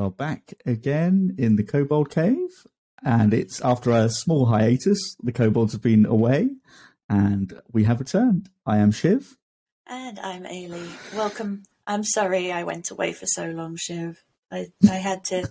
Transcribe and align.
are 0.00 0.10
back 0.10 0.54
again 0.66 1.34
in 1.38 1.56
the 1.56 1.62
Kobold 1.62 2.10
Cave. 2.10 2.66
And 3.02 3.32
it's 3.32 3.60
after 3.62 3.90
a 3.92 4.08
small 4.10 4.46
hiatus. 4.46 5.16
The 5.22 5.32
kobolds 5.32 5.72
have 5.72 5.80
been 5.80 6.04
away, 6.04 6.50
and 7.08 7.58
we 7.72 7.84
have 7.84 7.98
returned. 7.98 8.50
I 8.66 8.76
am 8.76 8.90
Shiv. 8.92 9.38
And 9.86 10.18
I'm 10.18 10.44
Ailey. 10.44 10.86
Welcome. 11.16 11.62
I'm 11.86 12.04
sorry 12.04 12.52
I 12.52 12.62
went 12.64 12.90
away 12.90 13.12
for 13.14 13.24
so 13.26 13.46
long, 13.50 13.76
Shiv. 13.76 14.22
I, 14.52 14.66
I 14.88 14.96
had 14.96 15.24
to 15.24 15.48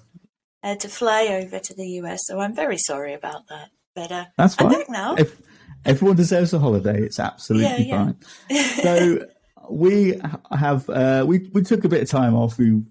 I 0.61 0.69
had 0.69 0.79
to 0.81 0.89
fly 0.89 1.25
over 1.41 1.57
to 1.57 1.73
the 1.73 1.87
US, 2.03 2.19
so 2.27 2.39
I'm 2.39 2.53
very 2.53 2.77
sorry 2.77 3.13
about 3.15 3.47
that. 3.47 3.69
But 3.95 4.11
uh, 4.11 4.25
That's 4.37 4.55
I'm 4.61 4.69
fine. 4.69 4.79
back 4.79 4.89
now. 4.89 5.15
If 5.15 5.41
everyone 5.85 6.17
deserves 6.17 6.53
a 6.53 6.59
holiday, 6.59 7.01
it's 7.01 7.19
absolutely 7.19 7.85
Yeah, 7.87 8.11
yeah. 8.49 8.55
fine. 8.57 8.83
So 8.83 9.25
we 9.71 10.21
have 10.51 10.87
uh, 10.87 11.25
we 11.27 11.49
we 11.51 11.63
took 11.63 11.83
a 11.83 11.89
bit 11.89 12.03
of 12.03 12.09
time 12.09 12.35
off. 12.35 12.59
We 12.59 12.83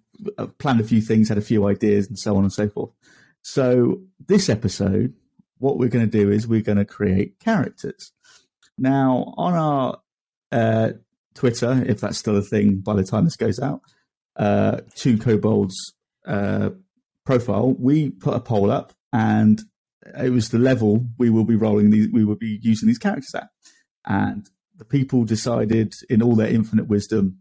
planned 0.58 0.80
a 0.80 0.84
few 0.84 1.00
things, 1.00 1.28
had 1.28 1.38
a 1.38 1.42
few 1.42 1.66
ideas, 1.66 2.06
and 2.08 2.18
so 2.18 2.36
on 2.36 2.42
and 2.42 2.52
so 2.52 2.68
forth. 2.68 2.90
So 3.42 4.00
this 4.26 4.48
episode, 4.48 5.14
what 5.58 5.78
we're 5.78 5.88
going 5.88 6.08
to 6.08 6.10
do 6.10 6.30
is 6.30 6.46
we're 6.46 6.60
going 6.60 6.78
to 6.78 6.84
create 6.84 7.38
characters. 7.40 8.12
Now 8.76 9.34
on 9.36 9.54
our 9.54 10.00
uh, 10.52 10.92
Twitter, 11.34 11.84
if 11.86 12.00
that's 12.00 12.18
still 12.18 12.36
a 12.36 12.42
thing 12.42 12.76
by 12.76 12.94
the 12.94 13.04
time 13.04 13.24
this 13.24 13.36
goes 13.36 13.58
out, 13.58 13.80
uh, 14.36 14.80
two 14.94 15.18
kobolds 15.18 15.94
uh, 16.26 16.70
profile, 17.24 17.74
we 17.78 18.10
put 18.10 18.34
a 18.34 18.40
poll 18.40 18.70
up, 18.70 18.92
and 19.12 19.62
it 20.18 20.30
was 20.30 20.50
the 20.50 20.58
level 20.58 21.06
we 21.18 21.30
will 21.30 21.44
be 21.44 21.56
rolling 21.56 21.90
these, 21.90 22.08
we 22.12 22.24
will 22.24 22.36
be 22.36 22.58
using 22.62 22.86
these 22.86 22.98
characters 22.98 23.34
at, 23.34 23.48
and 24.06 24.48
the 24.76 24.84
people 24.84 25.24
decided 25.24 25.92
in 26.08 26.22
all 26.22 26.36
their 26.36 26.48
infinite 26.48 26.86
wisdom, 26.86 27.38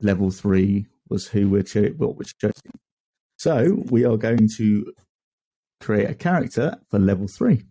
level 0.00 0.30
three 0.30 0.86
was 1.08 1.28
who 1.28 1.48
we're 1.48 1.62
cho- 1.62 1.94
what 1.96 2.16
we're 2.16 2.24
choosing. 2.40 2.72
So 3.38 3.82
we 3.90 4.04
are 4.04 4.16
going 4.16 4.48
to 4.56 4.92
create 5.80 6.08
a 6.08 6.14
character 6.14 6.78
for 6.90 6.98
level 6.98 7.28
three, 7.28 7.64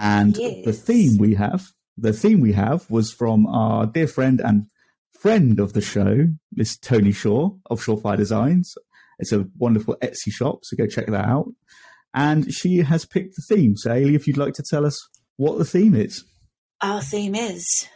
and 0.00 0.34
the 0.34 0.72
theme 0.72 1.18
we 1.18 1.34
have, 1.34 1.66
the 1.96 2.12
theme 2.12 2.40
we 2.40 2.52
have 2.52 2.88
was 2.90 3.12
from 3.12 3.46
our 3.46 3.86
dear 3.86 4.06
friend 4.06 4.40
and 4.40 4.66
friend 5.20 5.58
of 5.58 5.72
the 5.72 5.80
show, 5.80 6.28
Miss 6.52 6.76
Toni 6.76 7.12
Shaw 7.12 7.50
of 7.70 7.80
Shorefire 7.80 8.16
Designs. 8.16 8.74
It's 9.18 9.32
a 9.32 9.46
wonderful 9.56 9.96
Etsy 10.02 10.30
shop, 10.30 10.60
so 10.62 10.76
go 10.76 10.86
check 10.86 11.06
that 11.06 11.24
out. 11.24 11.48
And 12.12 12.52
she 12.52 12.78
has 12.78 13.04
picked 13.04 13.34
the 13.36 13.42
theme. 13.54 13.76
So, 13.76 13.90
Ailey, 13.90 14.14
if 14.14 14.26
you'd 14.26 14.36
like 14.36 14.54
to 14.54 14.62
tell 14.62 14.86
us 14.86 14.98
what 15.36 15.58
the 15.58 15.64
theme 15.64 15.94
is. 15.94 16.24
Our 16.80 17.00
theme 17.00 17.34
is 17.34 17.88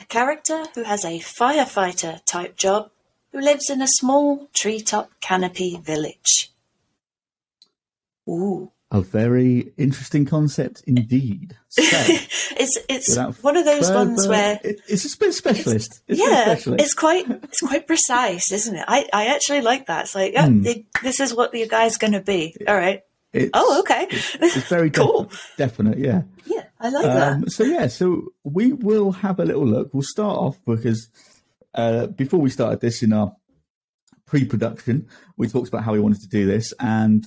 a 0.00 0.04
character 0.06 0.64
who 0.74 0.82
has 0.82 1.04
a 1.04 1.20
firefighter 1.20 2.24
type 2.24 2.56
job 2.56 2.90
who 3.34 3.40
lives 3.40 3.68
in 3.68 3.82
a 3.82 3.88
small 3.88 4.48
treetop 4.54 5.10
canopy 5.20 5.76
village. 5.82 6.52
Ooh. 8.28 8.70
A 8.90 9.00
very 9.00 9.72
interesting 9.76 10.24
concept 10.24 10.84
indeed. 10.86 11.56
So, 11.68 11.82
it's 11.82 12.78
it's 12.88 13.16
one 13.42 13.56
of 13.56 13.64
those 13.64 13.90
ones 13.90 14.28
where 14.28 14.60
it- 14.62 14.80
it's 14.88 15.12
a 15.12 15.18
bit 15.18 15.34
specialist. 15.34 16.00
It's, 16.06 16.20
bit 16.20 16.28
yeah, 16.30 16.44
specialist. 16.44 16.84
it's 16.84 16.94
quite 16.94 17.28
it's 17.28 17.60
quite 17.60 17.88
precise, 17.88 18.52
isn't 18.52 18.76
it? 18.76 18.84
I, 18.86 19.08
I 19.12 19.26
actually 19.26 19.62
like 19.62 19.86
that. 19.86 20.04
It's 20.04 20.14
like, 20.14 20.32
yeah, 20.34 20.46
th- 20.48 20.86
this 21.02 21.18
is 21.18 21.34
what 21.34 21.50
the 21.50 21.66
guy's 21.66 21.98
going 21.98 22.12
to 22.12 22.20
be. 22.20 22.54
All 22.68 22.76
right. 22.76 23.02
It's- 23.32 23.50
Oh, 23.52 23.80
okay. 23.80 24.06
It's 24.10 24.68
very 24.68 24.90
Cool. 24.92 25.24
defi- 25.24 25.38
definite, 25.58 25.98
yeah. 25.98 26.22
Yeah, 26.46 26.62
I 26.78 26.88
like 26.90 27.04
that. 27.04 27.32
Um, 27.32 27.48
so 27.48 27.64
yeah, 27.64 27.88
so 27.88 28.28
we 28.44 28.72
will 28.74 29.10
have 29.10 29.40
a 29.40 29.44
little 29.44 29.66
look. 29.66 29.92
We'll 29.92 30.04
start 30.04 30.38
off 30.38 30.56
because 30.64 31.08
uh, 31.74 32.06
before 32.08 32.40
we 32.40 32.50
started 32.50 32.80
this 32.80 33.02
in 33.02 33.12
our 33.12 33.34
pre-production, 34.26 35.06
we 35.36 35.48
talked 35.48 35.68
about 35.68 35.84
how 35.84 35.92
we 35.92 36.00
wanted 36.00 36.20
to 36.22 36.28
do 36.28 36.46
this, 36.46 36.72
and 36.80 37.24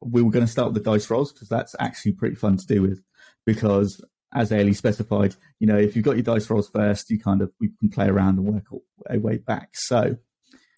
we 0.00 0.22
were 0.22 0.30
going 0.30 0.44
to 0.44 0.50
start 0.50 0.72
with 0.72 0.82
the 0.82 0.90
dice 0.90 1.08
rolls 1.10 1.32
because 1.32 1.48
that's 1.48 1.74
actually 1.80 2.12
pretty 2.12 2.34
fun 2.36 2.56
to 2.56 2.66
do 2.66 2.82
with. 2.82 3.00
Because 3.46 4.02
as 4.34 4.50
Ailey 4.50 4.74
specified, 4.76 5.36
you 5.60 5.66
know, 5.66 5.78
if 5.78 5.94
you've 5.96 6.04
got 6.04 6.16
your 6.16 6.22
dice 6.24 6.48
rolls 6.50 6.68
first, 6.68 7.10
you 7.10 7.18
kind 7.18 7.40
of 7.40 7.52
we 7.60 7.70
can 7.80 7.88
play 7.88 8.06
around 8.08 8.38
and 8.38 8.46
work 8.52 8.64
our 9.10 9.18
way 9.18 9.38
back. 9.38 9.70
So 9.74 10.16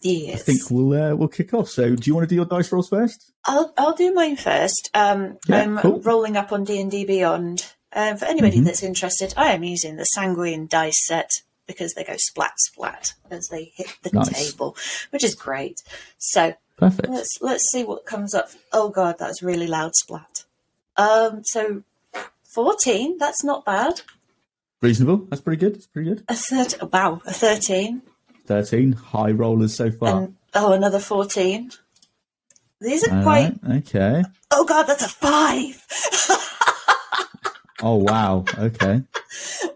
Yes. 0.03 0.41
I 0.41 0.43
think 0.43 0.61
we'll 0.69 0.93
uh, 0.93 1.15
we'll 1.15 1.27
kick 1.27 1.55
off. 1.55 1.69
So 1.69 1.95
do 1.95 2.03
you 2.09 2.13
want 2.13 2.25
to 2.25 2.29
do 2.29 2.35
your 2.35 2.45
dice 2.45 2.71
rolls 2.71 2.87
first? 2.89 3.31
I'll 3.45 3.73
I'll 3.77 3.95
do 3.95 4.13
mine 4.13 4.35
first. 4.35 4.91
Um, 4.93 5.37
Yeah, 5.47 5.61
I'm 5.63 5.77
cool. 5.79 6.01
rolling 6.01 6.37
up 6.37 6.51
on 6.51 6.63
D 6.65 6.79
and 6.79 6.91
D 6.91 7.03
Beyond. 7.03 7.65
Um, 7.93 8.15
for 8.17 8.25
anybody 8.25 8.59
Mhm. 8.59 8.65
that's 8.65 8.83
interested, 8.83 9.33
I 9.37 9.53
am 9.53 9.63
using 9.63 9.95
the 9.95 10.03
Sanguine 10.03 10.67
dice 10.67 11.03
set 11.07 11.31
because 11.67 11.93
they 11.93 12.03
go 12.03 12.15
splat 12.17 12.53
splat 12.57 13.13
as 13.29 13.47
they 13.51 13.71
hit 13.75 13.95
the 14.03 14.09
Nice. 14.11 14.51
table, 14.51 14.75
which 15.11 15.23
is 15.23 15.35
great. 15.35 15.81
So 16.17 16.53
Perfect. 16.77 17.09
let's 17.09 17.37
let's 17.41 17.69
see 17.71 17.83
what 17.83 18.05
comes 18.05 18.33
up. 18.33 18.49
Oh 18.73 18.89
god, 18.89 19.15
that's 19.19 19.43
really 19.43 19.67
loud 19.67 19.91
splat. 19.95 20.43
Um, 20.95 21.41
so 21.43 21.83
fourteen. 22.53 23.17
That's 23.17 23.43
not 23.43 23.65
bad. 23.65 24.01
Reasonable. 24.81 25.25
That's 25.29 25.41
pretty 25.41 25.59
good. 25.59 25.75
That's 25.75 25.87
pretty 25.87 26.09
good. 26.09 26.23
A 26.29 26.35
third. 26.35 26.75
Wow, 26.93 27.21
a 27.25 27.33
thirteen. 27.33 28.01
Thirteen 28.45 28.93
high 28.93 29.31
rollers 29.31 29.75
so 29.75 29.91
far. 29.91 30.17
And 30.23 30.35
oh, 30.53 30.71
another 30.71 30.99
fourteen. 30.99 31.71
These 32.79 33.07
are 33.07 33.17
All 33.17 33.23
quite. 33.23 33.53
right, 33.63 33.77
Okay. 33.87 34.23
Oh 34.51 34.63
god, 34.63 34.83
that's 34.83 35.03
a 35.03 35.09
five. 35.09 35.83
Oh 37.81 37.95
wow. 37.97 38.43
Okay. 38.57 39.01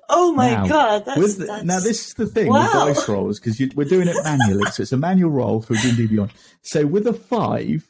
Oh 0.10 0.34
my 0.34 0.52
Now, 0.52 0.68
god, 0.68 1.06
that's, 1.06 1.20
With 1.20 1.38
that's 1.48 1.64
now 1.64 1.80
this 1.80 2.08
is 2.08 2.14
the 2.16 2.26
thing 2.26 2.48
Wow. 2.48 2.88
with 2.88 2.96
dice 2.98 3.08
rolls 3.10 3.40
because 3.40 3.60
we're 3.76 3.88
doing 3.88 4.08
it 4.08 4.16
manually, 4.24 4.66
so 4.72 4.82
it's 4.84 4.92
a 4.92 4.98
manual 4.98 5.30
roll 5.30 5.62
for 5.62 5.74
D&D 5.76 6.08
Beyond. 6.08 6.32
So 6.64 6.86
with 6.86 7.06
a 7.08 7.14
five 7.14 7.88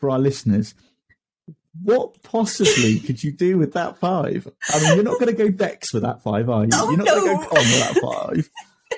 for 0.00 0.10
our 0.10 0.18
listeners, 0.18 0.74
what 1.82 2.22
possibly 2.22 3.00
could 3.00 3.22
you 3.22 3.32
do 3.32 3.58
with 3.58 3.72
that 3.74 3.96
five? 3.98 4.48
I 4.72 4.80
mean, 4.80 4.94
you're 4.96 5.04
not 5.04 5.18
going 5.20 5.34
to 5.34 5.42
go 5.44 5.48
Dex 5.50 5.92
with 5.92 6.02
that 6.02 6.22
five, 6.22 6.48
are 6.48 6.64
you? 6.64 6.70
Oh, 6.74 6.88
you're 6.90 6.98
not 6.98 7.06
going 7.06 7.22
to 7.22 7.34
go 7.34 7.48
Con 7.48 7.58
with 7.58 7.80
that 7.80 8.00
five. 8.02 8.50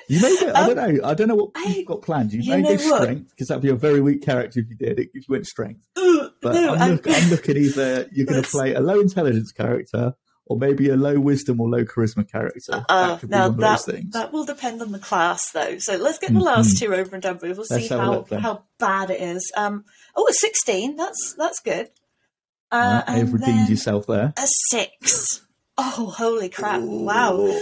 You 0.09 0.21
may 0.21 0.37
go, 0.39 0.47
I 0.51 0.61
um, 0.61 0.75
don't 0.75 0.75
know. 0.95 1.07
I 1.07 1.13
don't 1.13 1.27
know 1.27 1.35
what 1.35 1.51
I- 1.55 1.73
you've 1.75 1.87
got 1.87 2.01
planned. 2.01 2.33
You, 2.33 2.41
you 2.41 2.51
may 2.51 2.61
go 2.63 2.77
strength 2.77 3.29
because 3.31 3.47
that'd 3.47 3.63
be 3.63 3.69
a 3.69 3.75
very 3.75 3.99
weak 4.01 4.21
character 4.21 4.59
if 4.59 4.69
you 4.69 4.75
did. 4.75 4.99
It 4.99 5.09
if 5.13 5.27
you 5.27 5.31
went 5.33 5.47
strength, 5.47 5.81
but 5.95 6.53
no, 6.53 6.73
I'm, 6.75 6.81
I'm- 6.81 6.91
look, 6.93 7.07
I'm 7.07 7.29
looking 7.29 7.57
either 7.57 8.07
you're 8.11 8.25
going 8.27 8.41
to 8.43 8.47
play 8.49 8.73
a 8.73 8.79
low 8.79 8.99
intelligence 8.99 9.51
character 9.51 10.13
or 10.49 10.57
maybe 10.57 10.89
a 10.89 10.95
low 10.95 11.19
wisdom 11.19 11.59
or 11.61 11.69
low 11.69 11.83
charisma 11.85 12.29
character. 12.29 12.85
Uh, 12.89 13.15
that 13.17 13.29
now 13.29 13.49
that 13.49 14.09
that 14.11 14.31
will 14.33 14.45
depend 14.45 14.81
on 14.81 14.91
the 14.91 14.99
class, 14.99 15.51
though. 15.51 15.77
So 15.79 15.95
let's 15.97 16.17
get 16.19 16.33
the 16.33 16.39
last 16.39 16.77
two 16.77 16.93
over 16.93 17.13
and 17.15 17.21
done 17.21 17.39
with. 17.41 17.57
We'll 17.57 17.65
Mm-hmm. 17.65 17.73
Let's 17.73 17.87
see 17.87 17.95
how 17.95 18.25
how 18.39 18.63
bad 18.79 19.09
it 19.11 19.21
is. 19.21 19.51
Um, 19.55 19.85
oh, 20.15 20.27
a 20.29 20.33
sixteen. 20.33 20.95
That's 20.95 21.35
that's 21.37 21.59
good. 21.59 21.89
Uh, 22.71 23.03
Right, 23.07 23.17
you've 23.19 23.33
redeemed 23.33 23.69
yourself 23.69 24.07
there. 24.07 24.33
a 24.37 24.47
six. 24.69 25.45
Oh, 25.77 26.13
holy 26.17 26.49
crap! 26.49 26.81
Wow. 26.81 27.55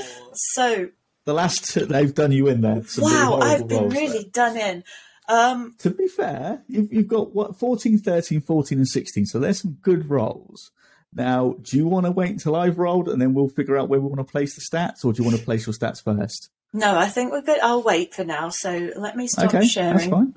So 0.53 0.90
The 1.25 1.34
last 1.34 1.74
two, 1.74 1.85
they've 1.85 2.13
done 2.13 2.31
you 2.31 2.47
in 2.47 2.62
there. 2.62 2.84
Some 2.85 3.03
wow, 3.06 3.40
I've 3.41 3.68
been 3.68 3.90
really 3.90 4.24
there. 4.24 4.31
done 4.31 4.57
in. 4.57 4.84
Um, 5.28 5.75
To 5.80 5.89
be 5.89 6.07
fair, 6.07 6.63
you've, 6.68 6.94
you've 6.94 7.07
got 7.07 7.33
what 7.36 7.57
14, 7.57 7.98
13, 7.98 8.42
14, 8.42 8.77
and 8.77 8.88
16. 8.88 9.25
So 9.25 9.39
there's 9.39 9.60
some 9.62 9.77
good 9.81 10.10
rolls. 10.10 10.71
Now, 11.17 11.56
do 11.62 11.77
you 11.77 11.88
want 11.88 12.06
to 12.06 12.12
wait 12.12 12.31
until 12.31 12.56
I've 12.57 12.77
rolled 12.77 13.07
and 13.07 13.21
then 13.21 13.33
we'll 13.33 13.47
figure 13.47 13.77
out 13.77 13.88
where 13.88 14.01
we 14.01 14.07
want 14.07 14.19
to 14.25 14.29
place 14.29 14.53
the 14.56 14.62
stats, 14.62 15.06
or 15.06 15.13
do 15.13 15.23
you 15.23 15.27
want 15.27 15.39
to 15.39 15.45
place 15.45 15.65
your 15.65 15.73
stats 15.73 16.03
first? 16.03 16.50
no, 16.73 16.97
I 16.97 17.07
think 17.07 17.31
we're 17.31 17.41
good. 17.41 17.59
I'll 17.62 17.81
wait 17.81 18.13
for 18.13 18.25
now. 18.25 18.50
So 18.50 18.89
let 18.97 19.15
me 19.15 19.27
stop 19.27 19.45
okay, 19.45 19.59
that's 19.59 19.71
sharing. 19.71 20.09
fine. 20.12 20.33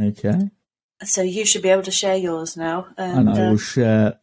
Okay, 0.00 0.50
So 1.02 1.22
you 1.22 1.44
should 1.44 1.62
be 1.62 1.70
able 1.70 1.82
to 1.82 1.90
share 1.90 2.16
yours 2.16 2.56
now. 2.56 2.86
and 2.96 3.28
And, 3.28 3.30
I 3.30 3.46
uh, 3.46 3.50
will 3.50 3.58
share 3.58 4.20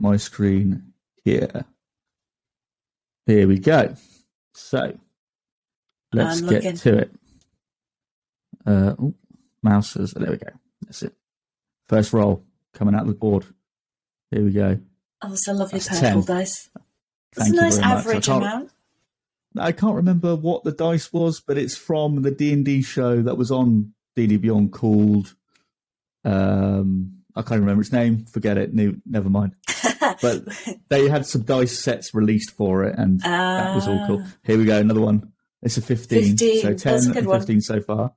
my 0.00 0.16
screen 0.16 0.92
here. 1.24 1.64
Here 3.26 3.46
we 3.46 3.58
go. 3.60 3.94
So 4.54 4.98
let's 6.12 6.40
I'm 6.42 6.48
get 6.48 6.64
looking. 6.64 6.76
to 6.78 6.98
it. 6.98 7.10
Uh, 8.66 8.94
oh, 8.98 9.14
mouse 9.62 9.94
is 9.96 10.12
there. 10.12 10.30
We 10.32 10.36
go. 10.36 10.50
That's 10.82 11.02
it. 11.04 11.14
First 11.88 12.12
roll 12.12 12.44
coming 12.72 12.94
out 12.96 13.02
of 13.02 13.08
the 13.08 13.14
board. 13.14 13.46
Here 14.30 14.42
we 14.44 14.50
go. 14.52 14.78
oh, 15.22 15.32
it's 15.32 15.48
a 15.48 15.52
lovely 15.54 15.78
That's 15.78 16.00
purple 16.00 16.22
10. 16.24 16.36
dice. 16.36 16.70
It's 17.36 17.48
Thank 17.48 17.52
a 17.54 17.56
nice 17.56 17.76
much. 17.78 17.86
I 17.86 17.92
average 17.92 18.28
amount. 18.28 18.70
I 19.56 19.72
can't 19.72 19.94
remember 19.96 20.34
what 20.34 20.64
the 20.64 20.72
dice 20.72 21.12
was, 21.12 21.40
but 21.40 21.56
it's 21.58 21.76
from 21.76 22.22
the 22.22 22.30
D 22.30 22.52
and 22.52 22.64
D 22.64 22.82
show 22.82 23.22
that 23.22 23.36
was 23.36 23.50
on 23.52 23.92
D&D 24.16 24.36
Beyond 24.38 24.72
called. 24.72 25.34
Um, 26.24 27.18
I 27.36 27.42
can't 27.42 27.60
remember 27.60 27.82
its 27.82 27.92
name. 27.92 28.26
Forget 28.26 28.58
it. 28.58 28.74
No, 28.74 28.94
never 29.06 29.28
mind. 29.30 29.54
But 30.20 30.44
they 30.90 31.08
had 31.08 31.24
some 31.26 31.42
dice 31.42 31.78
sets 31.78 32.12
released 32.14 32.50
for 32.50 32.84
it, 32.84 32.94
and 32.98 33.20
that 33.20 33.74
was 33.74 33.88
all 33.88 34.06
cool. 34.06 34.22
Ah. 34.22 34.32
Here 34.44 34.58
we 34.58 34.64
go, 34.66 34.78
another 34.78 35.00
one. 35.00 35.32
It's 35.62 35.78
a 35.78 35.82
fifteen, 35.82 36.36
15, 36.36 36.60
so 36.60 36.68
that's 36.68 36.82
ten 36.82 36.94
a 36.94 37.06
good 37.06 37.16
and 37.18 37.26
one. 37.26 37.40
fifteen 37.40 37.60
so 37.62 37.80
far. 37.80 38.12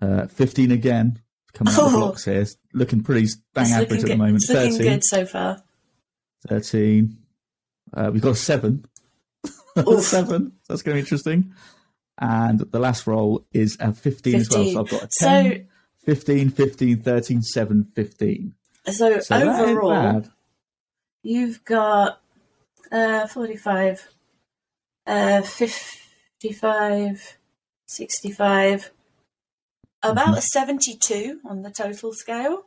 Uh, 0.00 0.26
fifteen 0.26 0.70
again, 0.72 1.20
coming 1.56 1.72
out 1.74 1.80
of 1.86 1.90
the 1.92 1.96
Oh. 1.96 2.00
blocks 2.00 2.24
here. 2.24 2.40
It's 2.42 2.56
looking 2.72 3.02
pretty 3.02 3.26
bang 3.54 3.64
It's 3.64 3.72
average 3.74 4.02
at 4.02 4.08
the 4.08 4.16
moment. 4.16 4.36
It's 4.44 4.48
looking 4.50 4.78
good 4.78 5.02
so 5.04 5.24
far. 5.26 5.62
13. 6.48 7.16
Uh, 7.94 8.10
we've 8.12 8.22
got 8.22 8.30
a 8.32 8.36
seven. 8.36 8.84
Oof. 9.78 10.02
seven. 10.04 10.52
That's 10.68 10.82
going 10.82 10.94
to 10.96 10.98
be 10.98 11.00
interesting. 11.04 11.52
and 12.18 12.60
the 12.60 12.78
last 12.78 13.06
roll 13.06 13.44
is 13.52 13.76
a 13.80 13.92
15, 13.92 14.34
as 14.36 14.48
well. 14.50 14.64
So 14.70 14.80
I've 14.80 14.88
got 14.88 15.02
a 15.02 15.08
So- 15.10 15.26
10, 15.26 15.68
15, 16.04 16.50
15, 16.50 17.02
13, 17.02 17.42
7, 17.42 17.84
15. 17.94 18.54
So, 18.90 19.20
So 19.20 19.36
overall, 19.36 20.22
you've 21.22 21.62
got 21.64 22.20
uh, 22.92 23.26
45, 23.26 24.08
uh, 25.06 25.42
55, 25.42 27.36
65, 27.86 28.90
about 30.12 30.34
Mhm. 30.34 30.38
a 30.38 30.40
72 30.42 31.40
on 31.44 31.62
the 31.62 31.70
total 31.70 32.12
scale. 32.12 32.64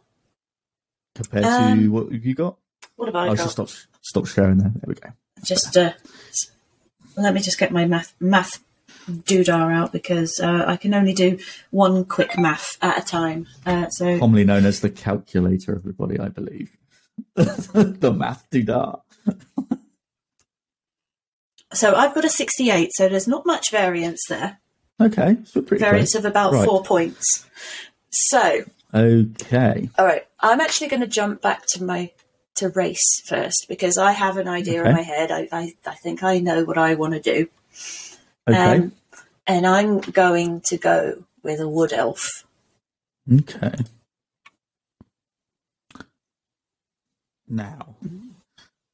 compared 1.15 1.43
to 1.43 1.49
Um, 1.49 1.91
what 1.91 2.11
have 2.11 2.25
you 2.25 2.33
got? 2.35 2.57
What 2.95 3.07
have 3.07 3.15
I 3.15 3.25
I 3.25 3.35
got? 3.35 3.39
should 3.39 3.51
stop 3.51 3.69
stop 4.01 4.27
sharing 4.27 4.57
there. 4.59 4.71
There 4.73 4.83
we 4.87 4.93
go. 4.95 5.09
just 5.43 5.75
uh, 5.77 5.93
let 7.17 7.33
me 7.33 7.41
just 7.41 7.57
get 7.59 7.71
my 7.71 7.85
math 7.85 8.13
math 8.19 8.63
doodah 9.09 9.73
out 9.73 9.91
because 9.91 10.39
uh, 10.39 10.63
I 10.67 10.77
can 10.77 10.93
only 10.93 11.13
do 11.13 11.39
one 11.71 12.05
quick 12.05 12.37
math 12.37 12.77
at 12.81 13.01
a 13.01 13.05
time. 13.05 13.47
Uh, 13.65 13.89
so 13.89 14.19
Commonly 14.19 14.43
known 14.45 14.65
as 14.65 14.79
the 14.81 14.89
calculator, 14.89 15.75
everybody, 15.75 16.19
I 16.19 16.29
believe. 16.29 16.77
the 17.35 18.13
math 18.15 18.47
doodah. 18.51 19.01
so 21.73 21.95
I've 21.95 22.13
got 22.13 22.25
a 22.25 22.29
68. 22.29 22.89
So 22.93 23.09
there's 23.09 23.27
not 23.27 23.45
much 23.45 23.71
variance 23.71 24.21
there. 24.29 24.59
Okay, 25.01 25.37
so 25.45 25.61
pretty 25.61 25.83
Variance 25.83 26.11
close. 26.11 26.25
of 26.25 26.29
about 26.29 26.53
Right. 26.53 26.65
four 26.65 26.83
points. 26.83 27.45
So 28.11 28.63
Okay, 28.93 29.89
all 29.97 30.05
right, 30.05 30.25
I'm 30.39 30.59
actually 30.61 30.87
going 30.87 31.01
to 31.01 31.07
jump 31.07 31.41
back 31.41 31.63
to 31.73 31.83
my 31.83 32.11
to 32.55 32.69
race 32.69 33.21
first 33.27 33.67
because 33.69 33.97
I 33.97 34.11
have 34.11 34.35
an 34.37 34.47
idea 34.47 34.81
Okay. 34.81 34.89
in 34.89 34.95
my 34.95 35.01
head. 35.03 35.31
I, 35.31 35.47
I 35.51 35.73
I 35.85 35.95
think 35.95 36.23
I 36.23 36.39
know 36.39 36.63
what 36.65 36.77
I 36.77 36.95
want 36.95 37.13
to 37.13 37.19
do. 37.21 37.47
okay, 38.49 38.79
Um, 38.79 38.91
and 39.47 39.65
I'm 39.65 39.99
going 39.99 40.61
to 40.65 40.77
go 40.77 41.23
with 41.43 41.59
a 41.61 41.69
wood 41.69 41.93
elf. 41.93 42.27
okay. 43.31 43.75
Now, 47.47 47.95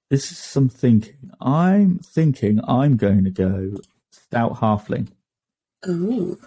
this 0.10 0.32
is 0.32 0.38
some 0.38 0.70
thinking. 0.70 1.32
I'm 1.42 2.00
thinking 2.00 2.60
I'm 2.68 2.96
going 2.98 3.24
to 3.24 3.32
go 3.32 3.78
stout 4.12 4.56
halfling. 4.62 5.08
Ooh. 5.88 6.40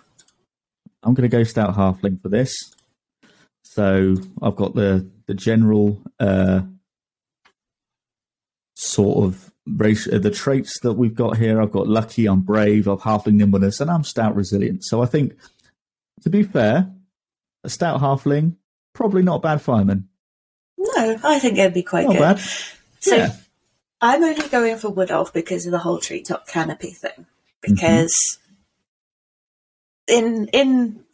I'm 1.03 1.15
going 1.15 1.29
to 1.29 1.37
go 1.37 1.45
stout 1.45 1.77
halfling 1.77 2.21
for 2.21 2.29
this. 2.29 2.55
So 3.63 4.17
I've 4.43 4.57
got 4.57 4.75
the 4.75 5.09
the 5.27 5.35
general 5.35 6.03
uh, 6.19 6.63
sort 8.75 9.25
of 9.25 9.53
race, 9.67 10.09
uh, 10.11 10.19
the 10.19 10.31
traits 10.31 10.81
that 10.81 10.95
we've 10.95 11.15
got 11.15 11.37
here. 11.37 11.61
I've 11.61 11.73
got 11.73 11.87
lucky, 11.87 12.27
I'm 12.27 12.41
brave, 12.41 12.89
I've 12.89 13.01
halfling 13.01 13.35
nimbleness, 13.35 13.81
and 13.81 13.91
I'm 13.91 14.05
stout 14.05 14.35
resilient. 14.35 14.85
So 14.85 15.03
I 15.03 15.07
think, 15.07 15.37
to 16.23 16.31
be 16.31 16.43
fair, 16.43 16.91
a 17.65 17.69
stout 17.69 18.01
halfling 18.01 18.57
probably 18.95 19.23
not 19.23 19.37
a 19.37 19.41
bad 19.41 19.63
fireman. 19.63 20.09
No, 20.77 21.19
I 21.23 21.39
think 21.39 21.59
it'd 21.59 21.75
be 21.75 21.83
quite 21.83 22.07
Not 22.07 22.13
good. 22.15 22.21
bad. 22.21 22.41
So 23.01 23.17
Yeah. 23.17 23.33
I'm 24.01 24.23
only 24.23 24.49
going 24.49 24.77
for 24.77 24.91
wood 24.91 25.11
elf 25.11 25.33
because 25.33 25.67
of 25.67 25.73
the 25.73 25.79
whole 25.79 25.99
treetop 25.99 26.49
canopy 26.49 26.91
thing. 26.93 27.11
Mm-hmm. 27.13 27.75
Because 27.75 28.39
in 30.09 30.49
in 30.53 31.05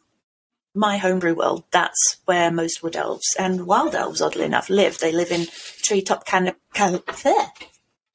my 0.74 0.96
homebrew 0.96 1.34
world, 1.34 1.64
that's 1.70 2.16
where 2.24 2.50
most 2.50 2.82
wood 2.82 2.96
elves 2.96 3.34
and 3.38 3.66
wild 3.66 3.94
elves, 3.94 4.20
oddly 4.20 4.44
enough, 4.44 4.68
live. 4.68 4.98
They 4.98 5.12
live 5.12 5.30
in 5.30 5.46
treetop 5.82 6.26
canopy. 6.26 6.58
Can- 6.72 7.00
there. 7.22 7.46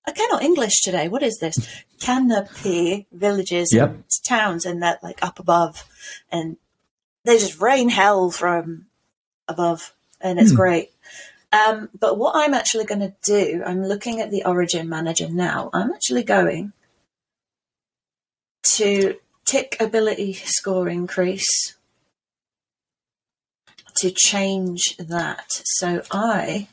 I 0.06 0.12
cannot 0.12 0.42
English 0.44 0.82
today. 0.82 1.08
What 1.08 1.24
is 1.24 1.38
this? 1.40 1.56
Canopy 2.00 3.08
villages 3.12 3.72
Yep. 3.74 3.90
and 3.90 4.04
towns, 4.28 4.66
and 4.66 4.82
that 4.84 5.04
like 5.04 5.20
up 5.22 5.40
above, 5.40 5.86
and 6.32 6.58
they 7.26 7.38
just 7.38 7.60
rain 7.62 7.90
hell 7.90 8.32
from 8.32 8.88
above, 9.48 9.94
and 10.20 10.40
it's 10.40 10.52
Hmm. 10.52 10.56
great. 10.58 10.92
Um, 11.52 11.90
but 11.98 12.18
what 12.18 12.36
I'm 12.36 12.54
actually 12.54 12.86
going 12.86 13.02
to 13.02 13.14
do, 13.24 13.64
I'm 13.66 13.84
looking 13.86 14.20
at 14.22 14.30
the 14.32 14.44
Origin 14.46 14.88
Manager 14.90 15.30
now. 15.30 15.70
I'm 15.74 15.92
actually 15.92 16.24
going 16.24 16.74
to 18.64 19.16
tick 19.50 19.76
ability 19.80 20.34
score 20.34 20.88
increase 20.88 21.76
to 23.98 24.12
change 24.12 24.96
that. 24.98 25.48
So 25.50 26.04
I 26.12 26.68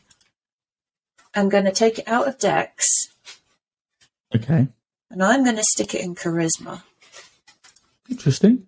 am 1.34 1.48
going 1.48 1.64
to 1.64 1.72
take 1.72 1.98
it 1.98 2.06
out 2.06 2.28
of 2.28 2.38
Dex 2.38 2.86
Okay. 4.34 4.68
and 5.10 5.22
I'm 5.22 5.42
going 5.42 5.56
to 5.56 5.64
stick 5.64 5.94
it 5.94 6.02
in 6.02 6.14
Charisma. 6.14 6.82
Interesting. 8.10 8.66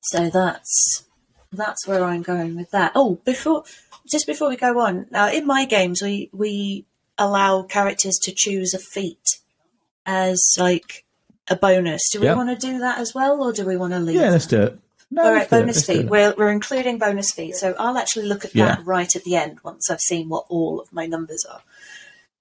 So 0.00 0.30
that's 0.30 1.04
that's 1.52 1.86
where 1.88 2.04
I'm 2.04 2.22
going 2.22 2.54
with 2.56 2.70
that. 2.70 2.92
Oh, 2.94 3.20
before 3.24 3.64
just 4.10 4.26
before 4.26 4.48
we 4.48 4.56
go 4.56 4.78
on, 4.80 5.06
now 5.10 5.28
in 5.30 5.44
my 5.46 5.64
games 5.64 6.00
we 6.00 6.30
we 6.32 6.86
allow 7.18 7.62
characters 7.62 8.16
to 8.22 8.32
choose 8.34 8.72
a 8.74 8.78
feat 8.78 9.40
as 10.06 10.40
like 10.58 11.04
a 11.48 11.56
bonus. 11.56 12.02
Do 12.12 12.20
we 12.20 12.26
Yep. 12.26 12.36
want 12.36 12.60
to 12.60 12.66
do 12.66 12.78
that 12.80 12.98
as 12.98 13.14
well, 13.14 13.42
or 13.42 13.52
do 13.52 13.64
we 13.66 13.76
want 13.76 13.92
to 13.92 14.00
leave? 14.00 14.16
Yeah, 14.16 14.30
let's 14.30 14.46
do 14.46 14.62
it. 14.62 14.78
No, 15.10 15.24
All 15.24 15.32
right, 15.32 15.48
bonus 15.48 15.86
feat. 15.86 16.06
We're, 16.06 16.34
we're 16.36 16.50
including 16.52 16.98
bonus 16.98 17.30
feat, 17.32 17.56
so 17.56 17.74
I'll 17.78 17.96
actually 17.96 18.26
look 18.26 18.44
at 18.44 18.54
Yeah. 18.54 18.66
that 18.76 18.84
right 18.86 19.14
at 19.16 19.24
the 19.24 19.36
end 19.36 19.58
once 19.64 19.90
I've 19.90 20.00
seen 20.02 20.28
what 20.28 20.44
all 20.50 20.80
of 20.80 20.92
my 20.92 21.06
numbers 21.06 21.44
are. 21.50 21.62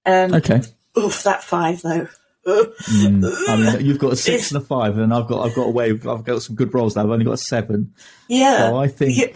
Um, 0.05 0.33
Okay. 0.33 0.61
Oof, 0.97 1.23
that 1.23 1.43
five 1.43 1.81
though. 1.81 2.07
Mm. 2.45 3.49
I 3.49 3.55
mean, 3.57 3.85
you've 3.85 3.99
got 3.99 4.13
a 4.13 4.15
six 4.15 4.51
and 4.51 4.61
a 4.61 4.65
five, 4.65 4.97
and 4.97 5.13
I've 5.13 5.27
got 5.27 5.45
I've 5.45 5.53
got 5.55 5.63
a 5.67 5.69
way. 5.71 5.91
I've 5.91 6.23
got 6.23 6.41
some 6.41 6.55
good 6.55 6.73
rolls 6.73 6.95
now. 6.95 7.03
I've 7.03 7.09
only 7.09 7.25
got 7.25 7.33
a 7.33 7.37
seven. 7.37 7.93
Yeah. 8.29 8.69
So 8.69 8.77
I 8.77 8.87
think 8.87 9.17
Yeah. 9.17 9.27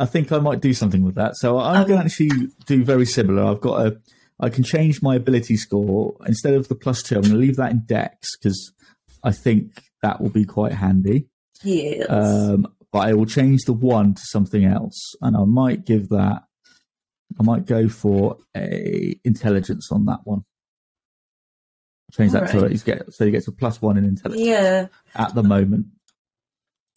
I 0.00 0.06
think 0.06 0.32
I 0.32 0.38
might 0.38 0.60
do 0.60 0.72
something 0.72 1.02
with 1.04 1.16
that. 1.16 1.36
So 1.36 1.58
I'm 1.58 1.86
going 1.86 1.98
to 1.98 2.04
actually 2.06 2.48
do 2.66 2.84
very 2.84 3.04
similar. 3.04 3.44
I've 3.44 3.60
got 3.60 3.86
a 3.86 3.98
I 4.40 4.50
can 4.50 4.62
change 4.62 5.02
my 5.02 5.16
ability 5.16 5.56
score 5.56 6.16
instead 6.26 6.54
of 6.54 6.68
the 6.68 6.74
plus 6.74 7.02
two. 7.02 7.16
I'm 7.16 7.22
going 7.22 7.34
to 7.34 7.38
leave 7.38 7.56
that 7.56 7.72
in 7.72 7.82
Dex 7.86 8.36
because 8.36 8.72
I 9.24 9.32
think 9.32 9.82
that 10.02 10.20
will 10.20 10.30
be 10.30 10.44
quite 10.44 10.72
handy. 10.72 11.26
Yes. 11.62 12.06
Um, 12.08 12.66
but 12.92 13.00
I 13.00 13.14
will 13.14 13.26
change 13.26 13.62
the 13.64 13.72
one 13.72 14.14
to 14.14 14.22
something 14.22 14.64
else, 14.64 15.14
and 15.20 15.36
I 15.36 15.44
might 15.44 15.84
give 15.84 16.08
that. 16.10 16.44
I 17.38 17.42
might 17.42 17.66
go 17.66 17.88
for 17.88 18.38
a 18.56 19.18
intelligence 19.24 19.90
on 19.92 20.06
that 20.06 20.20
one. 20.24 20.44
Change 22.12 22.32
that 22.32 22.48
to 22.50 22.56
Alright. 22.56 22.70
he's 22.70 22.82
get 22.82 23.12
so 23.12 23.26
he 23.26 23.30
gets 23.30 23.48
a 23.48 23.52
plus 23.52 23.82
one 23.82 23.98
in 23.98 24.04
intelligence 24.04 24.46
yeah. 24.46 24.86
at 25.14 25.34
the 25.34 25.42
moment. 25.42 25.86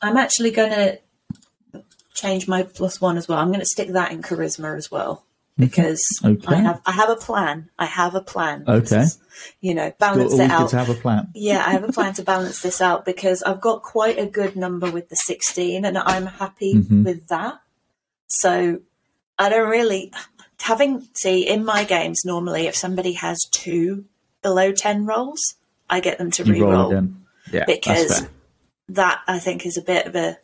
I'm 0.02 0.16
actually 0.16 0.52
going 0.52 0.72
to 0.72 1.84
change 2.14 2.48
my 2.48 2.64
plus 2.64 3.02
one 3.02 3.18
as 3.18 3.28
well. 3.28 3.38
I'm 3.38 3.50
going 3.50 3.60
to 3.60 3.66
stick 3.66 3.90
that 3.90 4.14
in 4.14 4.22
charisma 4.22 4.78
as 4.78 4.90
well 4.90 5.26
because 5.62 6.02
Okay. 6.24 6.46
I 6.48 6.56
have 6.56 6.82
I 6.86 6.92
have 6.92 7.10
a 7.10 7.16
plan. 7.16 7.70
I 7.80 7.86
have 7.86 8.16
a 8.16 8.22
plan. 8.22 8.66
Okay. 8.68 9.02
Is, 9.02 9.18
you 9.62 9.74
know, 9.74 9.92
balance 10.00 10.34
it 10.34 10.52
out. 10.52 10.70
to 10.72 10.78
have 10.78 10.90
a 10.90 10.94
plan. 10.94 11.30
Yeah, 11.34 11.64
I 11.66 11.72
have 11.72 11.84
a 11.88 11.92
plan 11.94 12.14
to 12.20 12.24
balance 12.24 12.62
this 12.62 12.82
out 12.82 13.06
because 13.06 13.42
I've 13.44 13.62
got 13.62 13.82
quite 13.84 14.20
a 14.20 14.26
good 14.26 14.56
number 14.56 14.92
with 14.92 15.10
the 15.10 15.16
16 15.16 15.86
and 15.86 15.98
I'm 15.98 16.26
happy 16.26 16.74
Mhm. 16.76 17.06
with 17.06 17.28
that. 17.28 17.56
So 18.28 18.80
I 19.40 19.50
don't 19.50 19.70
really 19.70 20.12
having 20.62 21.08
see 21.14 21.48
in 21.48 21.64
my 21.66 21.84
games 21.86 22.20
normally 22.26 22.68
if 22.68 22.76
somebody 22.76 23.14
has 23.14 23.40
two 23.52 24.06
below 24.44 24.72
10 24.72 25.06
rolls, 25.06 25.40
I 25.90 26.00
get 26.02 26.18
them 26.18 26.32
to 26.32 26.44
You 26.44 26.54
re-roll 26.54 26.92
roll. 26.92 27.08
Yeah, 27.52 27.66
because 27.66 28.28
that 28.90 29.22
I 29.28 29.40
think 29.40 29.66
is 29.66 29.78
a 29.78 29.82
bit 29.82 30.06
of 30.06 30.16
a 30.16 30.38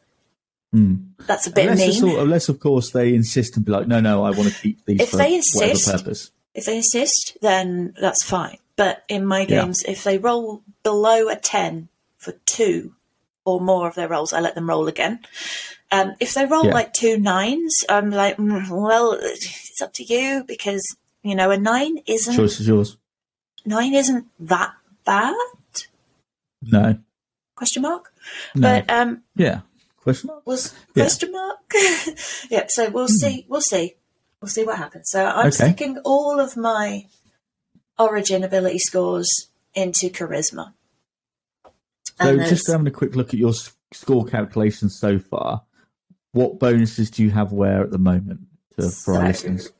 Mm. 0.77 1.25
that's 1.25 1.47
a 1.47 1.51
bit 1.51 1.63
Unless, 1.69 1.79
mean. 1.79 1.93
sort- 1.93 2.19
unless, 2.19 2.49
of 2.49 2.59
course, 2.59 2.91
they 2.91 3.13
insist 3.15 3.55
and 3.57 3.65
be 3.65 3.71
like, 3.71 3.87
no, 3.87 3.99
no, 3.99 4.23
I 4.23 4.31
want 4.31 4.53
to 4.53 4.61
keep 4.61 4.85
these 4.85 5.01
If 5.01 5.09
for 5.09 5.17
they 5.17 5.23
whatever 5.53 5.71
insist- 5.71 5.91
purpose. 5.91 6.31
If 6.53 6.65
they 6.65 6.77
insist, 6.77 7.37
then 7.41 7.93
that's 7.99 8.23
fine. 8.23 8.57
But 8.75 9.03
in 9.07 9.25
my 9.25 9.41
Yeah. 9.41 9.63
games, 9.63 9.83
if 9.83 10.03
they 10.03 10.17
roll 10.17 10.63
below 10.83 11.29
a 11.29 11.35
10 11.35 11.89
for 12.17 12.33
two 12.45 12.93
or 13.45 13.59
more 13.61 13.87
of 13.87 13.95
their 13.95 14.07
rolls, 14.07 14.33
I 14.33 14.39
let 14.39 14.55
them 14.55 14.69
roll 14.69 14.87
again. 14.87 15.19
Um, 15.91 16.13
if 16.19 16.33
they 16.33 16.45
roll 16.45 16.65
Yeah. 16.65 16.73
like 16.73 16.93
two 16.93 17.17
nines, 17.17 17.75
I'm 17.89 18.11
like, 18.11 18.37
mm, 18.37 18.69
well, 18.69 19.13
it's 19.21 19.81
up 19.81 19.93
to 19.93 20.03
you 20.03 20.43
because, 20.47 20.83
you 21.23 21.33
know, 21.35 21.49
a 21.51 21.57
nine 21.57 21.99
isn't, 22.07 22.35
Choice 22.35 22.59
is 22.59 22.67
yours. 22.67 22.97
nine 23.65 23.93
isn't 23.93 24.25
that 24.39 24.73
bad? 25.05 25.33
No. 26.61 26.97
Question 27.55 27.83
mark. 27.83 28.11
No. 28.55 28.61
But, 28.61 28.89
um, 28.89 29.23
yeah. 29.35 29.61
Question 30.07 30.27
mark? 30.27 30.47
was 30.47 30.73
Yeah. 30.95 31.03
question 31.03 31.31
mark? 31.31 31.57
yeah. 32.49 32.65
So 32.69 32.89
we'll 32.89 33.07
see. 33.09 33.45
We'll 33.49 33.61
see. 33.61 33.95
We'll 34.41 34.49
see 34.49 34.63
what 34.63 34.77
happens. 34.77 35.09
So 35.09 35.25
I'm 35.25 35.47
Okay. 35.47 35.51
sticking 35.65 35.97
all 36.05 36.39
of 36.39 36.55
my 36.55 37.07
origin 37.99 38.43
ability 38.43 38.79
scores 38.79 39.27
into 39.73 40.09
charisma. 40.09 40.73
So 42.21 42.29
And 42.29 42.45
just 42.47 42.67
having 42.71 42.87
a 42.87 42.91
quick 42.91 43.15
look 43.15 43.29
at 43.33 43.39
your 43.39 43.53
score 43.93 44.25
calculations 44.25 44.97
so 44.99 45.19
far, 45.19 45.63
what 46.31 46.59
bonuses 46.59 47.09
do 47.11 47.23
you 47.23 47.31
have 47.31 47.51
where 47.51 47.81
at 47.81 47.91
the 47.91 47.97
moment 47.97 48.41
to, 48.79 48.89
for 48.89 49.15
our 49.15 49.27
listeners? 49.27 49.71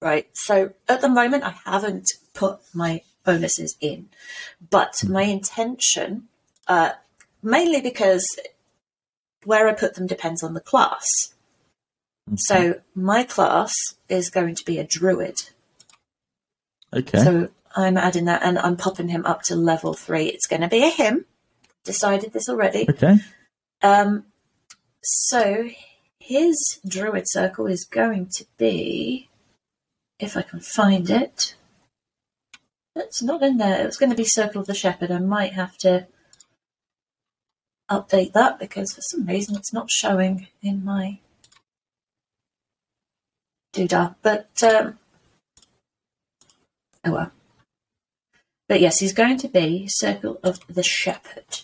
right. 0.00 0.26
So 0.34 0.72
at 0.88 1.00
the 1.00 1.08
moment, 1.08 1.44
I 1.44 1.54
haven't 1.64 2.06
put 2.34 2.60
my 2.74 3.02
bonuses 3.24 3.76
in. 3.80 4.08
But 4.70 4.94
my 5.08 5.22
intention, 5.22 6.28
uh, 6.68 6.92
mainly 7.42 7.80
because 7.80 8.24
where 9.46 9.68
I 9.68 9.72
put 9.72 9.94
them 9.94 10.06
depends 10.06 10.42
on 10.42 10.54
the 10.54 10.60
class. 10.60 11.06
So 12.34 12.80
my 12.94 13.22
class 13.22 13.72
is 14.08 14.30
going 14.30 14.56
to 14.56 14.64
be 14.64 14.78
a 14.78 14.84
druid. 14.84 15.36
Okay. 16.92 17.18
So 17.22 17.48
I'm 17.76 17.96
adding 17.96 18.24
that 18.24 18.42
and 18.42 18.58
I'm 18.58 18.76
popping 18.76 19.08
him 19.08 19.24
up 19.24 19.42
to 19.42 19.54
level 19.54 19.94
three. 19.94 20.26
It's 20.26 20.48
going 20.48 20.62
to 20.62 20.68
be 20.68 20.82
a 20.82 20.90
him. 20.90 21.24
Decided 21.84 22.32
this 22.32 22.48
already. 22.48 22.86
okay. 22.90 23.18
Um, 23.80 24.24
so 25.04 25.68
his 26.18 26.80
druid 26.86 27.28
circle 27.28 27.66
is 27.66 27.84
going 27.84 28.26
to 28.34 28.46
be, 28.58 29.28
if 30.18 30.36
I 30.36 30.42
can 30.42 30.58
find 30.58 31.08
it. 31.08 31.54
It's 32.96 33.22
not 33.22 33.42
in 33.42 33.58
there. 33.58 33.82
It 33.82 33.86
was 33.86 33.98
going 33.98 34.10
to 34.10 34.16
be 34.16 34.24
Circle 34.24 34.62
of 34.62 34.66
the 34.66 34.74
Shepherd. 34.74 35.12
I 35.12 35.18
might 35.18 35.52
have 35.52 35.76
to 35.78 36.08
update 37.90 38.32
that 38.32 38.58
because 38.58 38.92
for 38.92 39.00
some 39.02 39.26
reason 39.26 39.56
it's 39.56 39.72
not 39.72 39.90
showing 39.90 40.48
in 40.62 40.84
my 40.84 41.18
doodah. 43.72 44.16
But 44.22 44.62
um, 44.62 44.98
oh 47.04 47.12
well. 47.12 47.32
But 48.68 48.80
yes, 48.80 48.98
he's 48.98 49.12
going 49.12 49.38
to 49.38 49.48
be 49.48 49.86
Circle 49.88 50.40
of 50.42 50.58
the 50.68 50.82
Shepherd. 50.82 51.60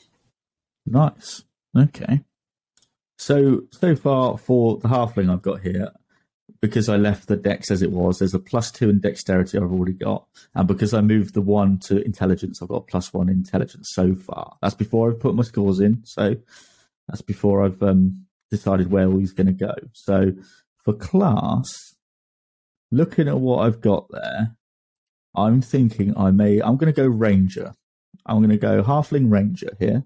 Nice. 0.86 1.42
Okay. 1.76 2.20
So 3.18 3.62
so 3.70 3.96
far 3.96 4.38
for 4.38 4.78
the 4.78 4.88
halfling 4.88 5.30
I've 5.30 5.42
got 5.42 5.62
here, 5.62 5.90
because 6.62 6.88
I 6.88 6.96
left 6.96 7.26
the 7.26 7.36
dex 7.36 7.72
as 7.72 7.82
it 7.82 7.90
was, 7.90 8.18
there's 8.18 8.34
a 8.34 8.38
plus 8.38 8.70
two 8.70 8.88
in 8.88 9.00
dexterity 9.00 9.58
I've 9.58 9.64
already 9.64 9.92
got, 9.92 10.26
and 10.54 10.66
because 10.68 10.94
I 10.94 11.00
moved 11.00 11.34
the 11.34 11.42
one 11.42 11.78
to 11.80 12.02
intelligence, 12.02 12.62
I've 12.62 12.68
got 12.68 12.76
a 12.76 12.80
plus 12.82 13.12
one 13.12 13.28
intelligence 13.28 13.90
so 13.92 14.14
far. 14.14 14.56
That's 14.62 14.76
before 14.76 15.10
I've 15.10 15.20
put 15.20 15.34
my 15.34 15.42
scores 15.42 15.80
in, 15.80 16.02
so 16.04 16.36
that's 17.08 17.20
before 17.20 17.64
I've 17.64 17.82
um, 17.82 18.26
decided 18.50 18.92
where 18.92 19.10
he's 19.10 19.32
going 19.32 19.48
to 19.48 19.52
go. 19.52 19.74
So 19.92 20.32
for 20.84 20.92
class, 20.94 21.96
looking 22.92 23.26
at 23.26 23.40
what 23.40 23.66
I've 23.66 23.80
got 23.80 24.06
there, 24.10 24.56
I'm 25.34 25.62
thinking 25.62 26.16
I 26.16 26.30
may. 26.30 26.60
I'm 26.60 26.76
going 26.76 26.92
to 26.92 27.00
go 27.00 27.08
ranger. 27.08 27.74
I'm 28.24 28.38
going 28.38 28.50
to 28.50 28.56
go 28.56 28.84
halfling 28.84 29.32
ranger 29.32 29.76
here. 29.80 30.04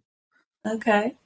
Okay. 0.66 1.16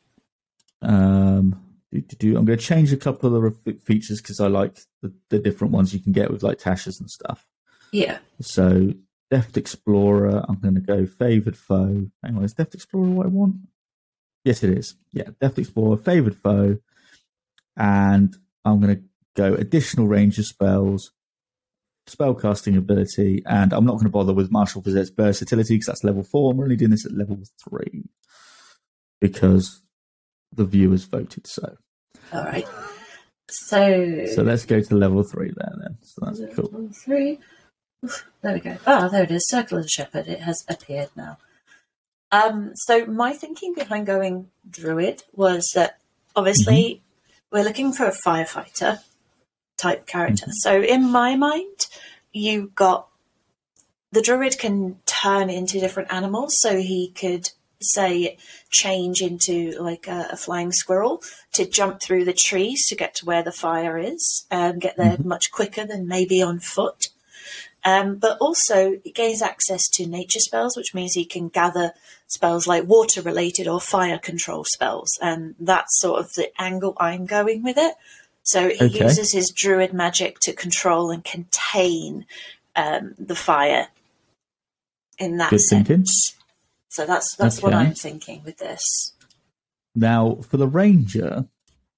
Um, 0.83 1.63
do, 1.93 2.01
do, 2.01 2.17
do. 2.17 2.37
I'm 2.37 2.45
going 2.45 2.59
to 2.59 2.65
change 2.65 2.93
a 2.93 2.97
couple 2.97 3.35
of 3.35 3.65
the 3.65 3.73
features 3.85 4.21
because 4.21 4.41
I 4.41 4.47
like 4.47 4.79
the, 5.03 5.13
the 5.29 5.39
different 5.39 5.73
ones 5.73 5.93
you 5.93 6.01
can 6.01 6.13
get 6.13 6.31
with 6.31 6.43
like 6.43 6.59
Tasha's 6.59 7.01
and 7.01 7.11
stuff. 7.11 7.47
Yeah. 7.93 8.19
So, 8.41 8.93
Deft 9.31 9.57
Explorer, 9.57 10.45
I'm 10.49 10.59
going 10.61 10.75
to 10.75 10.81
go 10.81 11.07
Favored 11.07 11.57
Foe. 11.57 12.07
Hang 12.23 12.37
on, 12.37 12.45
is 12.45 12.55
Deft 12.55 12.75
Explorer 12.75 13.11
what 13.11 13.27
I 13.27 13.31
want? 13.31 13.57
Yes, 14.45 14.63
it 14.63 14.71
is. 14.71 14.97
Yeah, 15.13 15.31
Deft 15.41 15.59
Explorer, 15.59 15.97
Favored 15.97 16.37
Foe. 16.37 16.79
And 17.77 18.37
I'm 18.65 18.81
going 18.81 18.97
to 18.97 19.03
go 19.37 19.55
additional 19.55 20.07
ranger 20.07 20.43
spells, 20.43 21.13
spellcasting 22.09 22.77
ability, 22.77 23.43
and 23.47 23.73
I'm 23.73 23.85
not 23.85 23.95
going 23.95 24.05
to 24.05 24.11
bother 24.11 24.33
with 24.33 24.51
Martial 24.51 24.83
Possess 24.83 25.11
Versatility 25.11 25.75
because 25.75 25.87
that's 25.87 26.05
level 26.05 26.23
four. 26.23 26.53
I'm 26.53 26.61
only 26.61 26.77
doing 26.77 26.91
this 26.91 27.07
at 27.07 27.13
level 27.13 27.39
three 27.63 28.05
because 29.21 29.81
the 30.52 30.64
viewers 30.64 31.04
voted 31.04 31.47
so. 31.47 31.76
All 32.33 32.45
right. 32.45 32.66
So, 33.52 34.26
So 34.33 34.42
let's 34.42 34.64
go 34.64 34.80
to 34.80 34.95
level 34.95 35.25
three 35.25 35.50
there 35.57 35.73
then. 35.83 35.99
So 36.02 36.23
that's 36.25 36.54
cool. 36.54 36.66
level 36.66 36.90
three. 37.04 37.40
Oof, 38.04 38.25
there 38.42 38.54
we 38.54 38.61
go. 38.61 38.76
Ah, 38.87 39.09
there 39.09 39.25
it 39.25 39.30
is. 39.33 39.49
Circle 39.49 39.78
of 39.78 39.85
the 39.85 39.88
Shepherd. 39.88 40.28
It 40.28 40.40
has 40.42 40.64
appeared 40.69 41.09
now. 41.16 41.38
Um, 42.30 42.71
so 42.76 43.07
my 43.07 43.33
thinking 43.33 43.75
behind 43.75 44.07
going 44.07 44.50
druid 44.69 45.25
was 45.33 45.69
that 45.75 45.99
obviously 46.37 47.02
we're 47.50 47.64
looking 47.64 47.92
for 47.92 48.07
a 48.07 48.14
firefighter 48.25 49.00
type 49.76 50.07
character. 50.07 50.47
So 50.61 50.80
in 50.80 51.11
my 51.11 51.35
mind, 51.35 51.87
you 52.33 52.71
got 52.76 53.09
the 54.12 54.23
druid 54.23 54.59
can 54.59 55.00
turn 55.07 55.50
into 55.50 55.80
different 55.80 56.12
animals. 56.12 56.54
So 56.59 56.76
he 56.78 57.11
could 57.11 57.50
say 57.83 58.37
change 58.71 59.21
into 59.23 59.73
like 59.81 60.07
a, 60.07 60.29
a 60.33 60.37
flying 60.37 60.73
squirrel 60.73 61.23
to 61.53 61.67
jump 61.67 62.01
through 62.01 62.25
the 62.25 62.33
trees 62.33 62.87
to 62.89 62.95
get 62.95 63.15
to 63.17 63.25
where 63.25 63.43
the 63.43 63.53
fire 63.53 63.99
is 63.99 64.47
and 64.51 64.81
get 64.81 64.97
there 64.97 65.19
much 65.23 65.51
quicker 65.51 65.85
than 65.87 66.07
maybe 66.07 66.43
on 66.43 66.61
foot. 66.61 67.09
Um, 67.85 68.17
but 68.17 68.37
also, 68.41 68.99
he 69.03 69.11
gains 69.11 69.41
access 69.41 69.89
to 69.95 70.07
nature 70.07 70.39
spells, 70.41 70.77
which 70.77 70.95
means 70.95 71.15
he 71.15 71.25
can 71.25 71.49
gather 71.49 71.93
spells 72.27 72.67
like 72.67 72.85
water 72.87 73.23
related 73.23 73.67
or 73.67 73.81
fire 73.81 74.19
control 74.19 74.65
spells. 74.65 75.19
And 75.23 75.55
that's 75.59 75.99
sort 75.99 76.21
of 76.21 76.35
the 76.35 76.51
angle 76.61 76.95
I'm 76.99 77.25
going 77.25 77.63
with 77.63 77.79
it. 77.79 77.95
So 78.43 78.69
he 78.69 78.85
Okay. 78.85 79.05
uses 79.05 79.33
his 79.33 79.51
druid 79.51 79.93
magic 79.93 80.39
to 80.41 80.53
control 80.53 81.11
and 81.11 81.25
contain 81.25 82.27
um, 82.77 83.15
the 83.19 83.35
fire 83.35 83.89
in 85.19 85.39
that 85.39 85.51
Good 85.51 85.61
sense. 85.61 85.89
thinking. 85.89 86.05
So 86.91 87.07
that's 87.07 87.35
that's 87.37 87.63
what 87.63 87.73
I'm 87.73 87.95
thinking 87.95 88.43
with 88.45 88.59
this. 88.59 89.15
Now, 89.95 90.37
for 90.49 90.57
the 90.57 90.67
ranger, 90.67 91.47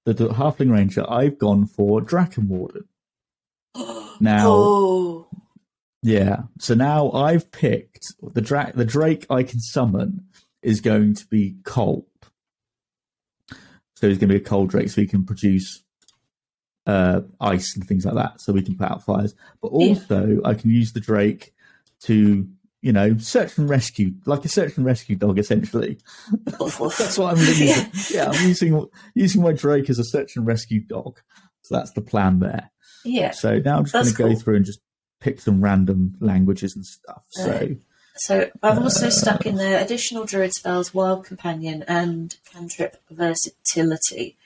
the, 0.05 0.13
the 0.13 0.29
halfling 0.29 0.71
ranger, 0.71 1.03
I've 1.09 1.37
gone 1.37 1.65
for 1.65 1.99
Draken 2.01 2.47
Warden. 2.47 2.85
Now, 4.19 4.47
Oh, 4.51 5.27
yeah. 6.03 6.43
So 6.59 6.75
now 6.75 7.11
I've 7.11 7.51
picked 7.51 8.13
the 8.21 8.41
dra- 8.41 8.71
the 8.73 8.85
Drake 8.85 9.25
I 9.29 9.41
can 9.43 9.59
summon 9.59 10.27
is 10.61 10.79
going 10.81 11.15
to 11.15 11.25
be 11.27 11.55
cold. 11.63 12.05
So 13.95 14.07
he's 14.07 14.17
going 14.19 14.29
to 14.29 14.35
be 14.39 14.41
a 14.41 14.45
cold 14.45 14.69
Drake, 14.69 14.89
so 14.89 15.01
he 15.01 15.07
can 15.07 15.25
produce 15.25 15.81
uh, 16.85 17.21
ice 17.41 17.75
and 17.75 17.87
things 17.87 18.05
like 18.05 18.15
that, 18.15 18.39
so 18.41 18.53
we 18.53 18.61
can 18.61 18.77
put 18.77 18.91
out 18.91 19.03
fires. 19.03 19.33
But 19.61 19.71
Yeah. 19.73 19.77
also, 19.95 20.41
I 20.45 20.53
can 20.53 20.69
use 20.69 20.93
the 20.93 20.99
Drake 20.99 21.53
to, 22.01 22.47
you 22.83 22.91
know, 22.91 23.17
search 23.17 23.57
and 23.57 23.69
rescue, 23.69 24.13
like 24.25 24.43
a 24.43 24.49
search 24.49 24.75
and 24.75 24.85
rescue 24.85 25.15
dog, 25.15 25.39
essentially. 25.39 25.97
That's 26.45 27.17
what 27.17 27.33
I'm 27.33 27.37
using. 27.37 27.67
Yeah. 27.67 27.89
yeah, 28.11 28.29
I'm 28.29 28.45
using 28.45 28.87
using 29.15 29.41
my 29.41 29.53
Drake 29.53 29.89
as 29.89 29.99
a 29.99 30.03
search 30.03 30.35
and 30.35 30.45
rescue 30.45 30.81
dog. 30.81 31.21
So 31.61 31.75
that's 31.77 31.93
the 31.93 32.01
plan 32.01 32.39
there. 32.39 32.71
yeah. 33.05 33.31
So 33.31 33.59
now 33.59 33.77
I'm 33.77 33.85
just 33.85 34.17
going 34.17 34.33
to 34.33 34.35
go 34.35 34.43
through 34.43 34.57
and 34.57 34.65
just 34.65 34.81
pick 35.21 35.39
some 35.39 35.63
random 35.63 36.15
languages 36.19 36.75
and 36.75 36.85
stuff. 36.85 37.23
So. 37.31 37.77
So 38.17 38.51
I've 38.61 38.79
also 38.79 39.09
stuck 39.09 39.45
in 39.45 39.55
there 39.55 39.81
additional 39.81 40.25
druid 40.25 40.53
spells, 40.53 40.93
wild 40.93 41.25
companion, 41.25 41.85
and 41.87 42.35
cantrip 42.51 42.97
versatility. 43.09 44.37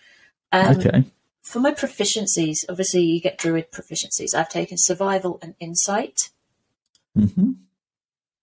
Um, 0.52 0.78
okay, 0.78 1.04
For 1.42 1.60
my 1.60 1.72
proficiencies, 1.74 2.58
obviously 2.70 3.02
you 3.02 3.20
get 3.20 3.40
druid 3.40 3.72
proficiencies. 3.72 4.36
I've 4.36 4.48
taken 4.48 4.78
survival 4.80 5.40
and 5.42 5.56
insight. 5.60 6.30
hmm 7.16 7.54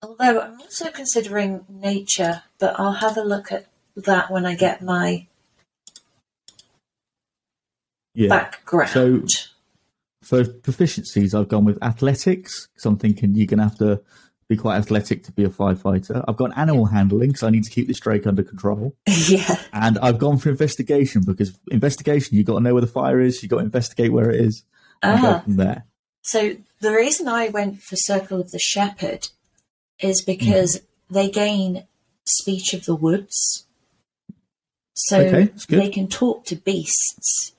Although 0.04 0.40
I'm 0.40 0.60
also 0.60 0.90
considering 0.90 1.64
nature, 1.68 2.42
but 2.58 2.78
I'll 2.78 2.92
have 2.92 3.16
a 3.16 3.22
look 3.22 3.50
at 3.52 3.66
that 3.96 4.30
when 4.30 4.44
I 4.44 4.54
get 4.54 4.82
my 4.82 5.26
yeah. 8.14 8.28
background. 8.28 8.90
So- 8.90 9.22
For 10.22 10.42
proficiencies, 10.44 11.38
I've 11.38 11.48
gone 11.48 11.64
with 11.64 11.82
athletics 11.82 12.68
because 12.72 12.86
I'm 12.86 12.96
thinking 12.96 13.34
you're 13.34 13.46
going 13.46 13.58
to 13.58 13.64
have 13.64 13.78
to 13.78 14.00
be 14.48 14.56
quite 14.56 14.76
athletic 14.76 15.22
to 15.24 15.32
be 15.32 15.44
a 15.44 15.48
firefighter. 15.48 16.24
I've 16.28 16.36
got 16.36 16.56
animal 16.56 16.86
handling 16.86 17.28
because 17.30 17.42
I 17.42 17.50
need 17.50 17.64
to 17.64 17.70
keep 17.70 17.88
this 17.88 18.00
Drake 18.00 18.26
under 18.26 18.42
control. 18.42 18.94
yeah, 19.28 19.56
And 19.72 19.98
I've 19.98 20.18
gone 20.18 20.38
for 20.38 20.48
investigation 20.50 21.22
because 21.26 21.58
investigation, 21.70 22.36
you've 22.36 22.46
got 22.46 22.54
to 22.54 22.60
know 22.60 22.72
where 22.74 22.80
the 22.80 22.86
fire 22.86 23.20
is, 23.20 23.42
you've 23.42 23.50
got 23.50 23.58
to 23.58 23.64
investigate 23.64 24.12
where 24.12 24.30
it 24.30 24.40
is, 24.40 24.64
and 25.02 25.20
go 25.22 25.28
Ah. 25.28 25.40
from 25.40 25.56
there. 25.56 25.84
So 26.22 26.56
the 26.80 26.92
reason 26.92 27.28
I 27.28 27.48
went 27.48 27.82
for 27.82 27.96
Circle 27.96 28.40
of 28.40 28.50
the 28.50 28.58
Shepherd 28.58 29.28
is 30.00 30.22
because 30.22 30.80
they 31.10 31.30
gain 31.30 31.84
speech 32.24 32.74
of 32.74 32.84
the 32.84 32.94
woods. 32.94 33.66
So 34.94 35.20
Okay, 35.20 35.52
they 35.68 35.88
can 35.88 36.08
talk 36.08 36.44
to 36.46 36.56
beasts. 36.56 37.52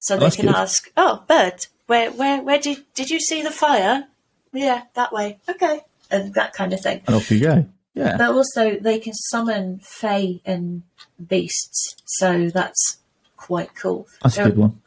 So 0.00 0.14
Oh, 0.14 0.18
they 0.18 0.24
that's 0.26 0.36
can 0.36 0.46
good. 0.46 0.54
ask, 0.54 0.90
"Oh, 0.96 1.24
bird, 1.26 1.66
where, 1.86 2.10
where, 2.10 2.42
where 2.42 2.58
did 2.58 2.84
did 2.94 3.10
you 3.10 3.20
see 3.20 3.42
the 3.42 3.50
fire? 3.50 4.06
Yeah, 4.52 4.82
that 4.94 5.12
way. 5.12 5.38
Okay, 5.48 5.80
and 6.10 6.34
that 6.34 6.52
kind 6.52 6.72
of 6.72 6.80
thing. 6.80 7.02
And 7.06 7.16
off 7.16 7.30
you 7.30 7.40
go. 7.40 7.66
Yeah. 7.94 8.16
But 8.16 8.30
also, 8.30 8.76
they 8.76 8.98
can 8.98 9.12
summon 9.14 9.80
fae 9.82 10.40
and 10.44 10.82
beasts, 11.24 11.96
so 12.04 12.48
that's 12.48 12.98
quite 13.36 13.74
cool. 13.74 14.06
That's 14.22 14.38
a 14.38 14.44
good 14.44 14.58
one. 14.58 14.80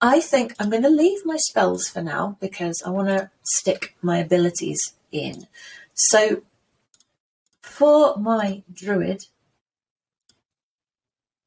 I 0.00 0.20
think 0.20 0.54
I'm 0.58 0.70
going 0.70 0.82
to 0.82 0.90
leave 0.90 1.24
my 1.24 1.36
spells 1.36 1.88
for 1.88 2.02
now 2.02 2.36
because 2.40 2.82
I 2.84 2.90
want 2.90 3.08
to 3.08 3.30
stick 3.44 3.94
my 4.02 4.18
abilities 4.18 4.92
in. 5.16 5.46
So, 5.94 6.42
for 7.62 8.16
my 8.16 8.62
druid, 8.72 9.26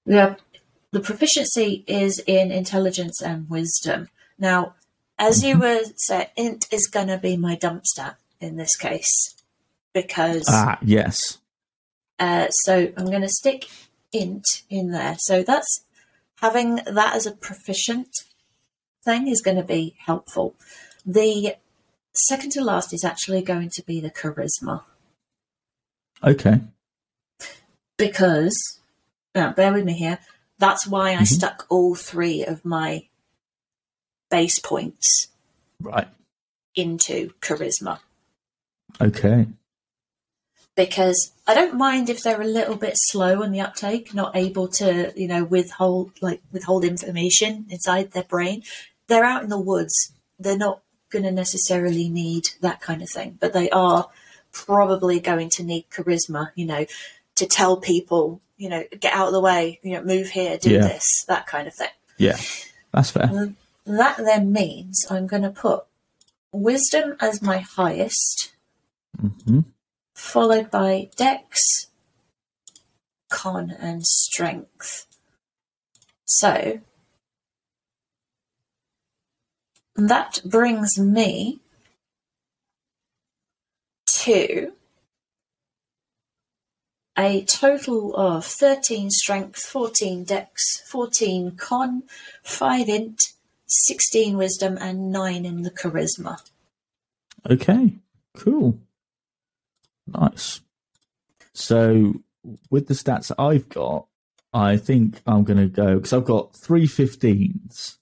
yeah, 0.05 0.35
the 0.91 0.99
proficiency 0.99 1.83
is 1.87 2.19
in 2.25 2.51
intelligence 2.51 3.21
and 3.21 3.49
wisdom. 3.49 4.09
Now, 4.37 4.75
as 5.17 5.43
you 5.43 5.59
were 5.59 5.83
said, 5.95 6.31
int 6.35 6.67
is 6.71 6.87
going 6.87 7.07
to 7.07 7.17
be 7.17 7.37
my 7.37 7.55
dump 7.55 7.85
stat 7.85 8.17
in 8.39 8.55
this 8.55 8.75
case. 8.75 9.35
because 9.93 10.45
Ah, 10.47 10.77
yes. 10.81 11.39
uh, 12.19 12.47
so 12.49 12.91
I'm 12.95 13.05
going 13.05 13.21
to 13.21 13.29
stick 13.29 13.67
int 14.11 14.45
in 14.69 14.91
there. 14.91 15.15
So 15.19 15.43
that's 15.43 15.83
having 16.41 16.75
that 16.75 17.15
as 17.15 17.25
a 17.25 17.31
proficient 17.31 18.09
thing 19.03 19.27
is 19.27 19.41
going 19.41 19.57
to 19.57 19.63
be 19.63 19.95
helpful. 20.05 20.55
The 21.05 21.55
second 22.13 22.51
to 22.51 22.61
last 22.63 22.93
is 22.93 23.03
actually 23.03 23.41
going 23.41 23.69
to 23.69 23.83
be 23.83 23.99
the 24.01 24.09
charisma 24.11 24.83
Okay. 26.23 26.61
because 27.97 28.79
now 29.35 29.51
bear 29.53 29.73
with 29.73 29.85
me 29.85 29.93
here. 29.93 30.19
That's 30.57 30.85
why 30.87 31.11
I 31.11 31.21
Mhm. 31.21 31.27
stuck 31.27 31.65
all 31.69 31.95
three 31.95 32.43
of 32.43 32.65
my 32.65 33.07
base 34.29 34.59
points 34.59 35.27
Right. 35.79 36.07
into 36.75 37.29
charisma. 37.41 37.99
Okay. 38.99 39.47
because 40.75 41.33
I 41.45 41.53
don't 41.55 41.75
mind 41.77 42.09
if 42.09 42.23
they're 42.23 42.41
a 42.41 42.45
little 42.47 42.75
bit 42.77 42.93
slow 42.95 43.43
on 43.43 43.51
the 43.51 43.59
uptake, 43.59 44.13
not 44.13 44.33
able 44.37 44.69
to, 44.69 45.11
you 45.13 45.27
know, 45.27 45.43
withhold 45.43 46.13
like 46.21 46.41
withhold 46.53 46.85
information 46.85 47.65
inside 47.69 48.11
their 48.11 48.23
brain. 48.23 48.63
They're 49.07 49.25
out 49.25 49.43
in 49.43 49.49
the 49.49 49.59
woods. 49.59 50.13
They're 50.37 50.57
not 50.57 50.81
going 51.09 51.23
to 51.23 51.31
necessarily 51.31 52.09
need 52.09 52.49
that 52.61 52.81
kind 52.81 53.01
of 53.01 53.09
thing, 53.09 53.37
but 53.39 53.53
they 53.53 53.69
are 53.69 54.09
probably 54.51 55.19
going 55.19 55.49
to 55.51 55.63
need 55.63 55.89
charisma, 55.89 56.51
you 56.55 56.65
know, 56.65 56.85
to 57.35 57.45
tell 57.45 57.77
people, 57.77 58.41
you 58.57 58.69
know, 58.69 58.83
get 58.99 59.13
out 59.13 59.27
of 59.27 59.33
the 59.33 59.39
way, 59.41 59.79
you 59.83 59.93
know, 59.93 60.03
move 60.03 60.29
here, 60.29 60.57
do 60.57 60.71
Yeah. 60.71 60.81
this, 60.81 61.25
that 61.27 61.47
kind 61.47 61.67
of 61.67 61.73
thing. 61.73 61.89
Yeah. 62.17 62.37
That's 62.93 63.11
fair. 63.11 63.55
That 63.85 64.17
then 64.17 64.51
means 64.51 65.05
I'm 65.09 65.27
going 65.27 65.43
to 65.43 65.49
put 65.49 65.85
wisdom 66.51 67.15
as 67.19 67.41
my 67.41 67.59
highest, 67.59 68.53
hmm 69.19 69.61
followed 70.15 70.69
by 70.69 71.09
dex, 71.15 71.87
con, 73.29 73.71
and 73.71 74.05
strength. 74.05 75.05
So 76.25 76.81
that 80.07 80.39
brings 80.45 80.97
me 80.97 81.59
to 84.07 84.71
a 87.17 87.43
total 87.43 88.15
of 88.15 88.45
13 88.45 89.09
strength, 89.09 89.59
14 89.59 90.23
dex, 90.23 90.81
14 90.89 91.51
con, 91.57 92.03
5 92.43 92.89
int, 92.89 93.21
16 93.67 94.37
wisdom, 94.37 94.77
and 94.79 95.11
9 95.11 95.45
in 95.45 95.63
the 95.63 95.71
charisma. 95.71 96.37
Okay. 97.49 97.95
Cool. 98.37 98.79
Nice. 100.07 100.61
So 101.53 102.21
with 102.69 102.87
the 102.87 102.93
stats 102.93 103.31
I've 103.37 103.69
got, 103.69 104.07
I 104.53 104.77
think 104.77 105.21
I'm 105.27 105.43
going 105.43 105.59
to 105.59 105.67
go 105.67 105.95
because 105.95 106.13
I've 106.13 106.25
got 106.25 106.55
three 106.55 106.87
15s. 106.87 107.97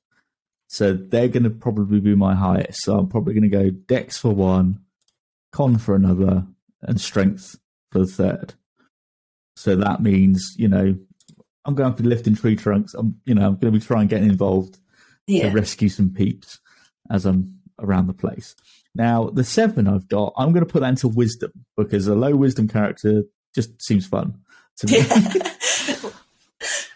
So 0.67 0.93
they're 0.93 1.29
going 1.29 1.43
to 1.43 1.49
probably 1.49 1.99
be 1.99 2.15
my 2.15 2.35
highest. 2.35 2.83
So 2.83 2.97
I'm 2.97 3.07
probably 3.07 3.33
going 3.33 3.49
to 3.49 3.49
go 3.49 3.69
dex 3.69 4.17
for 4.17 4.31
one, 4.33 4.79
con 5.51 5.77
for 5.77 5.95
another, 5.95 6.45
and 6.81 6.99
strength 6.99 7.55
for 7.91 7.99
the 7.99 8.05
third. 8.05 8.53
So 9.55 9.75
that 9.77 10.01
means, 10.01 10.53
you 10.57 10.67
know, 10.67 10.95
I'm 11.65 11.73
going 11.75 11.93
to 11.93 12.03
be 12.03 12.07
lifting 12.07 12.35
tree 12.35 12.55
trunks. 12.55 12.93
I'm, 12.93 13.19
you 13.25 13.33
know, 13.33 13.47
I'm 13.47 13.55
going 13.55 13.73
to 13.73 13.79
be 13.79 13.85
trying 13.85 14.07
getting 14.07 14.29
involved 14.29 14.77
Yeah. 15.25 15.49
to 15.49 15.55
rescue 15.55 15.89
some 15.89 16.09
peeps 16.11 16.59
as 17.09 17.25
I'm 17.25 17.59
around 17.79 18.07
the 18.07 18.13
place. 18.13 18.55
Now, 18.93 19.29
the 19.29 19.43
seven 19.43 19.87
I've 19.87 20.07
got, 20.07 20.33
I'm 20.37 20.51
going 20.51 20.65
to 20.65 20.71
put 20.71 20.81
that 20.81 20.89
into 20.89 21.07
wisdom 21.07 21.51
because 21.75 22.07
a 22.07 22.15
low 22.15 22.35
wisdom 22.35 22.67
character 22.67 23.23
just 23.55 23.81
seems 23.81 24.05
fun 24.05 24.37
to 24.77 24.87
me. 24.87 24.97
Yeah. 24.99 26.09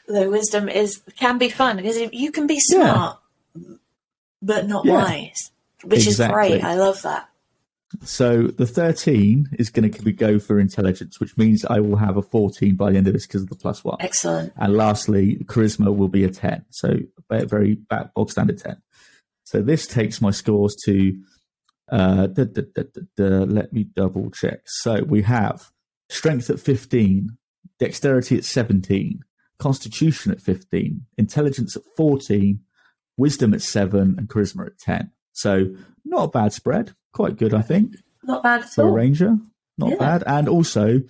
Though 0.07 0.29
wisdom 0.29 0.67
is 0.67 1.01
can 1.17 1.37
be 1.37 1.47
fun 1.49 1.77
because 1.77 1.97
you 2.11 2.31
can 2.33 2.45
be 2.45 2.59
smart, 2.59 3.19
but 4.41 4.67
not 4.67 4.85
Yeah. 4.85 4.93
wise, 4.93 5.51
which 5.83 6.07
Exactly. 6.07 6.53
is 6.53 6.61
great. 6.61 6.63
I 6.63 6.75
love 6.75 7.01
that. 7.03 7.27
So 8.03 8.43
the 8.47 8.65
13 8.65 9.49
is 9.59 9.69
going 9.69 9.91
to 9.91 10.11
go 10.13 10.39
for 10.39 10.59
intelligence, 10.59 11.19
which 11.19 11.37
means 11.37 11.65
I 11.65 11.81
will 11.81 11.97
have 11.97 12.15
a 12.15 12.21
14 12.21 12.75
by 12.75 12.91
the 12.91 12.97
end 12.97 13.07
of 13.07 13.13
this 13.13 13.27
because 13.27 13.41
of 13.43 13.49
the 13.49 13.55
plus 13.55 13.83
one. 13.83 13.97
Excellent. 13.99 14.53
And 14.55 14.77
lastly, 14.77 15.35
charisma 15.45 15.93
will 15.93 16.07
be 16.07 16.23
a 16.23 16.29
10. 16.29 16.63
So 16.69 16.99
a 17.29 17.45
very 17.45 17.75
back 17.75 18.13
bog 18.13 18.31
standard 18.31 18.59
10. 18.59 18.77
So 19.43 19.61
this 19.61 19.85
takes 19.87 20.21
my 20.21 20.31
scores 20.31 20.73
to, 20.85 21.21
uh, 21.91 22.27
da, 22.27 22.45
da, 22.45 22.61
da, 23.17 23.23
let 23.43 23.73
me 23.73 23.83
double 23.83 24.31
check. 24.31 24.61
So 24.65 25.03
we 25.03 25.23
have 25.23 25.69
strength 26.09 26.49
at 26.49 26.61
15, 26.61 27.37
dexterity 27.77 28.37
at 28.37 28.45
17, 28.45 29.19
constitution 29.59 30.31
at 30.31 30.39
15, 30.39 31.05
intelligence 31.17 31.75
at 31.75 31.83
14, 31.97 32.61
wisdom 33.21 33.53
at 33.53 33.61
7, 33.61 34.15
and 34.17 34.27
charisma 34.27 34.65
at 34.67 34.77
10. 34.79 35.11
So 35.33 35.73
not 36.03 36.23
a 36.25 36.27
bad 36.29 36.51
spread. 36.53 36.93
Quite 37.13 37.37
good, 37.37 37.53
I 37.53 37.61
think 37.61 37.95
Not 38.23 38.43
bad 38.43 38.61
at 38.63 38.69
for 38.69 38.81
a 38.83 38.87
all. 38.87 38.93
ranger. 38.93 39.37
Not 39.77 39.91
Yeah. 39.91 39.95
bad. 39.97 40.23
And 40.27 40.49
also 40.49 41.01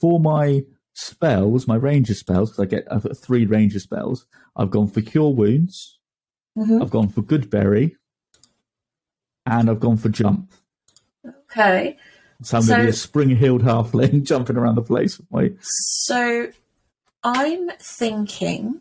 for 0.00 0.18
my 0.20 0.64
spells, 0.94 1.66
my 1.66 1.76
ranger 1.76 2.14
spells, 2.14 2.50
because 2.50 2.62
I 2.62 2.66
get 2.66 2.86
I've 2.90 3.02
got 3.02 3.16
three 3.16 3.44
ranger 3.44 3.78
spells. 3.80 4.26
I've 4.56 4.70
gone 4.70 4.86
for 4.88 5.00
cure 5.02 5.32
wounds. 5.34 5.98
Mhm. 6.56 6.80
I've 6.82 6.90
gone 6.90 7.08
for 7.08 7.20
good 7.22 7.50
berry, 7.50 7.96
and 9.44 9.68
I've 9.70 9.80
gone 9.80 9.96
for 9.98 10.08
jump. 10.08 10.50
Okay. 11.50 11.96
So 12.42 12.58
I'm 12.58 12.66
going 12.66 12.80
to 12.80 12.84
be 12.86 12.90
a 12.90 12.92
spring 12.92 13.30
heeled 13.30 13.62
halfling 13.62 14.22
jumping 14.30 14.56
around 14.56 14.74
the 14.76 14.82
place 14.82 15.18
with 15.18 15.30
my. 15.30 15.52
So 15.60 16.48
I'm 17.24 17.70
thinking 17.80 18.80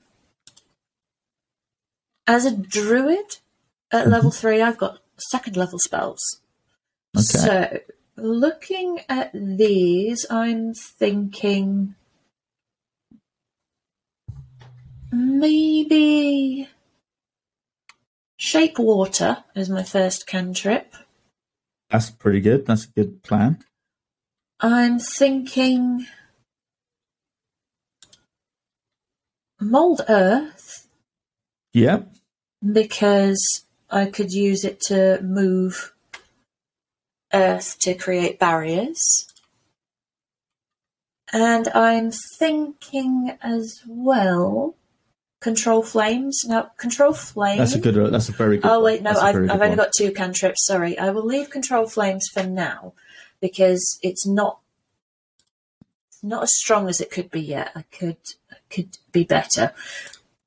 as 2.27 2.45
a 2.45 2.55
druid 2.55 3.37
at 3.91 4.03
mm-hmm. 4.03 4.11
level 4.11 4.31
three, 4.31 4.61
I've 4.61 4.77
got 4.77 4.99
second 5.17 5.55
level 5.55 5.79
spells. 5.79 6.41
Okay. 7.15 7.23
So 7.23 7.79
looking 8.17 9.01
at 9.07 9.31
these, 9.33 10.25
I'm 10.29 10.73
thinking 10.73 11.95
maybe 15.11 16.67
shape 18.37 18.79
water 18.79 19.43
is 19.55 19.69
my 19.69 19.83
first 19.83 20.27
cantrip. 20.27 20.93
That's 21.89 22.09
pretty 22.09 22.41
good. 22.41 22.65
That's 22.65 22.85
a 22.85 22.89
good 22.89 23.23
plan. 23.23 23.63
I'm 24.59 24.99
thinking 24.99 26.07
mold 29.59 30.01
earth 30.09 30.84
Yep. 31.75 32.07
because 32.71 33.65
I 33.91 34.05
could 34.05 34.31
use 34.31 34.63
it 34.63 34.79
to 34.87 35.21
move 35.21 35.93
earth 37.33 37.77
to 37.79 37.93
create 37.93 38.39
barriers. 38.39 39.27
And 41.33 41.67
I'm 41.69 42.11
thinking 42.39 43.37
as 43.41 43.81
well 43.85 44.75
control 45.41 45.83
flames. 45.83 46.43
Now, 46.47 46.71
control 46.77 47.11
flame. 47.11 47.57
That's 47.57 47.75
a 47.75 47.79
good. 47.79 47.95
That's 48.11 48.29
a 48.29 48.31
very 48.31 48.57
good. 48.57 48.71
Oh 48.71 48.81
wait, 48.81 49.01
no, 49.01 49.11
I've, 49.11 49.35
I've 49.35 49.61
only 49.61 49.75
got 49.75 49.91
two 49.97 50.11
cantrips. 50.13 50.65
Sorry, 50.65 50.97
I 50.97 51.09
will 51.09 51.25
leave 51.25 51.49
control 51.49 51.87
flames 51.87 52.25
for 52.33 52.43
now 52.43 52.93
because 53.41 53.99
it's 54.01 54.25
not 54.25 54.59
not 56.23 56.43
as 56.43 56.55
strong 56.55 56.87
as 56.87 57.01
it 57.01 57.11
could 57.11 57.29
be 57.29 57.41
yet. 57.41 57.71
I 57.75 57.81
could 57.91 58.17
I 58.49 58.55
could 58.69 58.97
be 59.11 59.25
better. 59.25 59.73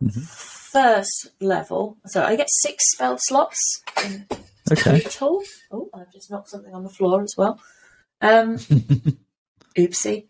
Mhm. 0.02 0.54
First 0.72 1.28
level, 1.40 1.96
so 2.07 2.22
I 2.22 2.37
get 2.37 2.48
six 2.62 2.85
spell 2.92 3.16
slots 3.18 3.59
in 4.04 4.26
Okay. 4.70 5.00
total. 5.00 5.42
Oh, 5.70 5.88
I've 5.94 6.12
just 6.12 6.31
knocked 6.31 6.50
something 6.50 6.74
on 6.74 6.83
the 6.85 6.90
floor 6.90 7.22
as 7.22 7.35
well. 7.38 7.59
Um, 8.20 8.57
oopsie. 9.78 10.26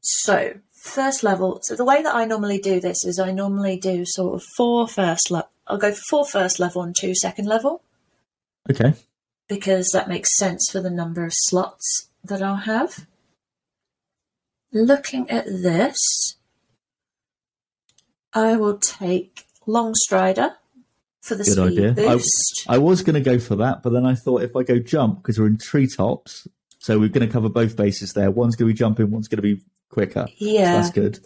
So 0.00 0.54
first 0.72 1.22
level. 1.22 1.58
So 1.62 1.76
the 1.76 1.84
way 1.84 2.02
that 2.02 2.14
I 2.14 2.24
normally 2.24 2.58
do 2.58 2.80
this 2.80 3.04
is 3.04 3.18
I 3.18 3.32
normally 3.32 3.76
do 3.76 4.04
sort 4.06 4.34
of 4.36 4.42
four 4.56 4.88
first 4.88 5.30
level. 5.30 5.50
I'll 5.66 5.78
go 5.78 5.92
for 5.92 6.02
four 6.08 6.24
first 6.26 6.58
level 6.58 6.82
and 6.82 6.94
two 6.98 7.14
second 7.14 7.46
level 7.46 7.82
Okay. 8.70 8.94
because 9.48 9.88
that 9.90 10.08
makes 10.08 10.36
sense 10.38 10.68
for 10.70 10.80
the 10.80 10.90
number 10.90 11.24
of 11.24 11.32
slots 11.34 12.08
that 12.24 12.40
I'll 12.40 12.56
have. 12.56 13.06
Looking 14.72 15.28
at 15.28 15.44
this, 15.46 16.36
I 18.32 18.56
will 18.56 18.78
take 18.78 19.45
Long 19.66 19.94
Strider 19.94 20.56
for 21.22 21.34
the 21.34 21.44
Good 21.44 21.52
speed 21.52 21.88
idea. 21.88 22.08
I- 22.08 22.14
boost. 22.14 22.66
I 22.68 22.78
was 22.78 23.02
going 23.02 23.14
to 23.14 23.20
go 23.20 23.38
for 23.38 23.56
that, 23.56 23.82
but 23.82 23.90
then 23.90 24.06
I 24.06 24.14
thought 24.14 24.42
if 24.42 24.56
I 24.56 24.62
go 24.62 24.78
jump 24.78 25.22
because 25.22 25.38
we're 25.38 25.46
in 25.46 25.58
treetops, 25.58 26.46
so 26.78 26.98
we're 26.98 27.08
going 27.08 27.26
to 27.26 27.32
cover 27.32 27.48
both 27.48 27.76
bases 27.76 28.12
there. 28.12 28.30
One's 28.30 28.54
going 28.56 28.68
to 28.68 28.74
be 28.74 28.78
jumping, 28.78 29.10
one's 29.10 29.28
going 29.28 29.38
to 29.38 29.42
be 29.42 29.60
quicker. 29.90 30.26
So 30.28 30.34
yeah. 30.38 30.76
that's 30.76 30.90
good. 30.90 31.18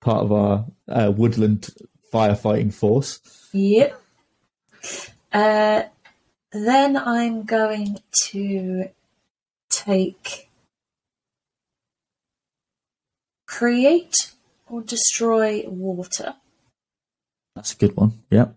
Part 0.00 0.24
of 0.24 0.32
our 0.32 0.66
uh, 0.88 1.12
woodland 1.16 1.68
firefighting 2.12 2.74
force. 2.74 3.20
Yep. 3.52 4.00
Uh, 5.32 5.82
then 6.52 6.96
I'm 6.96 7.44
going 7.44 7.98
to 8.30 8.88
take 9.70 10.48
create 13.46 14.32
or 14.68 14.82
destroy 14.82 15.64
water. 15.66 16.34
That's 17.56 17.72
a 17.72 17.76
good 17.76 17.96
one. 17.96 18.12
Yep. 18.30 18.54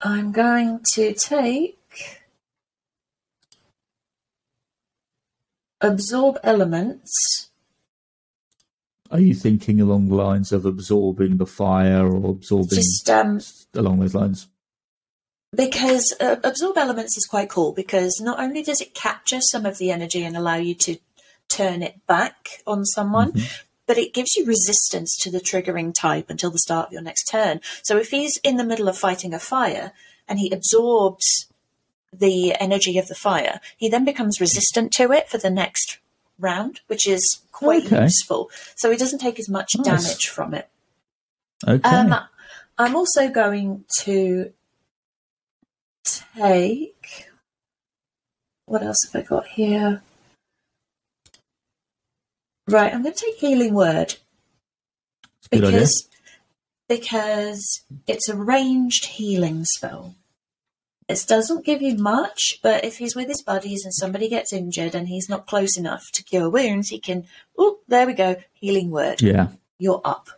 I'm 0.00 0.32
going 0.32 0.80
to 0.94 1.12
take 1.12 2.22
absorb 5.80 6.38
elements. 6.42 7.50
Are 9.10 9.20
you 9.20 9.34
thinking 9.34 9.80
along 9.80 10.08
the 10.08 10.14
lines 10.14 10.52
of 10.52 10.64
absorbing 10.64 11.36
the 11.36 11.46
fire 11.46 12.08
or 12.08 12.30
absorbing 12.30 12.70
Just 12.70 13.10
um, 13.10 13.40
along 13.74 14.00
those 14.00 14.14
lines? 14.14 14.48
because 15.54 16.14
uh, 16.20 16.36
absorb 16.44 16.78
elements 16.78 17.16
is 17.16 17.26
quite 17.26 17.48
cool 17.48 17.72
because 17.72 18.20
not 18.20 18.38
only 18.38 18.62
does 18.62 18.80
it 18.80 18.94
capture 18.94 19.40
some 19.40 19.66
of 19.66 19.78
the 19.78 19.90
energy 19.90 20.24
and 20.24 20.36
allow 20.36 20.56
you 20.56 20.74
to 20.74 20.96
turn 21.48 21.82
it 21.82 22.06
back 22.06 22.62
on 22.66 22.84
someone, 22.84 23.32
but 23.90 23.98
it 23.98 24.14
gives 24.14 24.36
you 24.36 24.46
resistance 24.46 25.16
to 25.18 25.32
the 25.32 25.40
triggering 25.40 25.92
type 25.92 26.30
until 26.30 26.48
the 26.52 26.60
start 26.60 26.86
of 26.86 26.92
your 26.92 27.02
next 27.02 27.24
turn. 27.24 27.60
So 27.82 27.96
if 27.96 28.10
he's 28.10 28.36
in 28.44 28.56
the 28.56 28.62
middle 28.62 28.86
of 28.86 28.96
fighting 28.96 29.34
a 29.34 29.40
fire 29.40 29.90
and 30.28 30.38
he 30.38 30.48
absorbs 30.52 31.48
the 32.12 32.54
energy 32.60 32.98
of 32.98 33.08
the 33.08 33.16
fire, 33.16 33.60
he 33.76 33.88
then 33.88 34.04
becomes 34.04 34.40
resistant 34.40 34.92
to 34.92 35.10
it 35.10 35.28
for 35.28 35.38
the 35.38 35.50
next 35.50 35.98
round, 36.38 36.82
which 36.86 37.04
is 37.08 37.40
quite 37.50 37.86
Okay. 37.86 38.04
useful. 38.04 38.48
So 38.76 38.92
he 38.92 38.96
doesn't 38.96 39.18
take 39.18 39.40
as 39.40 39.48
much 39.48 39.72
Nice. 39.76 39.84
damage 40.04 40.28
from 40.28 40.54
it. 40.54 40.68
Okay. 41.66 41.90
Um, 41.90 42.14
I'm 42.78 42.94
also 42.94 43.28
going 43.28 43.86
to 44.02 44.52
take. 46.36 47.26
What 48.66 48.84
else 48.84 48.98
have 49.12 49.20
I 49.24 49.26
got 49.26 49.48
here? 49.48 50.00
Right, 52.72 52.92
I'm 52.94 53.02
going 53.02 53.14
to 53.14 53.24
take 53.24 53.36
healing 53.36 53.74
word 53.74 54.16
Good 55.50 55.64
idea. 55.64 55.70
because 55.80 56.08
because 56.88 57.84
it's 58.06 58.28
a 58.28 58.36
ranged 58.36 59.06
healing 59.06 59.64
spell. 59.64 60.16
It 61.08 61.24
doesn't 61.26 61.64
give 61.64 61.82
you 61.82 61.96
much, 61.96 62.58
but 62.62 62.84
if 62.84 62.98
he's 62.98 63.16
with 63.16 63.26
his 63.28 63.42
buddies 63.42 63.84
and 63.84 63.92
somebody 63.94 64.28
gets 64.28 64.52
injured 64.52 64.94
and 64.94 65.08
he's 65.08 65.28
not 65.28 65.46
close 65.46 65.76
enough 65.76 66.04
to 66.12 66.22
cure 66.22 66.48
wounds, 66.48 66.88
he 66.88 67.00
can. 67.00 67.26
Oh, 67.58 67.78
there 67.88 68.06
we 68.06 68.12
go. 68.14 68.36
Healing 68.52 68.90
word. 68.90 69.20
yeah, 69.20 69.48
You're 69.78 70.00
up. 70.04 70.28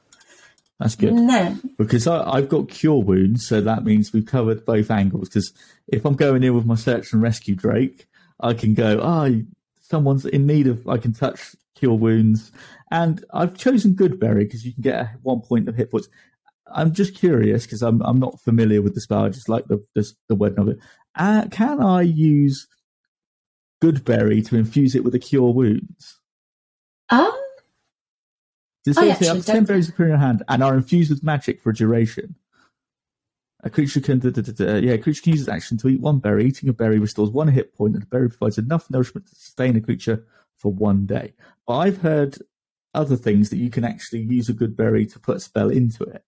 that's 0.78 0.94
good. 0.96 1.12
And 1.12 1.28
then 1.28 1.74
because 1.76 2.06
I, 2.06 2.22
I've 2.30 2.48
got 2.48 2.70
cure 2.70 3.02
wounds, 3.02 3.46
so 3.46 3.60
that 3.60 3.84
means 3.84 4.12
we've 4.14 4.24
covered 4.24 4.64
both 4.64 4.90
angles. 4.90 5.28
Because 5.28 5.52
if 5.88 6.06
I'm 6.06 6.14
going 6.14 6.42
in 6.42 6.54
with 6.54 6.64
my 6.64 6.76
search 6.76 7.12
and 7.12 7.20
rescue 7.22 7.54
Drake, 7.54 8.06
I 8.40 8.54
can 8.54 8.72
go, 8.72 8.98
oh, 9.02 9.42
someone's 9.92 10.24
in 10.24 10.46
need 10.46 10.66
of, 10.66 10.88
I 10.88 10.96
can 10.96 11.12
touch 11.12 11.54
cure 11.74 11.92
wounds, 11.94 12.50
and 12.90 13.22
I've 13.34 13.58
chosen 13.58 13.94
Goodberry 13.94 14.40
because 14.40 14.64
you 14.64 14.72
can 14.72 14.80
get 14.82 15.00
a, 15.00 15.10
one 15.22 15.42
point 15.42 15.68
of 15.68 15.76
hit 15.76 15.90
points. 15.90 16.08
I'm 16.74 16.94
just 16.94 17.14
curious 17.14 17.66
because 17.66 17.82
I'm 17.82 18.00
I'm 18.00 18.18
not 18.18 18.40
familiar 18.40 18.80
with 18.80 18.94
the 18.94 19.02
spell. 19.02 19.24
I 19.24 19.28
just 19.28 19.50
like 19.50 19.66
the 19.66 19.84
the, 19.94 20.10
the 20.28 20.34
word 20.34 20.58
of 20.58 20.68
it. 20.68 20.78
Uh, 21.14 21.44
can 21.50 21.82
I 21.82 22.00
use 22.00 22.66
Goodberry 23.82 24.44
to 24.48 24.56
infuse 24.56 24.94
it 24.94 25.04
with 25.04 25.14
a 25.14 25.18
cure 25.18 25.52
wounds? 25.52 26.18
um, 27.10 27.30
Does 28.86 28.96
I 28.96 29.08
actually 29.08 29.26
don't 29.26 29.44
10 29.46 29.64
berries 29.66 29.90
appear 29.90 30.06
in 30.06 30.12
your 30.12 30.18
hand 30.18 30.42
and 30.48 30.64
are 30.64 30.74
infused 30.74 31.10
with 31.10 31.22
magic 31.22 31.60
for 31.60 31.68
a 31.68 31.74
duration? 31.74 32.36
A 33.64 33.70
creature 33.70 34.00
can, 34.00 34.18
da, 34.18 34.30
da, 34.30 34.42
da, 34.42 34.76
yeah, 34.76 34.92
a 34.92 34.98
creature 34.98 35.22
can 35.22 35.32
use 35.32 35.42
its 35.42 35.48
action 35.48 35.78
to 35.78 35.88
eat 35.88 36.00
one 36.00 36.18
berry. 36.18 36.46
Eating 36.46 36.68
a 36.68 36.72
berry 36.72 36.98
restores 36.98 37.30
one 37.30 37.48
hit 37.48 37.74
point, 37.74 37.94
and 37.94 38.02
the 38.02 38.06
berry 38.06 38.28
provides 38.28 38.58
enough 38.58 38.90
nourishment 38.90 39.28
to 39.28 39.34
sustain 39.36 39.76
a 39.76 39.80
creature 39.80 40.26
for 40.56 40.72
one 40.72 41.06
day. 41.06 41.34
But 41.66 41.78
I've 41.78 41.98
heard 41.98 42.38
other 42.94 43.16
things 43.16 43.50
that 43.50 43.58
you 43.58 43.70
can 43.70 43.84
actually 43.84 44.22
use 44.22 44.48
a 44.48 44.52
good 44.52 44.76
berry 44.76 45.06
to 45.06 45.18
put 45.18 45.36
a 45.36 45.40
spell 45.40 45.70
into 45.70 46.02
it. 46.04 46.24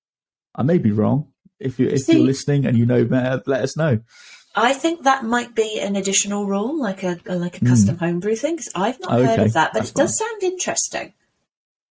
I 0.54 0.62
may 0.62 0.78
be 0.78 0.92
wrong. 0.92 1.28
If 1.58 1.78
you 1.78 1.88
if 1.88 2.02
See- 2.02 2.14
you're 2.14 2.26
listening 2.26 2.66
and 2.66 2.78
you 2.78 2.86
know 2.86 3.04
better, 3.04 3.42
let 3.46 3.62
us 3.62 3.76
know. 3.76 4.00
I 4.56 4.72
think 4.72 5.02
that 5.02 5.24
might 5.24 5.56
be 5.56 5.80
an 5.80 5.96
additional 5.96 6.46
rule, 6.46 6.80
like 6.80 7.02
a 7.02 7.18
like 7.26 7.60
a 7.60 7.64
custom 7.64 7.96
hmm. 7.96 8.04
homebrew 8.04 8.36
thing. 8.36 8.56
Cause 8.56 8.70
I've 8.74 9.00
not 9.00 9.10
heard 9.10 9.40
of 9.40 9.52
that, 9.54 9.72
but 9.72 9.80
that's 9.80 9.90
it 9.90 9.96
does 9.96 10.16
sound 10.16 10.42
interesting. 10.44 11.12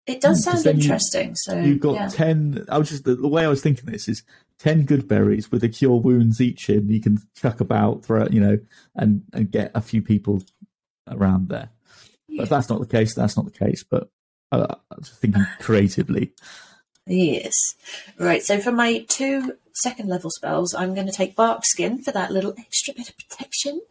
It 0.07 0.19
does 0.21 0.41
Mm, 0.41 0.43
sound 0.43 0.63
then 0.63 0.77
you- 0.77 0.81
interesting. 0.83 1.35
so 1.35 1.59
You've 1.59 1.79
got 1.79 1.95
yeah. 1.95 2.07
ten. 2.07 2.65
I 2.69 2.77
was 2.77 2.89
just 2.89 3.03
the, 3.03 3.15
the 3.15 3.27
way 3.27 3.45
I 3.45 3.47
was 3.49 3.61
thinking 3.61 3.85
this 3.85 4.07
is 4.09 4.23
ten 4.59 4.83
good 4.85 5.07
berries 5.07 5.51
with 5.51 5.63
a 5.63 5.69
cure 5.69 5.99
wounds 5.99 6.41
each 6.41 6.69
in. 6.69 6.89
You 6.89 6.99
can 7.01 7.19
chuck 7.35 7.59
about 7.61 8.05
for 8.05 8.27
you 8.31 8.39
know 8.41 8.57
and 8.95 9.23
and 9.33 9.51
get 9.51 9.71
a 9.75 9.81
few 9.81 10.01
people 10.01 10.43
around 11.07 11.49
there. 11.49 11.69
But 12.35 12.43
if 12.43 12.49
that's 12.49 12.69
not 12.69 12.79
the 12.79 12.87
case, 12.87 13.13
that's 13.13 13.35
not 13.37 13.45
the 13.45 13.51
case. 13.65 13.83
But 13.83 14.09
uh, 14.51 14.75
I'm 14.89 15.03
just 15.03 15.19
thinking 15.21 15.45
creatively. 15.59 16.33
Yes. 17.05 17.55
Right. 18.17 18.43
So 18.43 18.59
for 18.59 18.71
my 18.71 19.05
two 19.07 19.53
second 19.73 20.09
level 20.09 20.29
spells, 20.31 20.73
I'm 20.73 20.93
going 20.93 21.07
to 21.07 21.13
take 21.13 21.35
Bark 21.35 21.65
Skin 21.65 22.01
for 22.01 22.11
that 22.11 22.31
little 22.31 22.53
extra 22.57 22.93
bit 22.93 23.09
of 23.09 23.15
protection, 23.17 23.81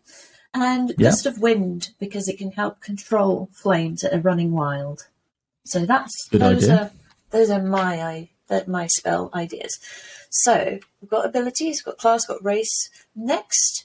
and 0.55 0.90
Yeah. 0.90 1.11
Gust 1.11 1.27
of 1.27 1.38
Wind 1.40 1.90
because 1.99 2.29
it 2.29 2.38
can 2.38 2.53
help 2.53 2.81
control 2.81 3.49
flames 3.53 4.01
that 4.01 4.14
are 4.14 4.20
running 4.20 4.53
wild. 4.53 5.07
So 5.64 5.87
that's 5.87 6.29
Good 6.31 6.40
those 6.40 6.68
idea. 6.68 6.83
are 6.83 6.90
those 7.31 7.51
are 7.51 7.62
my 7.62 8.29
my 8.66 8.87
spell 8.88 9.31
ideas. 9.35 9.79
So 10.31 10.79
we've 11.01 11.11
got 11.11 11.27
abilities, 11.27 11.81
we've 11.81 11.92
got 11.92 11.99
class, 11.99 12.29
we've 12.29 12.38
got 12.38 12.44
race. 12.44 12.90
Next, 13.14 13.85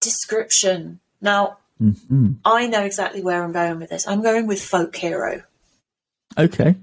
description. 0.00 1.00
Now 1.20 1.58
hmm 1.78 2.32
I 2.44 2.66
know 2.66 2.84
exactly 2.84 3.22
where 3.22 3.42
I'm 3.42 3.52
going 3.52 3.78
with 3.78 3.90
this. 3.90 4.06
I'm 4.06 4.22
going 4.22 4.46
with 4.46 4.62
folk 4.62 4.96
hero. 4.96 5.42
Okay. 6.38 6.76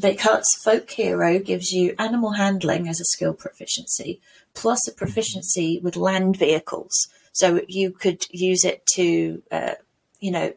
Because 0.00 0.46
folk 0.64 0.90
hero 0.90 1.38
gives 1.38 1.72
you 1.72 1.94
animal 1.98 2.32
handling 2.32 2.88
as 2.88 3.00
a 3.00 3.04
skill 3.04 3.34
proficiency, 3.34 4.20
plus 4.54 4.88
a 4.88 4.92
proficiency 4.92 5.78
with 5.82 5.94
land 5.96 6.38
vehicles. 6.38 7.08
So 7.32 7.60
you 7.68 7.90
could 7.90 8.24
use 8.30 8.64
it 8.64 8.86
to, 8.94 9.42
uh, 9.52 9.74
you 10.20 10.30
know, 10.30 10.54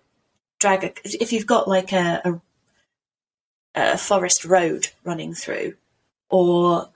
drag 0.60 0.84
a. 0.86 0.94
If 1.04 1.34
you've 1.34 1.46
got 1.46 1.68
like 1.68 1.92
a, 1.92 2.22
a 2.24 2.42
a 3.76 3.98
forest 3.98 4.46
road 4.46 4.90
running 5.04 5.34
through, 5.34 5.76
or 6.30 6.90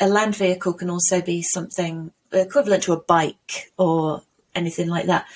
a 0.00 0.08
land 0.08 0.36
vehicle 0.36 0.72
can 0.74 0.90
also 0.90 1.20
be 1.20 1.42
something 1.42 2.12
equivalent 2.32 2.82
to 2.84 2.92
a 2.92 3.00
bike 3.00 3.72
or 3.78 4.22
anything 4.54 4.88
like 4.88 5.06
that. 5.06 5.26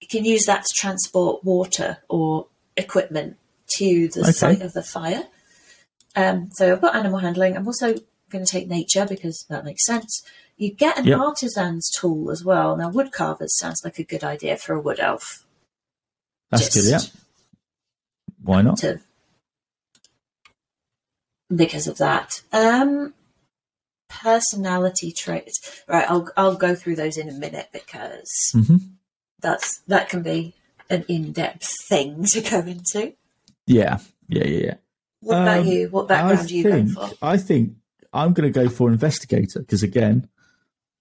You 0.00 0.08
can 0.08 0.24
use 0.24 0.46
that 0.46 0.64
to 0.64 0.74
transport 0.74 1.44
water 1.44 1.98
or 2.08 2.46
equipment 2.76 3.36
to 3.76 4.08
the 4.08 4.20
Okay. 4.20 4.32
site 4.32 4.62
of 4.62 4.72
the 4.72 4.82
fire. 4.82 5.24
Um, 6.16 6.50
so 6.54 6.72
I've 6.72 6.80
got 6.80 6.96
animal 6.96 7.20
handling. 7.20 7.56
I'm 7.56 7.66
also 7.66 7.94
going 8.30 8.44
to 8.44 8.50
take 8.50 8.68
nature 8.68 9.06
because 9.06 9.44
that 9.48 9.64
makes 9.64 9.84
sense. 9.86 10.22
You 10.56 10.72
get 10.72 10.98
an 10.98 11.06
Yep. 11.06 11.18
artisan's 11.20 11.88
tool 11.90 12.30
as 12.30 12.44
well. 12.44 12.76
Now, 12.76 12.88
wood 12.90 13.12
carvers 13.12 13.56
sounds 13.56 13.80
like 13.84 13.98
a 13.98 14.04
good 14.04 14.24
idea 14.24 14.56
for 14.56 14.74
a 14.74 14.80
wood 14.80 14.98
elf. 14.98 15.44
That's 16.50 16.74
good. 16.74 16.84
Yeah. 16.90 17.00
Why 18.42 18.62
not? 18.62 18.78
To, 18.78 19.00
because 21.54 21.86
of 21.86 21.98
that. 21.98 22.42
Um, 22.52 23.14
personality 24.08 25.12
traits. 25.12 25.82
Right, 25.88 26.08
I'll 26.10 26.28
I'll 26.36 26.56
go 26.56 26.74
through 26.74 26.96
those 26.96 27.16
in 27.16 27.28
a 27.28 27.32
minute 27.32 27.68
because 27.72 28.30
hmm 28.52 28.76
that's 29.40 29.80
that 29.86 30.08
can 30.10 30.22
be 30.22 30.54
an 30.90 31.04
in-depth 31.08 31.72
thing 31.88 32.24
to 32.32 32.40
go 32.42 32.58
into. 32.60 33.14
Yeah. 33.66 33.98
Yeah. 34.28 34.44
Yeah. 34.44 34.60
Yeah. 34.66 34.74
What 35.20 35.42
about 35.42 35.60
Um, 35.60 35.66
you? 35.66 35.88
What 35.88 36.04
I 36.04 36.08
background 36.08 36.50
are 36.50 36.52
you 36.52 36.62
going 36.64 36.86
think 36.88 36.98
for? 36.98 37.10
I 37.22 37.36
think 37.36 37.74
I'm 38.12 38.32
going 38.32 38.52
to 38.52 38.58
go 38.62 38.68
for 38.68 38.90
investigator 38.90 39.60
because 39.60 39.82
again, 39.82 40.28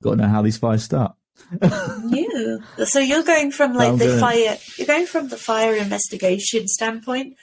got 0.03 0.11
to 0.11 0.15
know 0.17 0.27
how 0.27 0.41
these 0.41 0.57
fires 0.57 0.83
start. 0.83 1.15
You. 2.09 2.61
So 2.85 2.99
you're 2.99 3.23
going 3.23 3.51
from 3.51 3.73
like 3.73 3.89
I'm 3.93 3.97
the 3.97 4.05
gonna- 4.05 4.19
fire. 4.19 4.57
You're 4.77 4.87
going 4.87 5.05
from 5.07 5.29
the 5.29 5.37
fire 5.37 5.73
investigation 5.75 6.67
standpoint, 6.67 7.35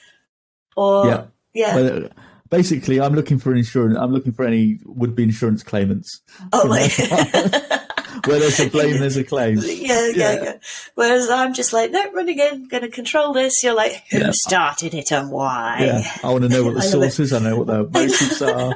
or 0.76 1.06
Yeah. 1.06 1.24
yeah. 1.54 1.74
Well, 1.76 2.08
basically, 2.50 3.00
I'm 3.00 3.14
looking 3.14 3.38
for 3.38 3.54
insurance. 3.54 3.96
I'm 3.98 4.12
looking 4.12 4.32
for 4.32 4.44
any 4.44 4.78
would-be 4.84 5.22
insurance 5.24 5.62
claimants. 5.62 6.20
oh 6.52 6.66
my. 6.68 6.88
Where 8.24 8.40
there's 8.40 8.58
a 8.58 8.68
blame, 8.70 8.98
there's 8.98 9.16
a 9.18 9.22
claim. 9.24 9.58
Yeah, 9.62 10.06
yeah, 10.08 10.10
Yeah. 10.14 10.42
yeah. 10.42 10.52
Whereas 10.94 11.28
I'm 11.30 11.52
just 11.54 11.72
like, 11.72 11.90
no, 11.92 12.10
running 12.12 12.38
in, 12.38 12.66
going 12.66 12.82
to 12.82 12.88
control 12.88 13.32
this. 13.34 13.62
You're 13.62 13.74
like, 13.74 14.02
who 14.10 14.18
Yeah. 14.18 14.30
started 14.32 14.94
it 14.94 15.12
and 15.12 15.30
why? 15.30 15.76
Yeah, 15.80 16.10
I 16.24 16.30
want 16.32 16.42
to 16.42 16.48
know 16.48 16.64
what 16.64 16.74
the 16.74 16.80
I 16.80 16.84
love 16.84 16.88
it. 17.04 17.12
source 17.12 17.20
is. 17.20 17.32
I 17.34 17.38
know 17.40 17.58
what 17.58 17.66
the 17.68 17.84
motives 17.84 18.42
are. 18.42 18.74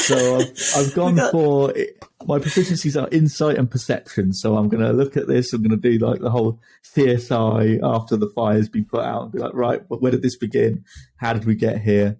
So 0.00 0.38
I've, 0.40 0.52
I've 0.76 0.94
gone 0.94 1.14
got- 1.14 1.30
for 1.32 1.72
my 2.26 2.38
proficiencies 2.38 3.00
are 3.00 3.08
insight 3.10 3.56
and 3.56 3.70
perception. 3.70 4.32
So 4.34 4.56
I'm 4.56 4.68
going 4.68 4.82
to 4.84 4.92
look 4.92 5.16
at 5.16 5.26
this. 5.28 5.52
I'm 5.54 5.62
going 5.62 5.80
to 5.80 5.90
do 5.98 6.04
like 6.04 6.20
the 6.20 6.30
whole 6.30 6.60
CSI 6.94 7.80
after 7.82 8.16
the 8.16 8.28
fire's 8.34 8.68
been 8.68 8.84
put 8.84 9.00
out 9.04 9.22
and 9.24 9.32
be 9.32 9.38
like, 9.38 9.54
right, 9.54 9.80
where 9.88 10.10
did 10.10 10.22
this 10.22 10.36
begin? 10.36 10.84
How 11.16 11.32
did 11.32 11.44
we 11.46 11.54
get 11.54 11.80
here? 11.80 12.18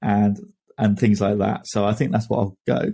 And 0.00 0.38
and 0.78 0.98
things 0.98 1.20
like 1.20 1.38
that. 1.38 1.66
So 1.66 1.84
I 1.84 1.92
think 1.92 2.12
that's 2.12 2.30
what 2.30 2.38
I'll 2.38 2.58
go. 2.66 2.92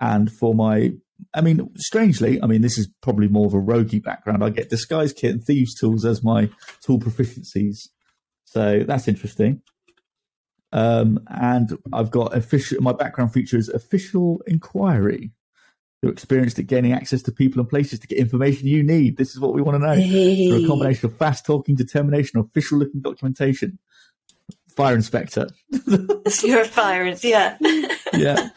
And 0.00 0.30
for 0.30 0.54
my, 0.54 0.92
I 1.34 1.40
mean, 1.40 1.68
strangely, 1.76 2.40
I 2.40 2.46
mean, 2.46 2.62
this 2.62 2.78
is 2.78 2.88
probably 3.02 3.28
more 3.28 3.46
of 3.46 3.54
a 3.54 3.60
roguey 3.60 4.02
background. 4.02 4.42
I 4.42 4.50
get 4.50 4.70
disguise 4.70 5.12
kit 5.12 5.32
and 5.32 5.44
thieves 5.44 5.74
tools 5.74 6.04
as 6.04 6.22
my 6.22 6.48
tool 6.80 6.98
proficiencies. 6.98 7.88
So 8.44 8.84
that's 8.86 9.08
interesting. 9.08 9.62
Um, 10.72 11.20
and 11.28 11.76
I've 11.92 12.10
got 12.10 12.36
official. 12.36 12.80
My 12.82 12.92
background 12.92 13.32
feature 13.32 13.56
is 13.56 13.68
official 13.68 14.40
inquiry. 14.46 15.32
You're 16.02 16.12
experienced 16.12 16.58
at 16.58 16.66
gaining 16.66 16.92
access 16.92 17.22
to 17.22 17.32
people 17.32 17.60
and 17.60 17.68
places 17.68 17.98
to 18.00 18.06
get 18.06 18.18
information 18.18 18.66
you 18.66 18.82
need. 18.82 19.16
This 19.16 19.30
is 19.30 19.40
what 19.40 19.54
we 19.54 19.62
want 19.62 19.80
to 19.80 19.86
know. 19.86 19.94
Through 20.48 20.64
a 20.64 20.68
combination 20.68 21.06
of 21.06 21.16
fast 21.16 21.46
talking, 21.46 21.76
determination, 21.76 22.40
official 22.40 22.78
looking 22.78 23.00
documentation. 23.00 23.78
Fire 24.76 24.94
inspector. 24.94 25.48
You're 26.42 26.62
a 26.62 26.64
fire, 26.64 27.06
ins- 27.06 27.24
yeah. 27.24 27.56
yeah. 28.12 28.48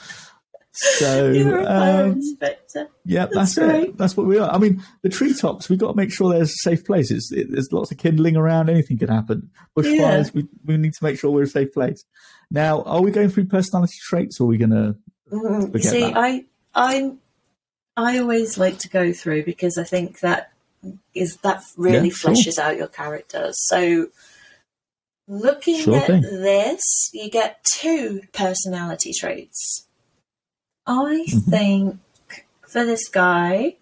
So 0.71 1.27
You're 1.31 1.59
a 1.59 1.63
fire 1.65 2.03
um, 2.05 2.11
inspector. 2.13 2.87
yeah, 3.05 3.25
that's, 3.31 3.55
That's 3.55 3.57
right. 3.57 3.83
it. 3.89 3.97
That's 3.97 4.15
what 4.17 4.25
we 4.27 4.37
are. 4.37 4.49
I 4.49 4.57
mean, 4.57 4.83
the 5.01 5.09
treetops. 5.09 5.69
We've 5.69 5.79
got 5.79 5.91
to 5.91 5.97
make 5.97 6.11
sure 6.11 6.31
there's 6.33 6.51
a 6.51 6.69
safe 6.69 6.85
place. 6.85 7.11
It's, 7.11 7.31
it, 7.31 7.51
there's 7.51 7.71
lots 7.71 7.91
of 7.91 7.97
kindling 7.97 8.35
around. 8.35 8.69
Anything 8.69 8.97
could 8.97 9.09
happen. 9.09 9.49
Bushfires. 9.77 10.33
We 10.33 10.47
we 10.65 10.77
need 10.77 10.93
to 10.93 11.03
make 11.03 11.19
sure 11.19 11.31
we're 11.31 11.43
a 11.43 11.47
safe 11.47 11.73
place. 11.73 12.03
Now, 12.51 12.81
are 12.83 13.01
we 13.01 13.11
going 13.11 13.29
through 13.29 13.45
personality 13.45 13.95
traits, 14.07 14.39
or 14.39 14.43
are 14.43 14.47
we 14.47 14.57
going 14.57 14.69
to? 14.71 14.95
Mm, 15.31 15.81
See, 15.83 16.01
that. 16.01 16.13
I, 16.15 16.45
I, 16.73 17.11
I 17.97 18.19
always 18.19 18.57
like 18.57 18.77
to 18.79 18.89
go 18.89 19.11
through 19.13 19.43
because 19.45 19.77
I 19.77 19.83
think 19.83 20.19
that 20.21 20.51
is 21.13 21.37
that 21.37 21.63
really 21.75 22.07
Yeah, 22.09 22.13
sure. 22.13 22.31
fleshes 22.31 22.57
out 22.59 22.77
your 22.77 22.87
character. 22.87 23.49
So, 23.51 24.07
looking 25.27 25.81
Sure 25.81 25.95
at 25.97 26.21
this, 26.21 27.09
you 27.13 27.29
get 27.29 27.63
two 27.63 28.21
personality 28.33 29.11
traits. 29.13 29.87
I 30.85 31.25
Mhm. 31.27 31.49
think 31.49 31.99
for 32.67 32.85
this 32.85 33.09
guy, 33.09 33.77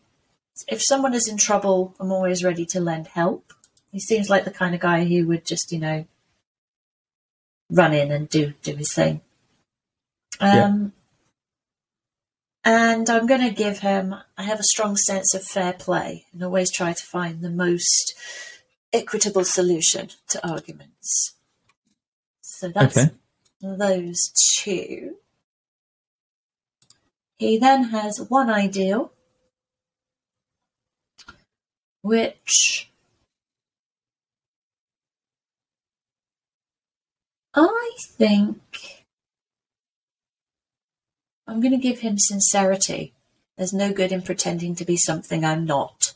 if 0.68 0.82
someone 0.82 1.14
is 1.14 1.28
in 1.28 1.38
trouble, 1.38 1.96
I'm 2.00 2.12
always 2.12 2.44
ready 2.44 2.66
to 2.68 2.80
lend 2.80 3.08
help. 3.08 3.54
He 3.92 4.00
seems 4.00 4.30
like 4.30 4.46
the 4.46 4.52
kind 4.52 4.74
of 4.74 4.82
guy 4.82 5.06
who 5.06 5.28
would 5.28 5.46
just, 5.46 5.72
you 5.72 5.80
know, 5.80 6.08
run 7.70 7.94
in 7.94 8.12
and 8.12 8.28
do 8.30 8.54
do 8.62 8.76
his 8.76 8.94
thing. 8.94 9.22
Yeah. 10.42 10.66
Um, 10.66 10.94
and 12.64 13.10
I'm 13.10 13.28
going 13.28 13.42
to 13.42 13.52
give 13.52 13.80
him. 13.80 14.16
I 14.38 14.44
have 14.44 14.60
a 14.60 14.64
strong 14.64 14.98
sense 14.98 15.34
of 15.34 15.44
fair 15.44 15.74
play, 15.74 16.26
and 16.34 16.44
always 16.44 16.72
try 16.72 16.94
to 16.94 17.04
find 17.06 17.42
the 17.42 17.50
most 17.52 18.16
equitable 18.96 19.44
solution 19.44 20.10
to 20.30 20.48
arguments. 20.48 21.36
So 22.42 22.70
that's 22.70 22.98
Okay. 22.98 23.12
those 23.62 24.32
two. 24.58 25.18
He 27.38 27.58
then 27.58 27.86
has 27.86 28.22
one 28.30 28.50
ideal, 28.50 29.12
which 32.02 32.90
I 37.54 37.92
think 38.00 39.06
I'm 41.48 41.60
going 41.60 41.72
to 41.72 41.78
give 41.78 42.00
him 42.00 42.18
sincerity. 42.18 43.14
There's 43.58 43.74
no 43.74 43.94
good 43.94 44.12
in 44.12 44.22
pretending 44.22 44.76
to 44.76 44.86
be 44.86 44.98
something 44.98 45.44
I'm 45.46 45.66
not. 45.66 46.14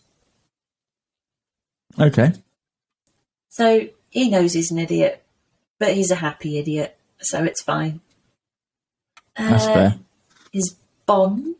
Okay. 1.99 2.33
So 3.49 3.87
he 4.09 4.29
knows 4.29 4.53
he's 4.53 4.71
an 4.71 4.79
idiot, 4.79 5.23
but 5.79 5.93
he's 5.93 6.11
a 6.11 6.15
happy 6.15 6.57
idiot, 6.59 6.97
so 7.19 7.43
it's 7.43 7.61
fine. 7.61 8.01
That's 9.35 9.65
Uh, 9.65 9.73
fair. 9.73 9.99
His 10.51 10.75
bond. 11.05 11.55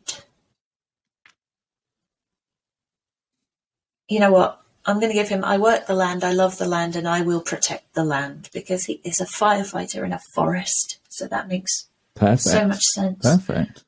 You 4.08 4.20
know 4.20 4.32
what? 4.32 4.62
I'm 4.86 5.00
going 5.00 5.10
to 5.12 5.18
give 5.18 5.30
him. 5.30 5.44
I 5.44 5.58
work 5.58 5.86
the 5.88 5.94
land. 5.94 6.24
I 6.24 6.32
love 6.32 6.58
the 6.58 6.68
land, 6.68 6.96
and 6.96 7.08
I 7.08 7.22
will 7.22 7.42
protect 7.42 7.94
the 7.94 8.04
land 8.04 8.50
because 8.54 8.86
he 8.86 9.02
is 9.04 9.20
a 9.20 9.26
firefighter 9.26 10.04
in 10.04 10.14
a 10.14 10.22
forest. 10.34 11.00
So 11.10 11.28
that 11.28 11.48
makes 11.48 11.88
Perfect. 12.16 12.42
so 12.42 12.68
much 12.68 12.84
sense. 12.94 13.20
Perfect. 13.22 13.84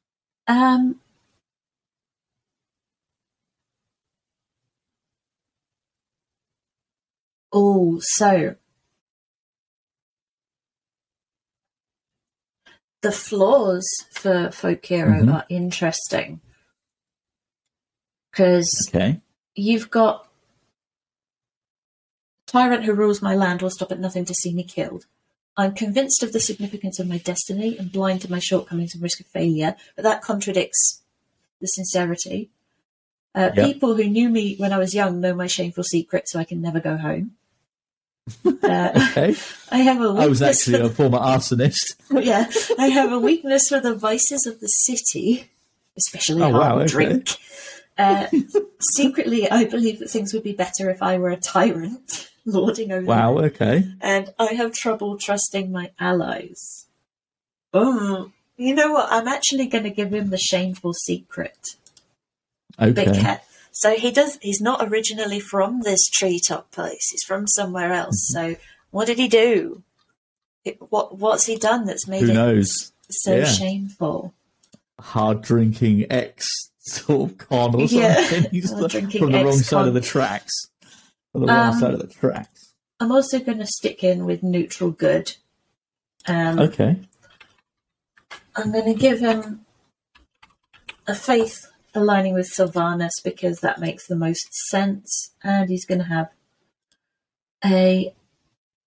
Um. 0.47 0.99
Oh, 7.53 7.99
so 8.01 8.55
the 13.01 13.11
flaws 13.11 13.85
for 14.11 14.51
Folk 14.51 14.85
Hero 14.85 15.23
Mhm. 15.23 15.33
are 15.33 15.45
interesting 15.49 16.39
because 18.31 18.69
Okay. 18.89 19.19
you've 19.55 19.89
got 19.89 20.27
tyrant 22.45 22.83
who 22.83 22.93
rules 22.93 23.21
my 23.21 23.35
land 23.35 23.61
will 23.61 23.69
stop 23.69 23.91
at 23.91 23.99
nothing 23.99 24.25
to 24.25 24.33
see 24.35 24.53
me 24.53 24.63
killed. 24.63 25.05
I'm 25.57 25.73
convinced 25.73 26.23
of 26.23 26.31
the 26.31 26.39
significance 26.39 26.99
of 26.99 27.07
my 27.07 27.17
destiny 27.17 27.77
and 27.77 27.91
blind 27.91 28.21
to 28.21 28.31
my 28.31 28.39
shortcomings 28.39 28.93
and 28.93 29.03
risk 29.03 29.19
of 29.19 29.25
failure, 29.27 29.75
but 29.95 30.03
that 30.03 30.21
contradicts 30.21 31.01
the 31.59 31.67
sincerity. 31.67 32.51
Uh, 33.33 33.51
Yep. 33.55 33.65
People 33.65 33.95
who 33.95 34.05
knew 34.05 34.29
me 34.29 34.55
when 34.57 34.73
I 34.73 34.77
was 34.77 34.93
young 34.93 35.21
know 35.21 35.33
my 35.33 35.47
shameful 35.47 35.83
secret, 35.85 36.27
so 36.27 36.39
I 36.39 36.43
can 36.43 36.61
never 36.61 36.79
go 36.79 36.97
home. 36.97 37.37
Uh, 38.45 39.07
Okay. 39.09 39.35
I 39.71 39.77
have 39.79 40.01
a 40.01 40.09
I 40.19 40.27
was 40.27 40.41
actually 40.41 40.79
a 40.79 40.89
former 40.89 41.17
arsonist. 41.19 41.95
yeah, 42.23 42.49
I 42.77 42.87
have 42.89 43.11
a 43.11 43.19
weakness 43.19 43.67
for 43.69 43.79
the 43.79 43.95
vices 43.95 44.45
of 44.45 44.59
the 44.59 44.67
city, 44.67 45.49
especially 45.97 46.41
Oh, 46.43 46.51
hard 46.51 46.53
wow, 46.53 46.79
okay. 46.79 46.87
drink. 46.87 47.29
Uh, 47.97 48.27
secretly, 48.81 49.49
I 49.49 49.65
believe 49.65 49.99
that 49.99 50.09
things 50.09 50.33
would 50.33 50.43
be 50.43 50.53
better 50.53 50.89
if 50.89 51.01
I 51.01 51.17
were 51.17 51.29
a 51.29 51.37
tyrant 51.37 52.29
lording 52.45 52.91
over 52.91 53.05
Wow. 53.05 53.37
Okay. 53.39 53.85
and 54.01 54.33
I 54.39 54.53
have 54.53 54.73
trouble 54.73 55.17
trusting 55.17 55.71
my 55.71 55.91
allies. 55.99 56.85
Um, 57.73 58.33
you 58.57 58.73
know 58.75 58.91
what? 58.93 59.07
I'm 59.11 59.27
actually 59.27 59.67
going 59.67 59.83
to 59.85 59.89
give 59.89 60.13
him 60.13 60.29
the 60.29 60.37
shameful 60.37 60.93
secret. 60.93 61.75
Okay. 62.79 63.37
So 63.71 63.95
he 63.95 64.11
does. 64.11 64.37
He's 64.41 64.61
not 64.61 64.81
originally 64.87 65.39
from 65.39 65.81
this 65.81 66.07
treetop 66.09 66.71
place. 66.71 67.09
He's 67.11 67.23
from 67.23 67.47
somewhere 67.47 67.91
else. 67.93 68.31
Mm-hmm. 68.35 68.53
So 68.53 68.59
what 68.91 69.07
did 69.07 69.17
he 69.17 69.27
do? 69.27 69.83
It, 70.63 70.77
what 70.91 71.17
What's 71.17 71.45
he 71.45 71.55
done 71.55 71.85
that's 71.85 72.07
made 72.07 72.23
Who 72.23 72.31
it 72.31 72.33
knows? 72.33 72.91
so 73.09 73.37
Yeah. 73.37 73.45
shameful? 73.45 74.33
Hard 74.99 75.41
drinking 75.41 76.05
ex 76.11 76.47
sort 76.79 77.31
of 77.31 77.37
con 77.37 77.75
or 77.75 77.85
Yeah. 77.85 78.15
something. 78.27 78.51
He's 78.51 78.71
Hard 78.71 78.91
drinking 78.91 79.21
from 79.21 79.31
the 79.31 79.43
wrong 79.43 79.57
side 79.57 79.87
of 79.87 79.93
the 79.93 80.01
tracks. 80.01 80.53
From 81.31 81.41
the 81.41 81.47
wrong 81.47 81.73
Um, 81.73 81.79
side 81.79 81.93
of 81.93 81.99
the 82.01 82.07
tracks. 82.07 82.73
I'm 82.99 83.11
also 83.11 83.39
going 83.39 83.57
to 83.59 83.65
stick 83.65 84.03
in 84.03 84.25
with 84.25 84.43
neutral 84.43 84.91
good. 84.91 85.33
Um, 86.27 86.59
Okay. 86.59 86.99
I'm 88.55 88.71
going 88.71 88.93
to 88.93 88.99
give 88.99 89.19
him 89.21 89.65
a 91.07 91.15
faith 91.15 91.70
aligning 91.93 92.33
with 92.33 92.47
Silvanus 92.47 93.13
because 93.23 93.59
that 93.59 93.79
makes 93.79 94.07
the 94.07 94.15
most 94.15 94.53
sense, 94.69 95.31
and 95.43 95.69
he's 95.69 95.85
going 95.85 95.99
to 95.99 96.05
have 96.07 96.29
a 97.63 98.13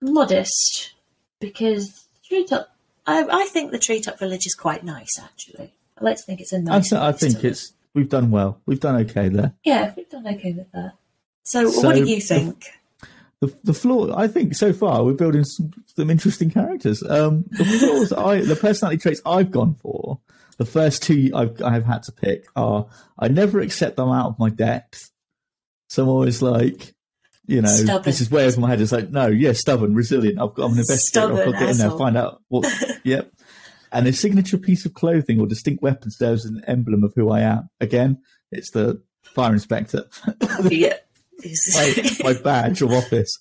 modest 0.00 0.92
because 1.40 2.06
treetop. 2.26 2.68
I, 3.06 3.24
I 3.30 3.46
think 3.46 3.70
the 3.70 3.78
treetop 3.78 4.18
village 4.18 4.46
is 4.46 4.54
quite 4.54 4.84
nice, 4.84 5.18
actually. 5.22 5.74
I 5.98 6.04
like 6.04 6.16
to 6.16 6.22
think 6.22 6.40
it's 6.40 6.52
a 6.52 6.60
nice. 6.60 6.92
I 6.92 7.12
to 7.12 7.18
think 7.18 7.34
live. 7.36 7.44
it's 7.44 7.72
we've 7.94 8.08
done 8.08 8.30
well. 8.30 8.60
We've 8.66 8.80
done 8.80 8.96
okay 9.02 9.28
there. 9.28 9.52
yeah, 9.64 9.92
we've 9.96 10.08
done 10.08 10.26
okay 10.26 10.52
with 10.52 10.70
that. 10.72 10.92
So, 11.44 11.70
So 11.70 11.86
what 11.86 11.94
do 11.94 12.00
you 12.00 12.16
the- 12.16 12.20
think? 12.20 12.64
The 13.40 13.54
the 13.64 13.74
flaw. 13.74 14.16
I 14.16 14.26
think 14.28 14.54
so 14.54 14.72
far 14.72 15.04
we're 15.04 15.12
building 15.12 15.44
some, 15.44 15.72
some 15.96 16.08
interesting 16.08 16.50
characters. 16.50 17.02
Um, 17.02 17.44
the 17.50 17.64
flaws. 17.64 18.12
I 18.12 18.40
the 18.40 18.56
personality 18.56 18.98
traits 18.98 19.20
I've 19.26 19.50
gone 19.50 19.74
for. 19.74 20.18
The 20.56 20.64
first 20.64 21.02
two 21.02 21.30
I've 21.34 21.60
I've 21.62 21.84
had 21.84 22.02
to 22.04 22.12
pick 22.12 22.46
are 22.56 22.86
I 23.18 23.28
never 23.28 23.60
accept 23.60 23.96
them 23.96 24.10
out 24.10 24.28
of 24.28 24.38
my 24.38 24.50
depth. 24.50 25.10
So 25.88 26.02
I'm 26.02 26.08
always 26.08 26.42
like, 26.42 26.94
you 27.46 27.60
know, 27.60 27.68
Stubborn. 27.68 28.02
this 28.04 28.20
is 28.20 28.30
way 28.30 28.46
over 28.46 28.60
my 28.60 28.68
head. 28.68 28.80
It's 28.80 28.92
like, 28.92 29.10
no, 29.10 29.26
yeah, 29.26 29.52
stubborn, 29.52 29.94
resilient. 29.94 30.40
I've 30.40 30.54
got, 30.54 30.64
I'm 30.64 30.72
an 30.72 30.78
investigator. 30.78 31.32
I've 31.32 31.44
got 31.44 31.44
to 31.44 31.58
get 31.58 31.70
in 31.70 31.78
there, 31.78 31.90
find 31.90 32.16
out 32.16 32.42
what. 32.48 32.66
yep. 33.04 33.30
And 33.92 34.08
a 34.08 34.12
signature 34.12 34.58
piece 34.58 34.84
of 34.84 34.94
clothing 34.94 35.38
or 35.38 35.46
distinct 35.46 35.82
weapon 35.82 36.10
serves 36.10 36.44
as 36.44 36.50
an 36.50 36.64
emblem 36.66 37.04
of 37.04 37.12
who 37.14 37.30
I 37.30 37.40
am. 37.42 37.68
Again, 37.80 38.18
it's 38.50 38.72
the 38.72 39.00
fire 39.22 39.52
inspector. 39.52 40.04
yeah. 40.64 40.96
my, 41.74 42.10
my 42.22 42.32
badge 42.32 42.82
of 42.82 42.92
office. 42.92 43.38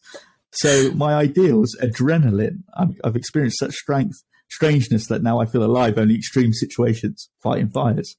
So 0.52 0.92
my 0.92 1.16
ideals, 1.16 1.76
adrenaline. 1.82 2.64
I'm, 2.76 2.96
I've 3.04 3.16
experienced 3.16 3.60
such 3.60 3.74
strength, 3.74 4.24
strangeness 4.54 5.08
that 5.08 5.24
now 5.24 5.40
I 5.40 5.46
feel 5.46 5.64
alive 5.64 5.98
only 5.98 6.16
extreme 6.16 6.54
situations, 6.54 7.30
fighting 7.42 7.70
fires. 7.70 8.16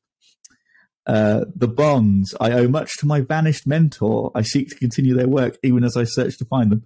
Uh, 1.07 1.44
the 1.55 1.68
bonds. 1.68 2.35
I 2.40 2.53
owe 2.53 2.68
much 2.68 2.97
to 2.99 3.07
my 3.07 3.20
vanished 3.20 3.66
mentor. 3.66 4.33
I 4.35 4.42
seek 4.42 4.70
to 4.70 4.75
continue 4.75 5.14
their 5.14 5.29
work 5.29 5.59
even 5.62 5.85
as 5.85 5.97
I 5.97 6.05
search 6.05 6.38
to 6.38 6.44
find 6.47 6.73
them. 6.73 6.85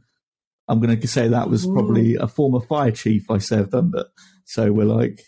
I'm 0.67 0.81
going 0.81 1.01
to 1.01 1.09
say 1.09 1.29
that 1.29 1.49
was 1.49 1.67
probably 1.67 2.17
a 2.17 2.27
former 2.27 2.61
fire 2.61 2.91
chief 2.91 3.31
I 3.31 3.39
served 3.39 3.75
under. 3.75 4.05
So 4.45 4.71
we're 4.73 4.85
like, 4.85 5.23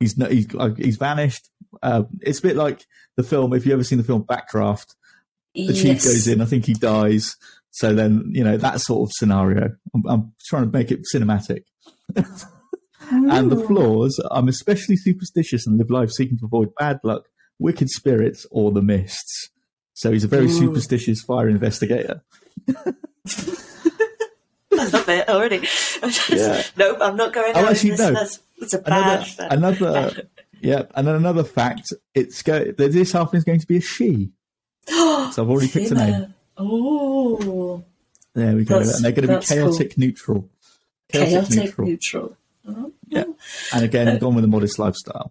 he's 0.00 0.16
no, 0.16 0.26
he's 0.26 0.46
uh, 0.54 0.70
he's 0.78 0.96
vanished. 0.96 1.50
Uh, 1.82 2.04
it's 2.22 2.38
a 2.38 2.42
bit 2.42 2.56
like 2.56 2.84
the 3.16 3.22
film. 3.22 3.52
If 3.52 3.66
you 3.66 3.72
ever 3.72 3.84
seen 3.84 3.98
the 3.98 4.04
film 4.04 4.24
Backdraft, 4.24 4.94
the 5.54 5.74
chief 5.74 6.02
goes 6.02 6.26
in. 6.26 6.40
I 6.40 6.46
think 6.46 6.64
he 6.64 6.74
dies. 6.74 7.36
So 7.72 7.92
then, 7.92 8.30
you 8.30 8.42
know, 8.42 8.56
that 8.56 8.80
sort 8.80 9.06
of 9.06 9.12
scenario. 9.12 9.76
I'm, 9.94 10.06
I'm 10.06 10.32
trying 10.46 10.70
to 10.70 10.72
make 10.72 10.90
it 10.90 11.00
cinematic. 11.12 11.64
and 13.10 13.50
the 13.50 13.56
flaws, 13.66 14.20
I'm 14.30 14.48
especially 14.48 14.96
superstitious 14.96 15.66
and 15.66 15.78
live 15.78 15.90
life 15.90 16.10
seeking 16.10 16.38
to 16.38 16.44
avoid 16.46 16.74
bad 16.78 16.98
luck, 17.04 17.24
wicked 17.58 17.90
spirits, 17.90 18.46
or 18.50 18.72
the 18.72 18.82
mists. 18.82 19.50
So 19.94 20.12
he's 20.12 20.24
a 20.24 20.28
very 20.28 20.46
Ooh. 20.46 20.52
superstitious 20.52 21.22
fire 21.22 21.48
investigator. 21.48 22.22
I 24.78 24.84
love 24.90 25.08
it 25.08 25.28
already. 25.28 25.56
I'm 25.56 25.62
just, 26.10 26.28
Yeah. 26.30 26.62
Nope, 26.76 26.98
I'm 27.00 27.16
not 27.16 27.32
going 27.32 27.52
Oh, 27.56 27.66
actually, 27.66 27.90
no. 27.92 28.12
That's, 28.12 28.40
that's 28.60 28.74
a 28.74 28.82
Another, 28.84 29.26
bad. 29.38 29.52
another, 29.52 30.28
yeah, 30.60 30.82
and 30.94 31.06
then 31.06 31.14
another 31.14 31.44
fact. 31.44 31.92
It's 32.14 32.42
go. 32.42 32.72
This 32.72 33.12
halfling 33.12 33.36
is 33.36 33.44
going 33.44 33.60
to 33.60 33.66
be 33.66 33.78
a 33.78 33.80
she. 33.80 34.30
So 34.88 35.42
I've 35.42 35.50
already 35.50 35.68
picked 35.68 35.90
a 35.90 35.94
name. 35.94 36.34
Oh, 36.56 37.84
There 38.34 38.54
we 38.54 38.64
go. 38.64 38.78
That's- 38.78 38.96
and 38.96 39.04
they're 39.04 39.12
going 39.12 39.28
to 39.28 39.38
be 39.40 39.44
chaotic 39.46 39.98
neutral. 39.98 40.48
chaotic, 41.08 41.78
neutral. 41.78 42.36
Oh, 42.68 42.92
Yeah. 43.08 43.24
And 43.72 43.84
again, 43.84 44.18
gone 44.18 44.34
with 44.34 44.44
a 44.44 44.48
modest 44.48 44.78
lifestyle. 44.78 45.30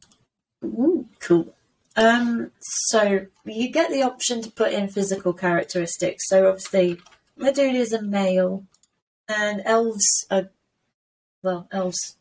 Ooh, 0.63 1.07
cool. 1.19 1.53
Um, 1.97 2.51
so 2.59 3.25
you 3.45 3.69
get 3.71 3.89
the 3.89 4.03
option 4.03 4.41
to 4.41 4.51
put 4.51 4.73
in 4.73 4.87
physical 4.89 5.33
characteristics. 5.33 6.27
So 6.27 6.47
obviously, 6.47 6.99
my 7.37 7.51
dude 7.51 7.75
is 7.75 7.93
a 7.93 8.01
male, 8.01 8.65
and 9.27 9.61
elves 9.65 10.25
are 10.29 10.49
well, 11.43 11.67
elves, 11.71 12.17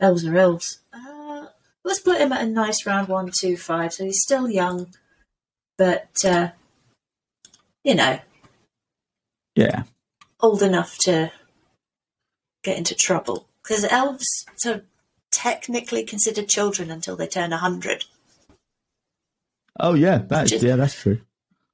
elves 0.00 0.26
are 0.26 0.36
elves. 0.36 0.80
Uh, 0.92 1.46
let's 1.84 2.00
put 2.00 2.20
him 2.20 2.32
at 2.32 2.44
a 2.44 2.46
nice 2.48 2.84
round 2.86 3.08
one, 3.08 3.30
two, 3.40 3.56
five. 3.56 3.92
So 3.92 4.04
he's 4.04 4.20
still 4.22 4.50
young, 4.50 4.88
but 5.78 6.10
uh, 6.24 6.50
you 7.84 7.94
know, 7.94 8.18
Yeah. 9.54 9.84
old 10.40 10.62
enough 10.62 10.98
to 11.04 11.30
get 12.64 12.76
into 12.76 12.94
trouble 12.94 13.46
because 13.66 13.84
elves 13.84 14.46
are 14.66 14.82
technically 15.30 16.04
considered 16.04 16.48
children 16.48 16.90
until 16.90 17.16
they 17.16 17.26
turn 17.26 17.52
a 17.52 17.58
hundred. 17.58 18.04
Oh 19.78 19.94
yeah, 19.94 20.18
that's 20.18 20.50
Just- 20.50 20.64
yeah, 20.64 20.76
that's 20.76 20.94
true. 21.00 21.20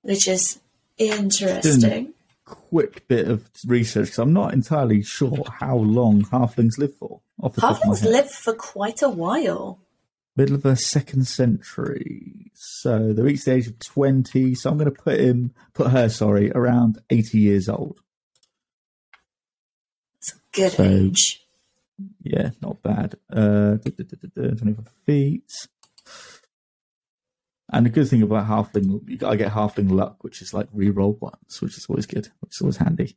which 0.03 0.27
is 0.29 0.61
interesting. 0.99 2.15
Quick 2.45 3.07
bit 3.09 3.29
of 3.29 3.49
research 3.67 4.07
because 4.07 4.19
I'm 4.19 4.33
not 4.33 4.53
entirely 4.53 5.03
sure 5.03 5.45
how 5.61 5.77
long 5.77 6.23
halflings 6.23 6.77
live 6.79 6.95
for. 6.97 7.21
Off 7.41 7.55
the 7.55 7.61
top 7.61 7.77
of 7.77 7.83
Halflings 7.83 8.05
live 8.05 8.31
for 8.31 8.53
quite 8.55 9.01
a 9.03 9.09
while. 9.09 9.79
middle 10.37 10.57
of 10.57 10.63
the 10.63 10.75
second 10.77 11.27
century. 11.29 12.51
So 12.55 13.13
they 13.13 13.23
reached 13.23 13.45
the 13.45 13.53
age 13.53 13.69
of 13.69 13.79
twenty. 13.79 14.55
So 14.55 14.71
I'm 14.71 14.77
going 14.79 14.93
to 14.93 15.03
put 15.03 15.21
him, 15.21 15.53
put 15.73 15.93
her, 15.93 16.09
sorry, 16.09 16.51
around 16.51 16.99
eighty 17.11 17.39
years 17.39 17.69
old. 17.69 18.01
It's 20.19 20.33
a 20.33 20.37
good 20.53 20.73
So- 20.73 20.83
age. 20.85 21.42
Yeah, 22.23 22.51
not 22.61 22.83
bad. 22.83 23.15
Uh, 23.31 23.75
duh, 23.77 23.91
duh, 23.97 24.05
duh, 24.05 24.17
duh, 24.35 24.49
duh, 24.49 24.55
25 24.57 24.89
feet. 25.07 25.51
And 27.73 27.87
the 27.87 27.91
good 27.91 28.09
thing 28.09 28.23
about 28.23 28.47
halfling, 28.49 29.09
you 29.09 29.17
gotta 29.17 29.37
get 29.37 29.53
halfling 29.53 29.91
luck, 29.91 30.23
which 30.23 30.43
is 30.43 30.53
like 30.53 30.69
re-roll 30.73 31.13
ones, 31.21 31.61
which 31.63 31.77
is 31.79 31.87
always 31.89 32.07
good, 32.07 32.29
which 32.41 32.53
is 32.57 32.61
always 32.61 32.77
handy. 32.77 33.17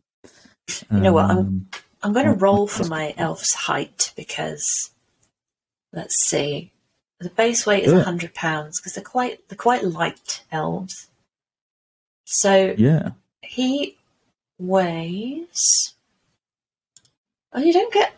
You 0.91 0.99
know 0.99 1.13
what, 1.13 1.25
I'm- 1.25 1.37
Um, 1.37 1.67
I'm 2.03 2.13
going 2.13 2.27
to 2.27 2.33
roll 2.33 2.67
for 2.67 2.85
my 2.85 3.15
elf's 3.17 3.53
height 3.53 4.13
because 4.15 4.91
let's 5.91 6.15
see, 6.23 6.71
the 7.19 7.29
base 7.31 7.65
weight 7.65 7.83
is 7.83 7.93
Yeah. 7.93 8.03
hundred 8.03 8.33
pounds 8.35 8.79
because 8.79 8.93
they're 8.93 9.03
quite 9.03 9.47
they're 9.49 9.57
quite 9.57 9.83
light 9.83 10.43
elves. 10.51 11.07
So 12.25 12.75
yeah, 12.77 13.11
he 13.41 13.97
weighs. 14.59 15.95
Oh, 17.53 17.59
you 17.59 17.73
don't 17.73 17.91
get 17.93 18.13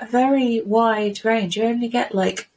a 0.00 0.06
very 0.06 0.62
wide 0.62 1.24
range. 1.24 1.56
You 1.56 1.64
only 1.64 1.88
get 1.88 2.14
like 2.14 2.48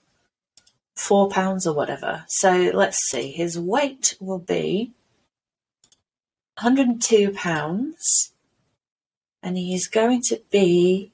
four 0.95 1.29
pounds 1.29 1.67
or 1.67 1.73
whatever. 1.73 2.25
So 2.27 2.71
let's 2.73 2.97
see. 3.09 3.31
His 3.31 3.59
weight 3.59 4.15
will 4.19 4.39
be 4.39 4.91
102 6.61 7.31
pounds, 7.33 8.31
and 9.41 9.57
he 9.57 9.73
is 9.73 9.87
going 9.87 10.21
to 10.29 10.41
be. 10.51 11.11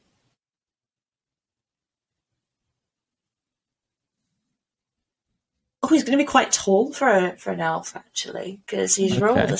Oh, 5.81 5.87
he's 5.87 6.03
going 6.03 6.17
to 6.17 6.23
be 6.23 6.27
quite 6.27 6.51
tall 6.51 6.91
for 6.91 7.07
a, 7.07 7.37
for 7.37 7.51
an 7.51 7.61
elf 7.61 7.95
actually, 7.95 8.59
because 8.65 8.95
he's 8.97 9.13
Okay. 9.13 9.21
rolled 9.21 9.51
a. 9.51 9.57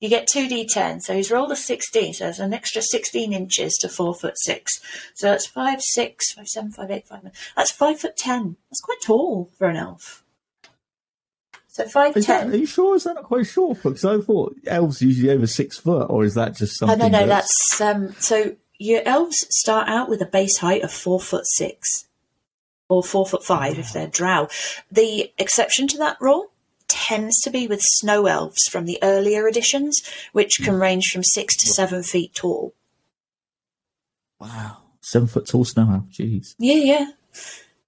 You 0.00 0.08
get 0.08 0.26
two 0.26 0.48
d10, 0.48 1.02
so 1.02 1.14
he's 1.14 1.30
rolled 1.30 1.52
a 1.52 1.56
16, 1.56 2.14
so 2.14 2.24
there's 2.24 2.40
an 2.40 2.54
extra 2.54 2.80
16 2.80 3.32
inches 3.34 3.74
to 3.82 3.88
four 3.88 4.14
foot 4.14 4.34
six. 4.38 4.80
So 5.14 5.28
that's 5.28 5.46
five 5.46 5.80
six, 5.82 6.32
five 6.32 6.48
seven, 6.48 6.70
five 6.72 6.90
eight, 6.90 7.06
five 7.06 7.22
nine. 7.22 7.34
That's 7.54 7.70
five 7.70 8.00
foot 8.00 8.16
ten. 8.16 8.56
That's 8.70 8.80
quite 8.80 9.02
tall 9.02 9.50
for 9.58 9.68
an 9.68 9.76
elf. 9.76 10.24
So 11.68 11.86
five 11.86 12.16
is 12.16 12.26
that, 12.26 12.42
ten. 12.44 12.52
are 12.52 12.56
you 12.56 12.66
sure? 12.66 12.96
Is 12.96 13.04
that 13.04 13.14
not 13.14 13.24
quite 13.24 13.46
short? 13.46 13.82
Because 13.82 14.04
I 14.04 14.18
thought 14.18 14.56
elves 14.66 15.02
are 15.02 15.06
usually 15.06 15.30
over 15.30 15.46
six 15.46 15.76
foot, 15.78 16.08
or 16.10 16.24
is 16.24 16.34
that 16.34 16.56
just 16.56 16.82
Oh 16.82 16.86
something? 16.86 17.12
no, 17.12 17.20
no, 17.20 17.26
that's 17.26 17.80
um. 17.80 18.12
So 18.18 18.56
your 18.78 19.02
elves 19.04 19.46
start 19.50 19.88
out 19.88 20.08
with 20.08 20.22
a 20.22 20.26
base 20.26 20.56
height 20.58 20.82
of 20.82 20.90
four 20.92 21.20
foot 21.20 21.44
six, 21.46 22.06
or 22.88 23.02
four 23.04 23.26
foot 23.26 23.44
five 23.44 23.78
if 23.78 23.92
they're 23.92 24.06
drow. 24.08 24.48
The 24.90 25.30
exception 25.38 25.86
to 25.88 25.98
that 25.98 26.16
rule 26.20 26.49
tends 26.90 27.40
to 27.42 27.50
be 27.50 27.66
with 27.66 27.80
snow 27.82 28.26
elves 28.26 28.64
from 28.70 28.84
the 28.84 28.98
earlier 29.02 29.46
editions, 29.48 30.02
which 30.32 30.60
can 30.62 30.74
range 30.78 31.06
from 31.12 31.22
six 31.24 31.56
to 31.58 31.66
seven 31.66 32.02
feet 32.02 32.34
tall. 32.34 32.74
wow, 34.40 34.78
seven 35.00 35.28
foot 35.28 35.46
tall 35.46 35.64
snow 35.64 35.90
elf. 35.92 36.04
Jeez. 36.12 36.54
Yeah, 36.58 36.74
yeah. 36.74 37.10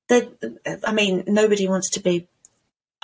The, 0.08 0.80
I 0.86 0.92
mean, 0.92 1.24
nobody 1.26 1.68
wants 1.68 1.90
to 1.90 2.00
be. 2.00 2.28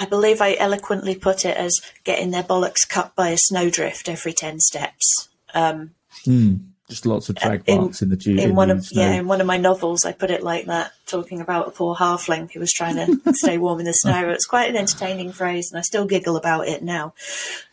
I 0.01 0.05
believe 0.07 0.41
I 0.41 0.55
eloquently 0.55 1.15
put 1.17 1.45
it 1.45 1.57
as 1.57 1.75
getting 2.05 2.31
their 2.31 2.45
bollocks 2.45 2.89
cut 2.89 3.17
by 3.17 3.31
a 3.31 3.37
snowdrift 3.37 4.09
every 4.09 4.33
ten 4.33 4.61
steps. 4.61 5.29
Um, 5.55 5.93
Hmm. 6.25 6.55
Just 6.89 7.05
lots 7.05 7.29
of 7.29 7.35
drag 7.37 7.63
in- 7.67 7.81
marks 7.83 8.01
in 8.01 8.09
the 8.09 8.17
Jew. 8.17 8.37
in 8.37 8.55
one 8.55 8.71
of 8.71 8.85
snow. 8.87 9.03
yeah, 9.03 9.13
in 9.13 9.27
one 9.27 9.41
of 9.43 9.47
my 9.47 9.59
novels, 9.59 10.05
I 10.07 10.13
put 10.13 10.31
it 10.31 10.43
like 10.43 10.67
that, 10.67 10.93
talking 11.07 11.41
about 11.43 11.69
a 11.69 11.71
poor 11.71 11.95
halfling 11.95 12.51
who 12.51 12.61
was 12.61 12.73
trying 12.73 12.97
to 12.97 13.33
stay 13.35 13.59
warm 13.59 13.81
in 13.81 13.85
the 13.87 13.93
snow. 13.93 14.31
It's 14.31 14.47
quite 14.47 14.71
an 14.71 14.77
entertaining 14.77 15.33
phrase, 15.33 15.71
and 15.71 15.79
I 15.79 15.83
still 15.83 16.07
giggle 16.07 16.37
about 16.37 16.67
it 16.67 16.83
now. 16.83 17.13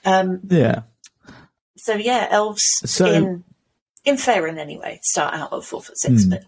Um, 0.04 0.42
yeah. 0.50 0.82
so 1.78 1.94
yeah, 1.96 2.28
elves 2.30 2.64
So- 2.86 3.06
in 3.06 3.44
in 4.04 4.16
Faerun 4.18 4.58
anyway 4.58 5.00
start 5.02 5.34
out 5.34 5.52
at 5.54 5.64
four 5.64 5.82
foot 5.82 5.98
six, 5.98 6.24
Hmm. 6.26 6.30
but 6.32 6.44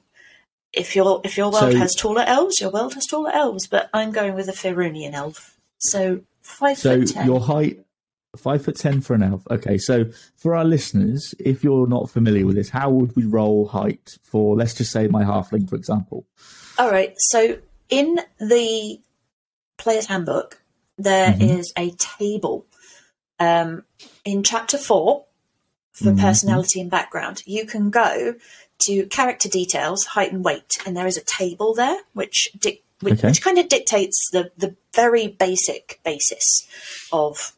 if 0.73 0.95
your 0.95 1.21
if 1.23 1.37
your 1.37 1.51
world 1.51 1.71
So- 1.71 1.77
has 1.79 1.95
taller 1.95 2.23
elves, 2.27 2.59
your 2.59 2.69
world 2.71 2.93
has 2.95 3.05
taller 3.05 3.31
elves. 3.31 3.65
But 3.67 3.89
I'm 3.93 4.11
going 4.11 4.35
with 4.35 4.49
a 4.49 4.51
Faerunian 4.53 5.13
elf, 5.13 5.57
so 5.77 6.19
five 6.41 6.77
So 6.77 6.99
foot 6.99 7.07
ten. 7.13 7.25
your 7.25 7.39
height, 7.39 7.79
five 8.37 8.63
foot 8.63 8.75
ten 8.77 9.01
for 9.01 9.13
an 9.13 9.23
elf. 9.23 9.43
Okay, 9.49 9.77
so 9.77 10.05
for 10.35 10.55
our 10.55 10.65
listeners, 10.65 11.33
if 11.39 11.63
you're 11.63 11.87
not 11.87 12.09
familiar 12.09 12.45
with 12.45 12.55
this, 12.55 12.69
how 12.69 12.89
would 12.89 13.15
we 13.15 13.25
roll 13.25 13.67
height 13.67 14.17
for, 14.23 14.55
let's 14.55 14.73
just 14.73 14.91
say, 14.91 15.07
my 15.07 15.23
halfling, 15.23 15.69
for 15.69 15.75
example? 15.75 16.25
All 16.77 16.89
right. 16.91 17.13
So 17.17 17.57
in 17.89 18.19
the 18.39 18.99
player's 19.77 20.05
handbook, 20.07 20.61
there 20.97 21.35
is 21.39 21.71
Mhm. 21.75 21.91
a 21.91 21.91
table. 21.95 22.65
Um, 23.39 23.83
in 24.25 24.43
chapter 24.43 24.77
four, 24.77 25.25
for 25.91 26.11
Mhm. 26.11 26.19
personality 26.21 26.81
and 26.81 26.89
background, 26.91 27.43
you 27.45 27.65
can 27.65 27.89
go 27.89 28.35
to 28.79 29.05
character 29.07 29.49
details, 29.49 30.05
height 30.05 30.31
and 30.31 30.43
weight, 30.45 30.77
and 30.85 30.95
there 30.95 31.07
is 31.07 31.17
a 31.17 31.23
table 31.23 31.73
there 31.73 31.97
which 32.13 32.49
dic- 32.59 32.83
which, 32.99 33.19
Okay. 33.19 33.27
which 33.27 33.43
kind 33.43 33.59
of 33.59 33.67
dictates 33.69 34.29
the 34.31 34.51
the 34.57 34.75
very 34.95 35.27
basic 35.27 35.99
basis 36.03 36.67
of 37.11 37.53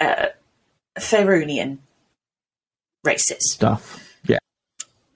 uh, 0.00 0.26
racist 0.98 1.78
races. 3.02 3.52
Stuff. 3.52 4.16
Yeah. 4.24 4.38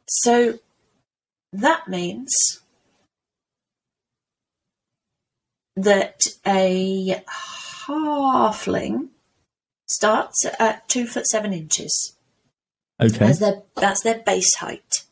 So 0.07 0.59
that 1.53 1.89
means 1.89 2.61
that 5.77 6.27
a 6.47 7.23
halfling 7.87 9.09
starts 9.87 10.45
at 10.59 10.89
two 10.89 11.07
foot 11.07 11.27
seven 11.27 11.53
inches. 11.53 12.17
Okay. 13.01 13.33
Their, 13.33 13.63
that's 13.77 14.03
their 14.03 14.23
base 14.25 14.57
height. 14.57 15.05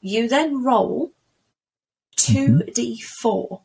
You 0.00 0.28
then 0.28 0.62
roll 0.62 1.12
2d4. 2.18 3.00
Mm-hmm. 3.24 3.62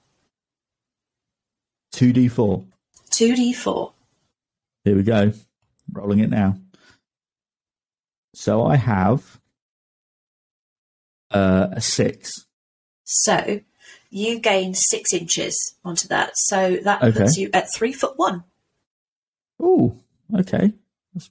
2d4. 1.94 2.66
2d4. 3.12 3.94
Here 4.84 4.96
we 4.96 5.04
go. 5.04 5.32
Rolling 5.92 6.20
it 6.20 6.30
now. 6.30 6.58
So 8.34 8.64
I 8.66 8.76
have 8.78 9.40
uh, 11.32 11.68
a 11.74 11.82
six. 11.82 12.46
So 13.04 13.60
you 14.10 14.40
gain 14.40 14.74
six 14.74 15.14
inches 15.14 15.76
onto 15.84 16.08
that. 16.10 16.32
So 16.36 16.78
that 16.84 17.04
Okay. 17.04 17.18
puts 17.20 17.38
you 17.38 17.50
at 17.54 17.74
three 17.74 17.94
foot 17.94 18.14
one. 18.18 18.44
Oh, 19.60 19.98
okay. 20.34 20.74
That's- 21.14 21.30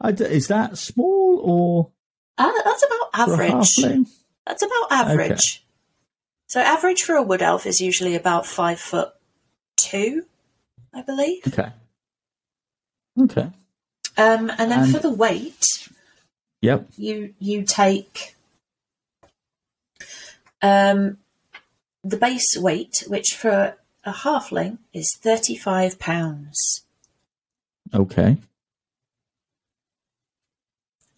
I 0.00 0.12
d- 0.12 0.24
is 0.24 0.48
that 0.48 0.78
small 0.78 1.40
or 1.42 1.90
Uh, 2.36 2.52
that's 2.64 2.84
about 2.84 3.10
average. 3.14 3.76
That's 4.46 4.62
about 4.62 4.92
average. 4.92 5.64
So 6.46 6.60
average 6.60 7.02
for 7.02 7.16
a 7.16 7.22
wood 7.22 7.42
elf 7.42 7.66
is 7.66 7.80
usually 7.80 8.14
about 8.14 8.46
five 8.46 8.78
foot 8.80 9.08
two, 9.76 10.24
I 10.94 11.02
believe. 11.02 11.42
Okay. 11.48 11.72
Okay. 13.18 13.50
Um, 14.16 14.50
and 14.58 14.70
then 14.70 14.84
And- 14.84 14.92
for 14.92 14.98
the 14.98 15.10
weight, 15.10 15.64
Yep. 16.60 16.88
you 16.96 17.34
you 17.38 17.62
take 17.64 18.34
um, 20.62 21.18
the 22.02 22.16
base 22.16 22.56
weight, 22.56 23.04
which 23.06 23.28
for 23.38 23.76
a 24.04 24.12
halfling 24.12 24.78
is 24.92 25.16
thirty 25.22 25.56
five 25.56 25.98
pounds, 25.98 26.84
Okay. 27.94 28.38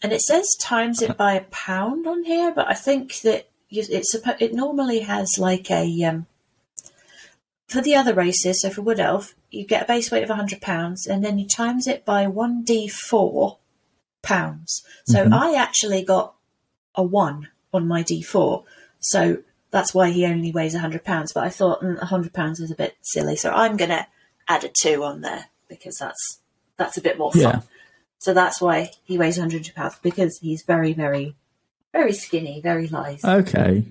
and 0.03 0.13
it 0.13 0.21
says 0.23 0.47
times 0.61 1.01
it 1.03 1.17
by 1.17 1.35
a 1.35 1.45
pound 1.45 2.07
on 2.07 2.25
here, 2.25 2.53
but 2.53 2.69
I 2.69 2.75
think 2.75 3.21
that 3.21 3.49
you, 3.69 3.85
it's 3.89 4.15
a, 4.15 4.45
it 4.45 4.53
normally 4.55 5.01
has 5.01 5.29
like 5.39 5.71
a 5.71 6.03
um, 6.05 6.27
for 7.71 7.81
the 7.81 7.95
other 7.95 8.13
races. 8.13 8.61
So 8.61 8.71
for 8.71 8.83
wood 8.83 9.01
elf, 9.01 9.35
you 9.51 9.65
get 9.65 9.85
a 9.85 9.87
base 9.87 10.11
weight 10.11 10.25
of 10.25 10.31
hundred 10.31 10.61
pounds, 10.61 11.07
and 11.07 11.25
then 11.25 11.39
you 11.39 11.47
times 11.47 11.87
it 11.87 12.05
by 12.05 12.27
one 12.27 12.63
d 12.65 12.89
four 12.89 13.59
pounds. 14.23 14.83
So 15.07 15.27
Mhm. 15.27 15.33
I 15.33 15.55
actually 15.55 16.03
got 16.03 16.35
a 16.95 17.03
one 17.03 17.49
on 17.73 17.87
my 17.87 18.03
d4, 18.03 18.65
so 18.99 19.39
that's 19.71 19.95
why 19.95 20.11
he 20.11 20.27
only 20.27 20.51
weighs 20.53 20.75
hundred 20.75 21.05
pounds. 21.05 21.33
But 21.33 21.45
I 21.45 21.49
thought 21.51 21.81
mm, 21.83 21.99
hundred 22.03 22.33
pounds 22.33 22.61
is 22.61 22.71
a 22.71 22.75
bit 22.75 22.97
silly, 23.03 23.37
so 23.37 23.51
I'm 23.51 23.77
gonna 23.77 24.09
add 24.49 24.65
a 24.65 24.69
two 24.69 25.05
on 25.05 25.21
there 25.21 25.47
because 25.69 25.97
that's 25.99 26.41
that's 26.77 26.97
a 26.97 27.01
bit 27.01 27.19
more 27.19 27.33
fun. 27.33 27.41
Yeah. 27.43 27.61
So 28.19 28.35
that's 28.35 28.61
why 28.61 28.91
he 29.05 29.17
weighs 29.17 29.39
hundred 29.39 29.71
pounds 29.75 29.97
because 30.03 30.39
he's 30.39 30.63
very, 30.63 30.93
very, 30.93 31.37
very 31.93 32.13
skinny, 32.13 32.61
very 32.61 32.89
light. 32.89 33.25
Okay. 33.25 33.85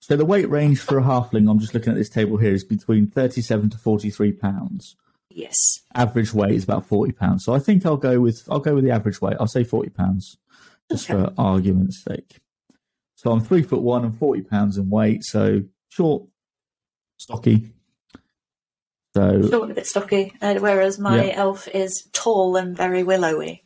So 0.00 0.16
the 0.16 0.24
weight 0.24 0.48
range 0.48 0.80
for 0.80 0.98
a 0.98 1.02
halfling, 1.02 1.48
I'm 1.50 1.58
just 1.58 1.74
looking 1.74 1.90
at 1.92 1.96
this 1.96 2.08
table 2.08 2.36
here, 2.38 2.52
is 2.54 2.64
between 2.64 3.06
37 3.06 3.70
to 3.70 3.78
43 3.78 4.32
pounds. 4.32 4.96
yes, 5.28 5.54
Average 5.94 6.32
weight 6.34 6.52
is 6.54 6.64
about 6.64 6.86
40 6.86 7.12
pounds. 7.12 7.44
So 7.44 7.54
I 7.54 7.58
think 7.58 7.84
I'll 7.86 7.96
go 7.96 8.20
with 8.20 8.42
I'll 8.50 8.60
go 8.60 8.74
with 8.74 8.84
the 8.84 8.90
average 8.90 9.20
weight. 9.20 9.36
I'll 9.38 9.46
say 9.46 9.62
40 9.64 9.90
pounds, 9.90 10.36
just 10.90 11.08
Okay. 11.10 11.22
for 11.22 11.32
argument's 11.38 12.02
sake. 12.02 12.38
So 13.16 13.30
I'm 13.30 13.40
three 13.40 13.62
foot 13.62 13.82
one 13.82 14.04
and 14.04 14.16
40 14.18 14.42
pounds 14.42 14.76
in 14.78 14.88
weight. 14.90 15.22
So 15.24 15.62
short, 15.90 16.24
stocky. 17.18 17.72
So 19.14 19.42
short 19.48 19.62
and 19.64 19.72
a 19.72 19.74
bit 19.74 19.86
stocky, 19.86 20.32
whereas 20.40 20.98
my 20.98 21.24
Yeah. 21.26 21.32
elf 21.36 21.68
is 21.68 22.08
tall 22.12 22.56
and 22.56 22.76
very 22.76 23.02
willowy. 23.02 23.64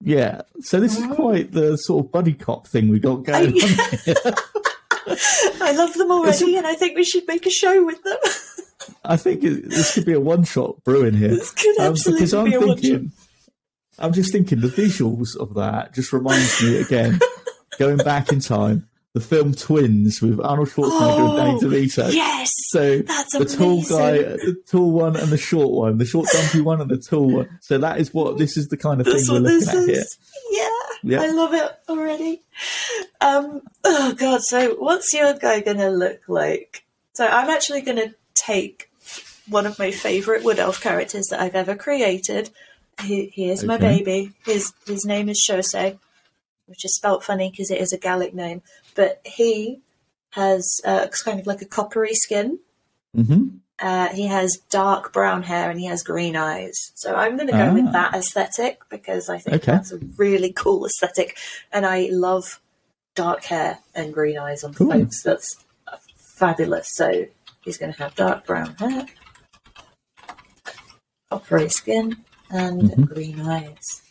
yeah. 0.00 0.42
So 0.60 0.78
this 0.80 0.96
is 0.96 1.04
Oh. 1.04 1.14
quite 1.14 1.52
the 1.52 1.76
sort 1.76 2.04
of 2.06 2.12
buddy 2.12 2.34
cop 2.34 2.68
thing 2.68 2.88
we 2.88 3.00
got 3.00 3.10
oh, 3.18 3.22
going 3.22 3.54
on. 3.54 4.34
I 5.06 5.72
love 5.76 5.94
them 5.94 6.10
already, 6.10 6.56
and 6.56 6.66
I 6.66 6.74
think 6.74 6.96
we 6.96 7.04
should 7.04 7.26
make 7.26 7.46
a 7.46 7.50
show 7.50 7.84
with 7.84 8.02
them. 8.02 8.18
I 9.04 9.16
think 9.16 9.44
it, 9.44 9.68
this 9.70 9.94
could 9.94 10.04
be 10.06 10.12
a 10.12 10.20
one 10.20 10.44
shot 10.44 10.82
brewing 10.84 11.14
here. 11.14 11.28
this 11.28 11.52
could 11.52 11.78
Um, 11.78 11.92
absolutely 11.92 12.20
because 12.20 12.34
I'm 12.34 12.44
be 12.46 12.54
a 12.54 12.60
one 12.60 12.68
shot. 12.68 12.78
thinking, 12.80 13.12
I'm 13.98 14.12
just 14.12 14.32
thinking 14.32 14.60
the 14.60 14.68
visuals 14.68 15.36
of 15.36 15.54
that 15.54 15.94
just 15.94 16.12
reminds 16.12 16.62
me 16.62 16.80
again, 16.80 17.20
going 17.78 17.98
back 17.98 18.32
in 18.32 18.40
time, 18.40 18.88
the 19.14 19.20
film 19.20 19.52
Twins 19.54 20.22
with 20.22 20.40
Arnold 20.40 20.68
Schwarzenegger 20.70 21.28
and 21.28 21.60
Danny 21.60 21.84
DeVito. 21.84 22.12
Yes, 22.12 22.50
So 22.70 23.00
that's 23.02 23.32
the 23.32 23.40
amazing. 23.40 23.58
tall 23.58 23.82
guy, 23.82 24.12
the 24.22 24.56
tall 24.66 24.90
one, 24.90 25.16
and 25.16 25.28
the 25.28 25.36
short 25.36 25.70
one, 25.70 25.98
the 25.98 26.06
short 26.06 26.28
dumpy 26.32 26.62
one, 26.62 26.80
and 26.80 26.90
the 26.90 26.96
tall 26.96 27.30
one. 27.30 27.58
So 27.60 27.76
that 27.78 28.00
is 28.00 28.14
what 28.14 28.38
this 28.38 28.56
is 28.56 28.68
the 28.68 28.78
kind 28.78 29.00
of 29.00 29.06
That's 29.06 29.26
thing 29.28 29.34
we're 29.42 29.50
looking 29.50 29.68
at 29.68 29.74
here. 29.86 30.00
is. 30.00 30.18
Yeah, 30.50 30.51
Yeah. 31.02 31.20
I 31.22 31.30
love 31.32 31.52
it 31.54 31.70
already. 31.88 32.42
Um, 33.20 33.62
oh 33.84 34.14
god, 34.14 34.42
so 34.42 34.74
what's 34.74 35.12
your 35.12 35.34
guy 35.34 35.60
gonna 35.60 35.90
look 35.90 36.20
like? 36.28 36.84
So 37.14 37.26
I'm 37.26 37.50
actually 37.50 37.82
gonna 37.82 38.14
take 38.34 38.90
one 39.48 39.66
of 39.66 39.78
my 39.78 39.90
favourite 39.90 40.44
wood 40.44 40.58
elf 40.58 40.80
characters 40.80 41.26
that 41.30 41.40
I've 41.40 41.54
ever 41.54 41.74
created. 41.74 42.50
He, 43.02 43.26
he 43.26 43.50
is 43.50 43.64
my 43.64 43.78
baby. 43.78 44.32
His 44.44 44.72
his 44.86 45.04
name 45.04 45.28
is 45.28 45.44
Shosei, 45.48 45.98
which 46.66 46.84
is 46.84 46.94
spelt 46.94 47.24
funny 47.24 47.50
because 47.50 47.70
it 47.70 47.80
is 47.80 47.92
a 47.92 47.98
Gallic 47.98 48.34
name. 48.34 48.62
But 48.94 49.20
he 49.24 49.80
has 50.30 50.80
uh, 50.84 51.06
kind 51.24 51.40
of 51.40 51.46
like 51.46 51.62
a 51.62 51.66
coppery 51.66 52.14
skin. 52.14 52.60
hmm 53.14 53.48
Uh, 53.82 54.08
he 54.10 54.26
has 54.28 54.58
dark 54.70 55.12
brown 55.12 55.42
hair 55.42 55.68
and 55.68 55.80
he 55.80 55.86
has 55.86 56.02
green 56.04 56.36
eyes. 56.36 56.92
So 56.94 57.16
I'm 57.16 57.36
going 57.36 57.48
to 57.48 57.52
go 57.52 57.68
Ah. 57.70 57.74
with 57.74 57.92
that 57.92 58.14
aesthetic 58.14 58.80
because 58.88 59.28
I 59.28 59.38
think 59.38 59.56
Okay. 59.56 59.72
that's 59.72 59.90
a 59.92 59.98
really 60.16 60.52
cool 60.52 60.86
aesthetic. 60.86 61.36
And 61.72 61.84
I 61.84 62.08
love 62.12 62.60
dark 63.16 63.44
hair 63.44 63.80
and 63.94 64.14
green 64.14 64.38
eyes 64.38 64.62
on 64.62 64.72
Cool. 64.72 64.92
folks. 64.92 65.22
That's 65.24 65.56
fabulous. 66.36 66.88
So 66.92 67.26
he's 67.64 67.76
going 67.76 67.92
to 67.92 67.98
have 67.98 68.14
dark 68.14 68.46
brown 68.46 68.74
hair, 68.76 69.06
coppery 71.30 71.68
skin, 71.68 72.16
and 72.50 72.82
Mhm. 72.82 73.06
green 73.14 73.40
eyes. 73.40 74.02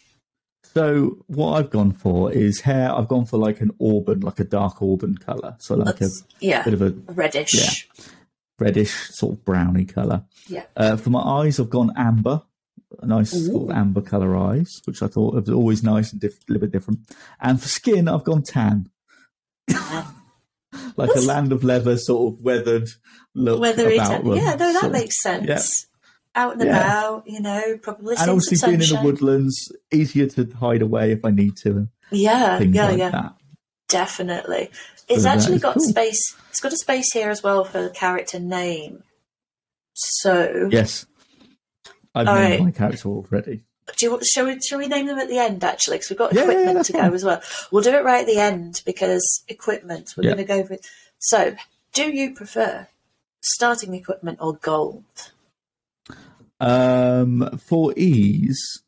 So 0.73 1.17
what 1.27 1.53
I've 1.59 1.69
gone 1.69 1.91
for 1.91 2.31
is 2.31 2.61
hair. 2.61 2.93
I've 2.93 3.07
gone 3.07 3.25
for 3.25 3.37
like 3.37 3.61
an 3.61 3.71
auburn, 3.81 4.21
like 4.21 4.39
a 4.39 4.43
dark 4.45 4.81
auburn 4.81 5.17
color. 5.17 5.55
So 5.59 5.75
like 5.75 6.01
a 6.01 6.09
yeah, 6.39 6.63
bit 6.63 6.73
of 6.73 6.81
a 6.81 6.91
reddish. 7.11 7.87
Yeah. 7.97 8.05
Reddish 8.61 8.93
sort 9.09 9.33
of 9.33 9.43
browny 9.45 9.85
color. 9.85 10.23
Yeah. 10.47 10.63
Uh, 10.77 10.95
for 10.97 11.09
my 11.09 11.19
eyes, 11.21 11.59
I've 11.59 11.69
gone 11.69 11.91
amber, 11.97 12.41
a 12.99 13.05
nice 13.05 13.31
sort 13.47 13.69
of 13.69 13.75
amber 13.75 14.01
color 14.01 14.35
eyes, 14.37 14.81
which 14.85 15.01
I 15.01 15.07
thought 15.07 15.33
was 15.33 15.49
always 15.49 15.83
nice 15.83 16.11
and 16.11 16.21
diff- 16.21 16.39
a 16.47 16.53
little 16.53 16.67
bit 16.67 16.71
different. 16.71 16.99
And 17.39 17.61
for 17.61 17.67
skin, 17.67 18.07
I've 18.07 18.23
gone 18.23 18.43
tan, 18.43 18.89
like 20.97 21.09
a 21.15 21.21
land 21.21 21.51
of 21.51 21.63
leather 21.63 21.97
sort 21.97 22.33
of 22.33 22.41
weathered 22.41 22.87
look 23.33 23.61
Weathery 23.61 23.95
about 23.95 24.23
tan. 24.23 24.25
Yeah, 24.35 24.55
no, 24.55 24.73
that 24.81 24.91
makes 24.91 25.21
sense. 25.21 25.47
yeah. 25.47 25.61
Out 26.43 26.53
and 26.53 26.61
Yeah. 26.63 26.77
about, 26.77 27.27
you 27.27 27.41
know, 27.41 27.77
probably 27.81 28.15
And 28.17 28.29
obviously 28.29 28.57
being 28.69 28.81
in 28.81 28.87
the 28.95 29.01
woodlands, 29.03 29.71
easier 29.91 30.27
to 30.27 30.49
hide 30.59 30.81
away 30.81 31.11
if 31.11 31.25
I 31.25 31.31
need 31.31 31.57
to, 31.63 31.89
Yeah, 32.11 32.59
yeah, 32.59 32.87
like 32.87 32.97
yeah. 32.97 33.09
that. 33.09 33.33
Definitely. 33.91 34.71
It's 35.07 35.23
So 35.23 35.29
actually 35.29 35.59
got 35.59 35.75
cool. 35.75 35.83
space. 35.83 36.35
It's 36.49 36.59
got 36.61 36.73
a 36.73 36.77
space 36.77 37.11
here 37.13 37.29
as 37.29 37.43
well 37.43 37.63
for 37.65 37.81
the 37.83 37.89
character 37.89 38.39
name. 38.39 39.03
So, 39.93 40.69
Yes, 40.71 41.05
I've 42.15 42.27
All 42.27 42.35
named 42.35 42.49
right. 42.51 42.61
my 42.61 42.71
character 42.71 43.09
already. 43.09 43.63
do 43.97 44.05
you, 44.05 44.11
want- 44.11 44.25
shall 44.25 44.45
we 44.45 44.59
shall 44.61 44.79
we 44.79 44.87
name 44.87 45.05
them 45.07 45.19
at 45.19 45.27
the 45.27 45.37
end? 45.37 45.63
Actually, 45.63 45.97
because 45.97 46.09
we've 46.09 46.17
got 46.19 46.33
Yeah, 46.33 46.41
yeah, 46.41 46.45
yeah, 46.45 46.51
equipment 46.53 46.75
that's 46.77 46.87
to 46.87 46.93
fine. 46.93 47.09
go 47.09 47.15
as 47.15 47.23
well. 47.25 47.41
We'll 47.71 47.83
do 47.83 47.93
it 47.93 48.03
right 48.05 48.21
at 48.21 48.27
the 48.27 48.37
end 48.39 48.81
because 48.85 49.43
equipment. 49.49 50.13
We're 50.15 50.23
Yeah. 50.23 50.35
going 50.35 50.47
to 50.47 50.53
go 50.63 50.67
with. 50.69 50.89
So, 51.19 51.55
do 51.93 52.09
you 52.09 52.33
prefer 52.33 52.87
starting 53.41 53.93
equipment 53.93 54.37
or 54.41 54.53
gold? 54.55 55.03
Um, 56.59 57.57
for 57.57 57.93
ease, 57.97 58.81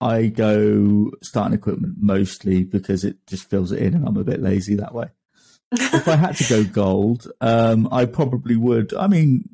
I 0.00 0.26
go 0.26 1.10
starting 1.22 1.54
equipment 1.56 1.94
mostly 1.98 2.64
because 2.64 3.04
it 3.04 3.16
just 3.26 3.48
fills 3.48 3.72
it 3.72 3.80
in, 3.80 3.94
and 3.94 4.06
I'm 4.06 4.16
a 4.16 4.24
bit 4.24 4.42
lazy 4.42 4.74
that 4.76 4.94
way. 4.94 5.06
if 5.72 6.06
I 6.08 6.16
had 6.16 6.36
to 6.36 6.44
go 6.48 6.64
gold, 6.72 7.26
um, 7.40 7.88
I 7.90 8.04
probably 8.04 8.56
would. 8.56 8.92
I 8.94 9.06
mean, 9.06 9.48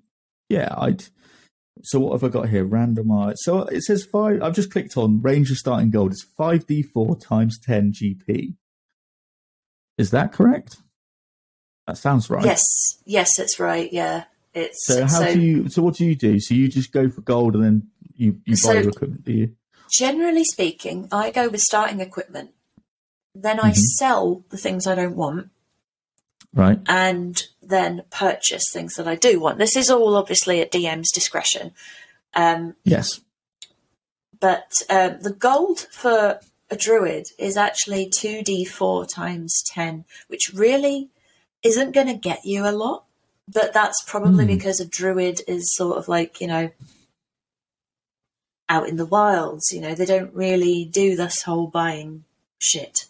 yeah, 0.49 0.74
I'd. 0.76 1.05
So 1.82 1.99
what 2.01 2.12
have 2.12 2.24
I 2.24 2.28
got 2.28 2.49
here? 2.49 2.66
Randomized. 2.66 3.36
So 3.38 3.61
it 3.62 3.82
says 3.82 4.05
five. 4.05 4.43
I've 4.43 4.55
just 4.55 4.70
clicked 4.72 4.97
on 4.97 5.22
range 5.22 5.51
of 5.51 5.57
starting 5.57 5.91
gold. 5.91 6.12
It's 6.12 6.26
five 6.36 6.66
d 6.66 6.82
four 6.82 7.16
times 7.16 7.59
ten 7.59 7.93
GP. 7.93 8.55
Is 9.99 10.11
that 10.11 10.32
correct? 10.32 10.76
That 11.86 11.97
sounds 11.97 12.28
right. 12.30 12.45
Yes, 12.45 12.62
yes, 13.07 13.38
it's 13.38 13.59
right. 13.61 13.91
Yeah, 13.93 14.24
it's 14.55 14.86
So 14.86 15.07
how 15.07 15.24
do 15.32 15.41
you? 15.41 15.68
So 15.70 15.82
what 15.82 15.95
do 15.95 16.05
you 16.05 16.14
do? 16.16 16.38
So 16.41 16.55
you 16.55 16.68
just 16.68 16.93
go 16.93 17.09
for 17.09 17.20
gold 17.22 17.55
and 17.55 17.64
then 17.64 17.88
you 18.16 18.41
you 18.45 18.55
buy 18.55 18.57
So- 18.57 18.72
your 18.72 18.88
equipment? 18.88 19.24
Do 19.24 19.32
you? 19.32 19.57
Generally 19.91 20.45
speaking, 20.45 21.09
I 21.12 21.30
go 21.30 21.49
with 21.49 21.61
starting 21.61 22.01
equipment. 22.01 22.51
Then 23.34 23.61
I 23.61 23.70
Mhm. 23.70 23.76
sell 23.99 24.45
the 24.51 24.57
things 24.57 24.86
I 24.86 24.95
don't 24.95 25.16
want 25.16 25.51
Right. 26.53 26.80
and 26.86 27.41
then 27.62 28.03
purchase 28.11 28.64
things 28.72 28.95
that 28.95 29.07
I 29.07 29.14
do 29.14 29.38
want. 29.41 29.59
This 29.59 29.76
is 29.76 29.88
all 29.91 30.16
obviously 30.16 30.61
at 30.61 30.70
DM's 30.72 31.11
discretion. 31.12 31.72
Um, 32.34 32.76
Yes. 32.84 33.20
but 34.38 34.72
um, 34.88 35.20
the 35.20 35.32
gold 35.32 35.86
for 35.93 36.41
a 36.70 36.76
druid 36.76 37.28
is 37.38 37.57
actually 37.57 38.09
2d4 38.11 39.07
times 39.09 39.62
10, 39.68 40.05
which 40.28 40.53
really 40.55 41.11
isn't 41.62 41.93
going 41.93 42.07
to 42.07 42.14
get 42.14 42.45
you 42.45 42.66
a 42.66 42.72
lot. 42.72 43.05
But 43.53 43.72
that's 43.72 44.03
probably 44.07 44.45
Hmm. 44.45 44.55
because 44.57 44.78
a 44.80 44.84
druid 44.86 45.43
is 45.49 45.74
sort 45.74 45.99
of 45.99 46.07
like, 46.09 46.41
you 46.41 46.47
know, 46.47 46.70
out 48.70 48.88
in 48.88 48.96
the 48.96 49.04
wilds. 49.04 49.70
You 49.72 49.82
know, 49.82 49.94
they 49.94 50.06
don't 50.06 50.32
really 50.34 50.86
do 50.90 51.16
this 51.16 51.42
whole 51.42 51.66
buying 51.66 52.24
shit. 52.58 53.06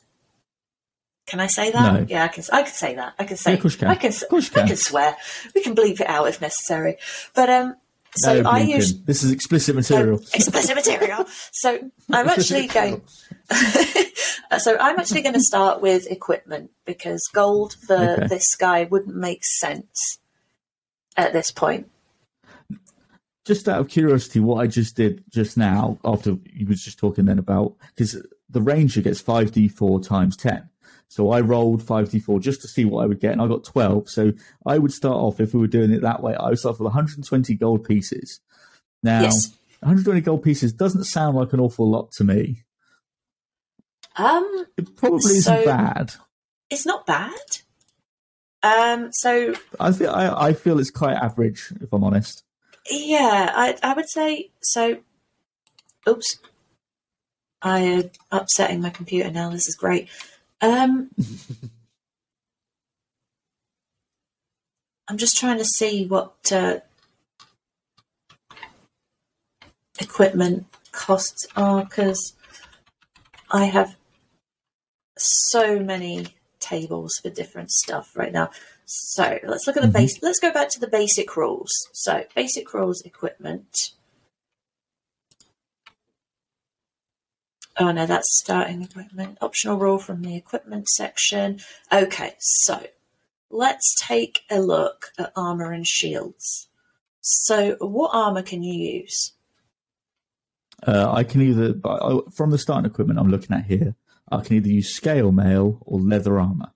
Can 1.26 1.38
I 1.38 1.46
say 1.46 1.70
that? 1.70 1.92
No. 1.92 2.06
Yeah, 2.08 2.24
I 2.24 2.28
can. 2.28 2.42
I 2.52 2.62
can 2.62 2.72
say 2.72 2.94
that. 2.96 3.14
I 3.16 3.24
can 3.24 3.36
say. 3.36 3.52
Yeah, 3.52 3.56
of 3.56 3.62
course 3.62 3.76
can. 3.76 3.88
I 3.88 3.94
can. 3.94 4.12
Course 4.28 4.48
you 4.50 4.56
I 4.56 4.60
can. 4.62 4.68
can 4.68 4.76
swear. 4.76 5.16
We 5.54 5.62
can 5.62 5.76
bleep 5.76 6.00
it 6.00 6.08
out 6.08 6.26
if 6.26 6.40
necessary. 6.40 6.96
But 7.36 7.48
um, 7.48 7.76
So 8.16 8.40
no, 8.42 8.50
I 8.50 8.60
use 8.62 9.00
this 9.02 9.22
is 9.22 9.30
explicit 9.30 9.76
material. 9.76 10.18
Explicit 10.34 10.74
material. 10.74 11.26
So 11.52 11.78
I'm 12.10 12.28
actually 12.28 12.66
going. 12.78 13.02
so 14.58 14.76
I'm 14.80 14.98
actually 14.98 15.22
going 15.22 15.34
to 15.34 15.40
start 15.40 15.80
with 15.80 16.10
equipment 16.10 16.70
because 16.84 17.20
gold 17.32 17.76
for 17.86 17.94
Okay. 17.94 18.26
this 18.26 18.56
guy 18.56 18.84
wouldn't 18.84 19.14
make 19.14 19.44
sense 19.44 20.18
at 21.16 21.32
this 21.32 21.52
point. 21.52 21.88
Just 23.50 23.68
out 23.68 23.80
of 23.80 23.88
curiosity, 23.88 24.38
what 24.40 24.62
I 24.62 24.66
just 24.68 24.94
did 24.96 25.24
just 25.28 25.56
now, 25.56 25.98
after 26.04 26.36
you 26.52 26.66
was 26.68 26.82
just 26.84 26.98
talking 26.98 27.24
then 27.24 27.38
about 27.40 27.74
because 27.94 28.12
the 28.48 28.60
ranger 28.62 29.00
gets 29.00 29.20
five 29.20 29.50
d 29.52 29.66
four 29.68 30.00
times 30.00 30.36
ten. 30.36 30.68
So 31.08 31.30
I 31.32 31.40
rolled 31.40 31.82
five 31.82 32.10
d 32.10 32.20
four 32.20 32.38
just 32.38 32.60
to 32.62 32.68
see 32.68 32.84
what 32.84 33.02
I 33.02 33.06
would 33.06 33.18
get, 33.20 33.32
and 33.32 33.42
I 33.42 33.48
got 33.48 33.64
twelve. 33.64 34.08
So 34.08 34.32
I 34.64 34.78
would 34.78 34.92
start 34.92 35.16
off 35.16 35.40
if 35.40 35.52
we 35.52 35.58
were 35.60 35.66
doing 35.66 35.90
it 35.90 36.02
that 36.02 36.22
way. 36.22 36.34
I 36.36 36.50
would 36.50 36.58
start 36.60 36.78
with 36.78 36.84
120 36.86 37.54
gold 37.56 37.82
pieces. 37.84 38.40
Now, 39.02 39.22
Yes. 39.22 39.48
120 39.80 40.20
gold 40.20 40.42
pieces 40.44 40.72
doesn't 40.72 41.04
sound 41.04 41.36
like 41.36 41.52
an 41.52 41.58
awful 41.60 41.90
lot 41.90 42.12
to 42.12 42.22
me. 42.24 42.62
Um, 44.16 44.66
It 44.76 44.94
probably 44.96 45.36
isn't 45.38 45.42
So- 45.42 45.64
bad. 45.64 46.14
it's 46.70 46.86
not 46.86 47.06
bad. 47.06 47.32
Um, 48.62 49.08
so 49.12 49.54
I 49.80 49.90
feel 49.92 50.10
I, 50.10 50.48
I 50.48 50.52
feel 50.52 50.78
it's 50.78 50.90
quite 50.90 51.16
average, 51.16 51.72
if 51.80 51.92
I'm 51.92 52.04
honest. 52.04 52.44
Yeah, 52.90 53.52
I 53.54 53.76
I 53.82 53.94
would 53.94 54.08
say 54.08 54.50
so. 54.62 54.98
Oops, 56.08 56.38
I 57.62 57.80
am 57.80 58.10
upsetting 58.30 58.80
my 58.80 58.90
computer 58.90 59.30
now. 59.30 59.50
This 59.50 59.68
is 59.68 59.76
great. 59.76 60.08
Um, 60.60 61.10
I'm 65.08 65.18
just 65.18 65.36
trying 65.38 65.58
to 65.58 65.64
see 65.64 66.06
what 66.06 66.52
uh, 66.52 66.80
equipment 70.00 70.66
costs 70.92 71.46
are 71.56 71.84
because 71.84 72.34
I 73.50 73.64
have 73.64 73.96
so 75.18 75.78
many 75.80 76.28
tables 76.60 77.12
for 77.22 77.30
different 77.30 77.70
stuff 77.70 78.16
right 78.16 78.32
now. 78.32 78.50
So 78.92 79.38
let's 79.44 79.68
look 79.68 79.76
at 79.76 79.82
the 79.82 79.88
Mhm. 79.88 79.92
base. 79.92 80.20
Let's 80.20 80.40
go 80.40 80.52
back 80.52 80.68
to 80.70 80.80
the 80.80 80.88
basic 80.88 81.36
rules. 81.36 81.70
So 81.92 82.24
basic 82.34 82.74
rules, 82.74 83.00
equipment. 83.02 83.92
Oh 87.78 87.92
no, 87.92 88.04
that's 88.04 88.26
starting 88.40 88.82
equipment. 88.82 89.38
Optional 89.40 89.78
rule 89.78 90.00
from 90.00 90.22
the 90.22 90.34
equipment 90.36 90.88
section. 90.88 91.60
Okay, 91.92 92.34
so 92.40 92.84
let's 93.48 93.94
take 94.02 94.40
a 94.50 94.60
look 94.60 95.12
at 95.18 95.32
armor 95.36 95.70
and 95.70 95.86
shields. 95.86 96.68
So, 97.20 97.76
what 97.76 98.10
armor 98.12 98.42
can 98.42 98.64
you 98.64 98.74
use? 98.74 99.34
Uh, 100.84 101.12
I 101.12 101.22
can 101.22 101.42
either 101.42 101.74
from 102.32 102.50
the 102.50 102.58
starting 102.58 102.90
equipment 102.90 103.20
I'm 103.20 103.30
looking 103.30 103.54
at 103.54 103.66
here. 103.66 103.94
I 104.32 104.40
can 104.40 104.56
either 104.56 104.68
use 104.68 104.92
scale 104.92 105.30
mail 105.30 105.78
or 105.82 106.00
leather 106.00 106.40
armor. 106.40 106.72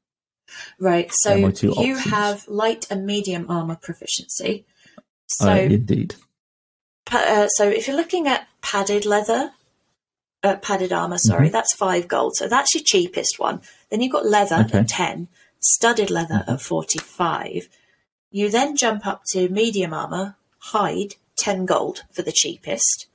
Right, 0.79 1.11
so 1.13 1.31
They're 1.31 1.39
my 1.47 1.51
two 1.51 1.69
you 1.79 1.95
options. 1.97 2.15
have 2.15 2.49
light 2.49 2.87
and 2.91 3.07
medium 3.07 3.47
armor 3.51 3.77
proficiency. 3.77 4.65
So, 5.27 5.51
uh, 5.51 5.57
indeed. 5.57 6.15
uh, 7.11 7.49
so 7.49 7.69
if 7.69 7.87
you're 7.87 7.97
looking 7.97 8.27
at 8.29 8.47
padded 8.61 9.05
leather, 9.07 9.53
uh, 10.43 10.57
padded 10.57 10.93
armor, 10.93 11.19
sorry, 11.19 11.47
Mm-hmm. 11.47 11.53
that's 11.53 11.75
five 11.75 12.07
gold. 12.09 12.35
So 12.37 12.47
that's 12.49 12.75
your 12.75 12.85
cheapest 12.85 13.39
one. 13.39 13.63
Then 13.91 14.01
you've 14.01 14.13
got 14.13 14.27
leather 14.27 14.57
Okay. 14.57 14.65
Mm-hmm. 14.67 14.77
at 14.79 14.89
ten, 14.89 15.29
studded 15.61 16.11
leather 16.11 16.45
at 16.47 16.61
forty-five. 16.61 17.69
You 18.31 18.51
then 18.51 18.77
jump 18.77 19.07
up 19.07 19.23
to 19.33 19.49
medium 19.49 19.95
armor, 19.95 20.37
hide 20.59 21.15
ten 21.37 21.65
gold 21.67 22.03
for 22.13 22.23
the 22.23 22.33
cheapest. 22.33 23.07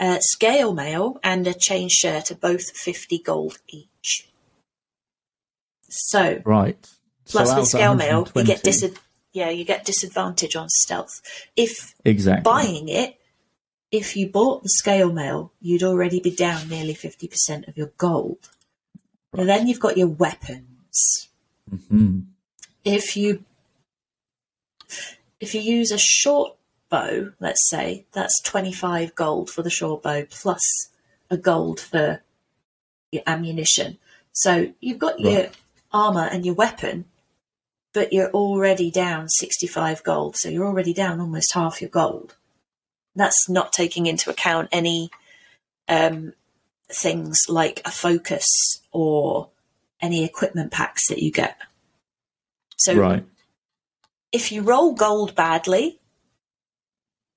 Uh, 0.00 0.18
scale 0.20 0.72
mail 0.72 1.20
and 1.22 1.46
a 1.46 1.54
chain 1.54 1.88
shirt 1.90 2.30
are 2.30 2.36
both 2.36 2.70
fifty 2.76 3.18
gold 3.18 3.58
each. 3.68 4.28
So 5.92 6.40
Right. 6.44 6.88
plus 7.26 7.50
so 7.50 7.60
with 7.60 7.68
scale 7.68 7.94
mail, 7.94 8.26
you 8.34 8.44
get 8.44 8.62
120 8.64 8.88
dis- 8.88 8.98
yeah, 9.32 9.50
you 9.50 9.64
get 9.64 9.84
disadvantage 9.84 10.56
on 10.56 10.68
stealth. 10.68 11.20
If 11.56 11.94
exactly. 12.04 12.42
buying 12.42 12.88
it, 12.88 13.18
if 13.90 14.16
you 14.16 14.28
bought 14.28 14.62
the 14.62 14.70
scale 14.70 15.12
mail, 15.12 15.52
you'd 15.60 15.82
already 15.82 16.18
be 16.20 16.30
down 16.30 16.68
nearly 16.68 16.94
50% 16.94 17.68
of 17.68 17.76
your 17.76 17.92
gold. 17.98 18.48
And 19.34 19.48
then 19.48 19.66
you've 19.66 19.80
got 19.80 19.96
your 19.98 20.08
weapons. 20.08 21.28
Mhm. 21.70 22.26
If 22.84 23.16
you 23.16 23.44
if 25.40 25.54
you 25.54 25.60
use 25.60 25.90
a 25.90 25.98
short 25.98 26.56
bow, 26.88 27.32
let's 27.40 27.68
say, 27.68 28.06
that's 28.12 28.40
25 28.42 29.14
gold 29.14 29.50
for 29.50 29.62
the 29.62 29.70
short 29.70 30.02
bow 30.02 30.24
plus 30.30 30.60
a 31.30 31.36
gold 31.36 31.80
for 31.80 32.22
your 33.10 33.22
ammunition. 33.26 33.98
So 34.32 34.72
you've 34.80 34.98
got 34.98 35.18
your 35.18 35.44
Right. 35.44 35.56
Armor 35.92 36.28
and 36.30 36.44
your 36.46 36.54
weapon, 36.54 37.04
but 37.94 38.12
you're 38.12 38.30
already 38.30 38.90
down 38.90 39.28
65 39.28 40.02
gold. 40.02 40.36
So 40.36 40.48
you're 40.48 40.66
already 40.66 40.92
down 40.94 41.20
almost 41.20 41.52
half 41.54 41.80
your 41.80 41.90
gold. 41.90 42.36
That's 43.14 43.48
not 43.48 43.72
taking 43.72 44.06
into 44.06 44.30
account 44.30 44.68
any 44.72 45.10
um, 45.88 46.32
things 46.90 47.38
like 47.48 47.82
a 47.84 47.90
focus 47.90 48.46
or 48.90 49.48
any 50.00 50.24
equipment 50.24 50.72
packs 50.72 51.08
that 51.08 51.18
you 51.18 51.30
get. 51.30 51.56
So 52.78 52.94
Right. 52.94 53.24
if 54.32 54.50
you 54.50 54.62
roll 54.62 54.94
gold 54.94 55.34
badly, 55.34 56.00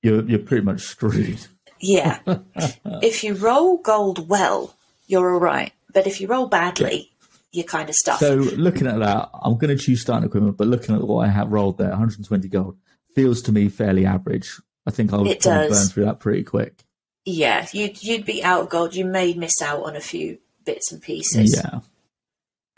You're 0.01 0.23
you're 0.27 0.39
pretty 0.39 0.63
much 0.63 0.81
screwed. 0.81 1.47
yeah. 1.79 2.19
if 3.01 3.23
you 3.23 3.33
roll 3.33 3.77
gold 3.77 4.29
well, 4.29 4.75
you're 5.07 5.33
all 5.33 5.39
right. 5.39 5.73
But 5.93 6.07
if 6.07 6.19
you 6.21 6.27
roll 6.27 6.47
badly, 6.47 7.11
you're 7.55 7.65
kind 7.65 7.89
of 7.89 7.95
stuffed. 7.95 8.19
So 8.19 8.35
looking 8.35 8.87
at 8.87 8.99
that, 8.99 9.29
I'm 9.41 9.57
going 9.57 9.75
to 9.75 9.81
choose 9.83 10.01
starting 10.01 10.27
equipment, 10.27 10.57
but 10.57 10.67
looking 10.67 10.93
at 10.95 11.01
what 11.01 11.25
I 11.25 11.29
have 11.31 11.51
rolled 11.51 11.77
there, 11.77 11.89
120 11.89 12.47
gold 12.49 12.77
feels 13.15 13.41
to 13.43 13.51
me 13.51 13.69
fairly 13.69 14.05
average. 14.05 14.59
I 14.85 14.91
think 14.91 15.11
I'll 15.13 15.23
burn 15.23 15.69
through 15.87 16.05
that 16.05 16.19
pretty 16.19 16.43
quick. 16.43 16.83
yeah, 17.25 17.65
you'd 17.71 18.03
you'd 18.03 18.25
be 18.25 18.43
out 18.43 18.61
of 18.61 18.69
gold. 18.69 18.93
You 18.95 19.05
may 19.05 19.33
miss 19.33 19.61
out 19.61 19.83
on 19.83 19.95
a 19.95 20.01
few 20.01 20.37
bits 20.65 20.91
and 20.91 21.01
pieces. 21.01 21.55
Yeah. 21.55 21.79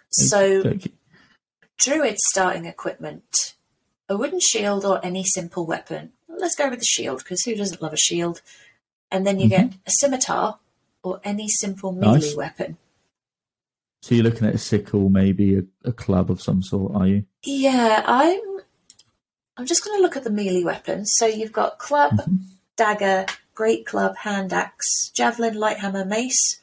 So 0.10 0.40
Okay. 0.66 0.92
druid 1.78 2.18
starting 2.20 2.66
equipment, 2.66 3.56
a 4.10 4.18
wooden 4.18 4.40
shield 4.40 4.86
or 4.86 5.04
any 5.06 5.24
simple 5.24 5.66
weapon. 5.66 6.12
Let's 6.30 6.56
go 6.56 6.70
with 6.70 6.80
the 6.80 6.86
shield 6.86 7.20
because 7.20 7.44
who 7.44 7.56
doesn't 7.56 7.82
love 7.82 7.94
a 7.94 7.98
shield? 7.98 8.42
And 9.12 9.26
then 9.26 9.40
you 9.40 9.48
get 9.50 9.74
a 9.86 9.92
scimitar 10.00 10.60
or 11.04 11.20
any 11.24 11.48
simple 11.48 11.92
melee 11.92 12.20
Mm-hmm. 12.20 12.26
Nice. 12.28 12.36
weapon. 12.36 12.78
So 14.02 14.16
you're 14.16 14.24
looking 14.24 14.48
at 14.48 14.56
a 14.56 14.60
sickle, 14.60 15.10
maybe 15.10 15.58
a, 15.58 15.64
a 15.84 15.92
club 15.92 16.30
of 16.32 16.42
some 16.42 16.62
sort, 16.64 16.96
are 16.96 17.08
you? 17.08 17.26
Yeah, 17.44 18.04
I'm. 18.06 18.40
I'm 19.58 19.66
just 19.66 19.84
going 19.84 19.98
to 19.98 20.02
look 20.04 20.16
at 20.16 20.24
the 20.24 20.30
melee 20.30 20.64
weapons. 20.64 21.12
So 21.16 21.26
you've 21.26 21.52
got 21.52 21.80
club, 21.80 22.12
Mhm. 22.14 22.42
dagger, 22.76 23.26
great 23.56 23.88
club, 23.88 24.16
hand 24.18 24.54
axe, 24.54 25.10
javelin, 25.16 25.56
light 25.56 25.78
hammer, 25.80 26.06
mace, 26.06 26.60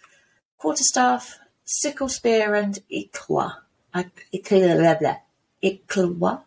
quarterstaff, 0.59 1.39
sickle 1.65 2.09
spear, 2.09 2.55
and 2.55 2.79
eclat. 2.91 3.53
I- 3.93 4.11
Eclat. 4.33 4.79
blah, 4.79 4.95
blah. 4.95 5.17
Eclat. 5.63 6.45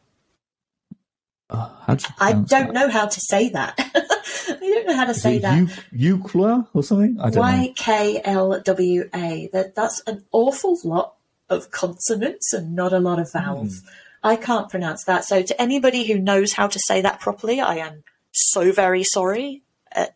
Uh, 1.50 1.70
how 1.86 1.96
do 1.96 2.06
I 2.20 2.32
don't 2.34 2.48
that? 2.48 2.74
know 2.74 2.90
how 2.90 3.08
to 3.08 3.20
say 3.20 3.50
that. 3.50 3.78
I 4.50 4.60
don't 4.60 4.88
know 4.88 4.96
how 4.96 5.06
to 5.06 5.14
say 5.14 5.40
that. 5.40 5.68
Eucla 5.94 6.68
or 6.74 6.84
something? 6.84 7.18
I 7.20 7.30
don't 7.30 7.42
Y 7.42 7.74
K 7.76 8.22
L 8.24 8.62
W 8.62 9.10
A. 9.14 9.50
That 9.54 9.76
that's 9.76 10.02
an 10.08 10.26
awful 10.32 10.78
lot 10.84 11.16
of 11.50 11.72
consonants 11.72 12.54
and 12.54 12.76
not 12.76 12.94
a 12.94 13.00
lot 13.00 13.20
of 13.20 13.32
vowels. 13.32 13.82
Hmm. 13.82 13.88
I 14.24 14.36
can't 14.36 14.70
pronounce 14.70 15.04
that. 15.06 15.26
So 15.26 15.42
to 15.42 15.62
anybody 15.62 16.06
who 16.06 16.18
knows 16.20 16.54
how 16.54 16.68
to 16.68 16.80
say 16.80 17.02
that 17.02 17.20
properly, 17.20 17.62
I 17.62 17.76
am 17.78 18.04
so 18.32 18.72
very 18.72 19.04
sorry 19.04 19.64
at 19.92 20.16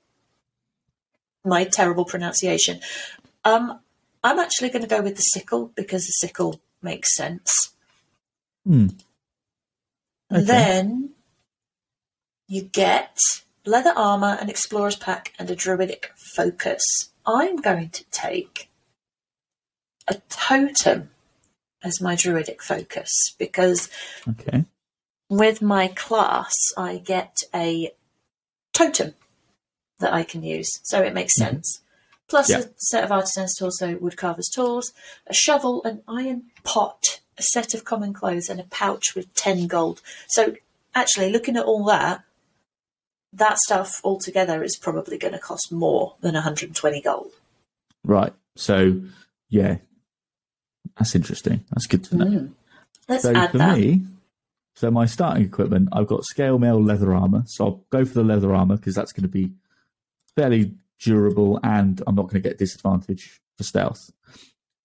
my 1.46 1.64
terrible 1.64 2.06
pronunciation. 2.06 2.80
Um, 3.46 3.80
I'm 4.24 4.40
actually 4.40 4.70
going 4.70 4.82
to 4.82 4.88
go 4.88 5.02
with 5.02 5.16
the 5.16 5.22
sickle 5.22 5.72
because 5.76 6.06
the 6.06 6.12
sickle 6.14 6.60
makes 6.82 7.16
sense. 7.16 7.74
Hmm. 8.66 8.88
Okay. 10.32 10.44
Then 10.44 11.12
you 12.48 12.64
get 12.64 13.18
leather 13.66 13.94
armor, 13.96 14.38
an 14.40 14.50
explorer's 14.50 14.96
pack, 14.96 15.34
and 15.38 15.50
a 15.50 15.56
druidic 15.56 16.12
focus. 16.36 16.82
I'm 17.26 17.58
going 17.58 17.90
to 17.90 18.04
take 18.12 18.70
a 20.08 20.16
totem 20.30 21.12
as 21.84 22.02
my 22.02 22.16
druidic 22.16 22.62
focus 22.62 23.10
because 23.38 23.90
Okay. 24.28 24.66
with 25.30 25.62
my 25.62 25.88
class, 25.88 26.54
I 26.78 26.98
get 26.98 27.38
a 27.54 27.92
totem 28.74 29.16
that 30.00 30.14
I 30.14 30.24
can 30.24 30.44
use, 30.44 30.70
so 30.84 31.02
it 31.02 31.14
makes 31.14 31.38
mm-hmm. 31.40 31.52
sense. 31.56 31.82
Plus 32.28 32.50
Yeah. 32.50 32.60
a 32.60 32.70
set 32.78 33.04
of 33.04 33.12
artisan's 33.12 33.56
tools, 33.56 33.78
so 33.78 33.96
woodcarver's 33.96 34.50
tools, 34.50 34.94
a 35.28 35.34
shovel, 35.34 35.84
an 35.84 36.02
iron 36.08 36.44
pot, 36.64 37.20
a 37.38 37.44
set 37.44 37.74
of 37.74 37.84
common 37.84 38.14
clothes, 38.14 38.50
and 38.50 38.60
a 38.60 38.64
pouch 38.64 39.16
with 39.16 39.34
10 39.34 39.68
gold. 39.68 40.02
So, 40.30 40.56
actually, 40.96 41.32
looking 41.32 41.58
at 41.58 41.66
all 41.66 41.84
that, 41.86 42.24
that 43.34 43.58
stuff 43.60 44.02
altogether 44.04 44.64
is 44.64 44.78
probably 44.78 45.18
going 45.18 45.34
to 45.34 45.40
cost 45.40 45.72
more 45.72 46.16
than 46.22 46.34
120 46.34 47.02
gold. 47.02 47.32
Right. 48.04 48.34
So, 48.56 49.02
yeah, 49.50 49.78
that's 50.98 51.16
interesting. 51.16 51.64
That's 51.72 51.88
good 51.88 52.04
to 52.06 52.16
know. 52.18 52.26
Mm. 52.26 52.52
Let's 53.08 53.24
So 53.24 53.34
add 53.34 53.52
for 53.52 53.58
that. 53.60 53.78
me, 53.78 54.02
so 54.76 54.92
my 54.92 55.06
starting 55.06 55.44
equipment, 55.46 55.90
I've 55.92 56.08
got 56.08 56.26
scale 56.26 56.60
mail 56.60 56.82
leather 56.82 57.14
armor. 57.14 57.44
So 57.48 57.66
I'll 57.66 57.84
go 57.90 58.06
for 58.06 58.14
the 58.16 58.24
leather 58.24 58.54
armor 58.54 58.78
because 58.78 58.96
that's 58.96 59.12
going 59.14 59.24
to 59.24 59.30
be 59.30 59.52
fairly 60.36 60.74
durable, 61.00 61.60
and 61.64 62.02
I'm 62.08 62.16
not 62.16 62.24
going 62.30 62.42
to 62.42 62.48
get 62.50 62.58
disadvantage 62.58 63.42
for 63.58 63.64
stealth. 63.64 64.12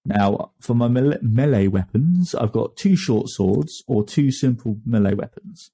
Now, 0.05 0.53
for 0.61 0.75
my 0.75 0.89
melee 0.89 1.67
weapons, 1.67 2.35
I've 2.35 2.53
got 2.53 2.77
two 2.77 2.97
short 2.97 3.29
swords 3.29 3.83
or 3.87 4.05
two 4.05 4.31
simple 4.31 4.79
melee 4.87 5.15
weapons, 5.15 5.71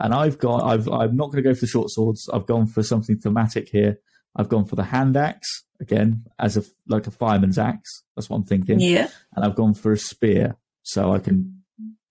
and 0.00 0.12
I've 0.14 0.38
got 0.38 0.62
I've 0.64 0.88
I'm 0.88 1.16
not 1.16 1.26
going 1.30 1.42
to 1.42 1.48
go 1.48 1.54
for 1.54 1.60
the 1.62 1.66
short 1.66 1.90
swords. 1.90 2.28
I've 2.32 2.46
gone 2.46 2.66
for 2.66 2.82
something 2.82 3.18
thematic 3.18 3.68
here. 3.68 3.98
I've 4.36 4.48
gone 4.48 4.64
for 4.64 4.76
the 4.76 4.84
hand 4.84 5.16
axe 5.16 5.64
again 5.80 6.24
as 6.38 6.56
a 6.56 6.64
like 6.88 7.06
a 7.06 7.10
fireman's 7.10 7.58
axe. 7.58 8.02
That's 8.16 8.28
what 8.30 8.38
I'm 8.38 8.44
thinking 8.44 8.80
Yeah. 8.80 9.08
and 9.34 9.44
I've 9.44 9.54
gone 9.56 9.74
for 9.74 9.92
a 9.92 9.98
spear 9.98 10.56
so 10.82 11.12
I 11.12 11.18
can 11.18 11.62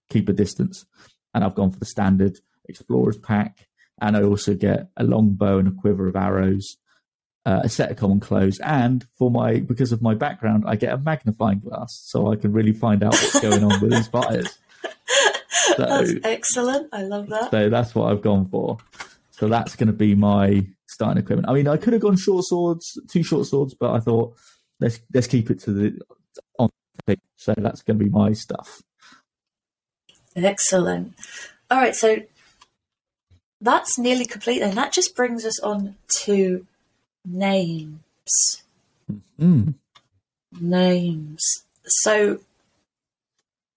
keep 0.09 0.29
a 0.29 0.33
distance. 0.33 0.85
And 1.33 1.43
I've 1.43 1.55
gone 1.55 1.71
for 1.71 1.79
the 1.79 1.85
standard 1.85 2.37
explorer's 2.69 3.17
pack, 3.17 3.67
and 3.99 4.15
I 4.15 4.21
also 4.23 4.53
get 4.53 4.89
a 4.97 5.03
long 5.03 5.31
bow 5.33 5.57
and 5.57 5.67
a 5.67 5.71
quiver 5.71 6.07
of 6.07 6.15
arrows, 6.15 6.77
uh, 7.45 7.61
a 7.63 7.69
set 7.69 7.89
of 7.91 7.97
common 7.97 8.19
clothes, 8.19 8.59
and 8.63 9.05
for 9.17 9.31
my 9.31 9.59
because 9.59 9.91
of 9.91 10.01
my 10.01 10.13
background, 10.13 10.63
I 10.67 10.75
get 10.75 10.93
a 10.93 10.97
magnifying 10.97 11.59
glass 11.59 11.99
so 12.05 12.31
I 12.31 12.35
can 12.35 12.53
really 12.53 12.71
find 12.73 13.03
out 13.03 13.13
what's 13.13 13.39
going 13.41 13.63
on 13.63 13.81
with 13.81 13.91
these 13.91 14.07
fires. 14.07 14.47
So, 15.77 15.85
That's 15.85 16.13
excellent. 16.23 16.89
I 16.93 17.01
love 17.03 17.29
that. 17.29 17.51
so 17.51 17.69
that's 17.69 17.95
what 17.95 18.11
I've 18.11 18.21
gone 18.21 18.47
for. 18.49 18.77
So 19.31 19.47
that's 19.47 19.75
going 19.75 19.87
to 19.87 19.93
be 19.93 20.13
my 20.13 20.65
starting 20.87 21.21
equipment. 21.21 21.49
I 21.49 21.53
mean, 21.53 21.67
I 21.67 21.77
could 21.77 21.93
have 21.93 22.01
gone 22.01 22.17
short 22.17 22.45
swords, 22.45 22.97
two 23.09 23.23
short 23.23 23.47
swords, 23.47 23.73
but 23.73 23.91
I 23.91 23.99
thought 23.99 24.35
let's 24.79 24.99
let's 25.13 25.27
keep 25.27 25.49
it 25.49 25.59
to 25.61 25.71
the 25.71 26.01
on. 26.59 26.69
So 27.37 27.53
that's 27.57 27.81
going 27.81 27.97
to 27.97 28.05
be 28.05 28.11
my 28.11 28.33
stuff. 28.33 28.81
Excellent. 30.35 31.13
All 31.69 31.77
right, 31.77 31.95
so 31.95 32.17
that's 33.59 33.97
nearly 33.97 34.25
complete, 34.25 34.61
and 34.61 34.73
that 34.73 34.93
just 34.93 35.15
brings 35.15 35.45
us 35.45 35.59
on 35.59 35.95
to 36.09 36.65
names. 37.25 38.63
Mm. 39.39 39.73
Names. 40.59 41.63
So 41.85 42.39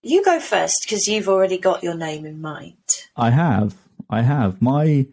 you 0.06 0.24
go 0.24 0.40
first 0.40 0.74
because 0.82 1.06
you've 1.06 1.28
already 1.28 1.58
got 1.58 1.82
your 1.82 1.94
name 1.94 2.24
in 2.24 2.40
mind. 2.40 2.76
I 3.16 3.30
have, 3.30 3.76
I 4.08 4.22
have. 4.22 4.62
My 4.62 5.06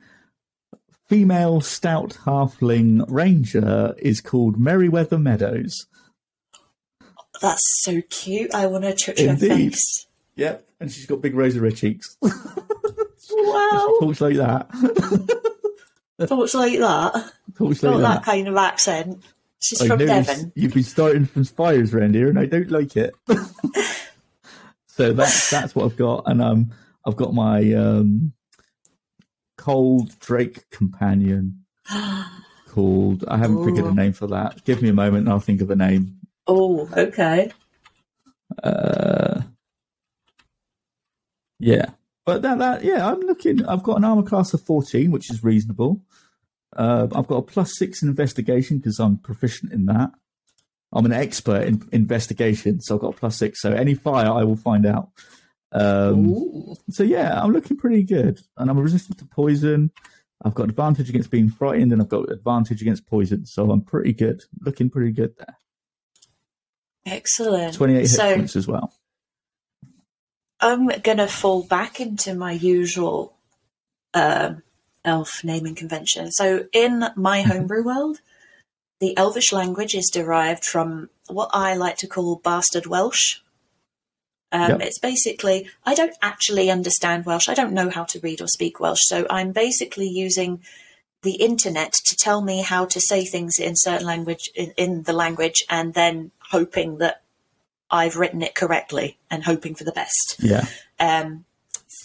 female 1.07 1.61
stout 1.61 2.17
halfling 2.25 3.05
ranger 3.09 3.95
is 3.97 4.21
called 4.21 4.59
Merryweather 4.59 5.19
Meadows. 5.19 5.87
That's 7.41 7.61
so 7.81 8.01
cute. 8.09 8.53
I 8.53 8.67
want 8.67 8.83
to 8.83 8.93
touch 8.93 9.19
her 9.19 9.35
face. 9.35 10.07
Yep, 10.35 10.67
and 10.79 10.91
she's 10.91 11.05
got 11.05 11.21
big 11.21 11.35
rosy 11.35 11.59
red 11.59 11.75
cheeks. 11.75 12.17
Wow. 13.35 13.97
Talks 13.99 14.21
like 14.21 14.35
that. 14.35 14.69
Talks 16.27 16.53
like 16.53 16.79
that. 16.79 17.31
Talks 17.57 17.83
like 17.83 17.97
that 17.97 18.01
that. 18.01 18.23
kind 18.23 18.47
of 18.47 18.55
accent. 18.55 19.23
She's 19.59 19.81
I 19.81 19.87
from 19.87 19.99
Devon. 19.99 20.51
You've 20.55 20.73
been 20.73 20.83
starting 20.83 21.25
from 21.25 21.43
spires 21.43 21.93
around 21.93 22.15
here, 22.15 22.29
and 22.29 22.37
I 22.37 22.45
don't 22.45 22.69
like 22.69 22.95
it. 22.95 23.13
so 24.95 25.11
that's 25.11 25.49
that's 25.49 25.73
what 25.73 25.85
I've 25.85 25.97
got, 25.97 26.23
and 26.27 26.39
um, 26.39 26.71
I've 27.05 27.15
got 27.15 27.33
my 27.33 27.73
um, 27.73 28.33
cold 29.57 30.17
Drake 30.19 30.69
companion 30.69 31.65
called. 32.67 33.25
I 33.27 33.37
haven't 33.37 33.65
figured 33.65 33.85
a 33.85 33.93
name 33.93 34.13
for 34.13 34.27
that. 34.27 34.63
Give 34.65 34.83
me 34.83 34.89
a 34.89 34.93
moment, 34.93 35.25
and 35.25 35.29
I'll 35.29 35.39
think 35.39 35.61
of 35.61 35.71
a 35.71 35.75
name. 35.75 36.19
Oh, 36.45 36.87
okay. 36.95 37.51
Uh, 38.61 39.41
yeah, 41.57 41.87
but 42.23 42.43
that 42.43 42.59
that 42.59 42.83
yeah, 42.83 43.09
I'm 43.09 43.21
looking. 43.21 43.65
I've 43.65 43.81
got 43.81 43.97
an 43.97 44.03
armor 44.03 44.21
class 44.21 44.53
of 44.53 44.61
14, 44.61 45.09
which 45.09 45.31
is 45.31 45.43
reasonable. 45.43 46.03
Uh, 46.75 47.07
I've 47.15 47.27
got 47.27 47.37
a 47.37 47.41
plus 47.41 47.75
six 47.75 48.03
in 48.03 48.09
investigation 48.09 48.77
because 48.77 48.99
I'm 48.99 49.17
proficient 49.17 49.73
in 49.73 49.85
that. 49.85 50.11
I'm 50.93 51.05
an 51.05 51.13
expert 51.13 51.63
in 51.63 51.87
investigation, 51.91 52.79
so 52.79 52.95
I've 52.95 53.01
got 53.01 53.15
a 53.15 53.17
plus 53.17 53.37
six. 53.37 53.61
So 53.61 53.71
any 53.71 53.95
fire, 53.95 54.29
I 54.29 54.43
will 54.43 54.55
find 54.55 54.85
out. 54.85 55.09
Um, 55.71 56.75
so 56.89 57.03
yeah, 57.03 57.41
I'm 57.41 57.51
looking 57.51 57.77
pretty 57.77 58.03
good, 58.03 58.39
and 58.57 58.69
I'm 58.69 58.79
resistant 58.79 59.17
to 59.19 59.25
poison. 59.25 59.91
I've 60.45 60.53
got 60.53 60.69
advantage 60.69 61.09
against 61.09 61.31
being 61.31 61.49
frightened, 61.49 61.91
and 61.91 62.01
I've 62.01 62.09
got 62.09 62.31
advantage 62.31 62.81
against 62.81 63.07
poison. 63.07 63.45
So 63.45 63.71
I'm 63.71 63.81
pretty 63.81 64.13
good, 64.13 64.43
looking 64.61 64.89
pretty 64.89 65.11
good 65.11 65.33
there. 65.37 65.57
Excellent. 67.05 67.73
28 67.73 67.99
hit 67.99 68.09
so 68.09 68.35
points 68.35 68.55
as 68.55 68.67
well. 68.67 68.93
I'm 70.59 70.87
going 70.87 71.17
to 71.17 71.27
fall 71.27 71.63
back 71.63 71.99
into 71.99 72.33
my 72.33 72.53
usual 72.53 73.35
um, 74.13 74.63
elf 75.03 75.43
naming 75.43 75.75
convention. 75.75 76.31
So, 76.31 76.67
in 76.71 77.05
my 77.15 77.41
homebrew 77.49 77.83
world, 77.83 78.19
the 79.03 79.17
elvish 79.17 79.51
language 79.51 79.93
is 79.95 80.09
derived 80.13 80.63
from 80.63 81.09
what 81.27 81.49
I 81.51 81.75
like 81.75 81.97
to 81.97 82.07
call 82.07 82.37
bastard 82.37 82.85
Welsh. 82.85 83.39
Um, 84.49 84.69
Yep. 84.71 84.81
It's 84.81 84.99
basically, 84.99 85.67
I 85.85 85.93
don't 85.93 86.15
actually 86.21 86.71
understand 86.71 87.25
Welsh. 87.25 87.49
I 87.49 87.53
don't 87.53 87.73
know 87.73 87.89
how 87.89 88.05
to 88.05 88.19
read 88.21 88.39
or 88.39 88.47
speak 88.47 88.79
Welsh. 88.79 89.01
So, 89.03 89.27
I'm 89.29 89.51
basically 89.51 90.07
using 90.07 90.61
the 91.21 91.35
internet 91.35 91.91
to 92.05 92.15
tell 92.15 92.41
me 92.41 92.61
how 92.61 92.85
to 92.85 92.99
say 93.01 93.25
things 93.25 93.59
in 93.59 93.73
certain 93.75 94.07
language, 94.07 94.49
in, 94.55 94.71
in 94.77 95.03
the 95.03 95.11
language, 95.11 95.59
and 95.69 95.93
then 95.93 96.31
hoping 96.51 96.99
that 96.99 97.23
I've 97.91 98.15
written 98.15 98.41
it 98.41 98.55
correctly 98.55 99.17
and 99.29 99.43
hoping 99.43 99.75
for 99.75 99.83
the 99.83 99.91
best. 99.91 100.37
Yeah. 100.39 100.65
Um, 100.97 101.43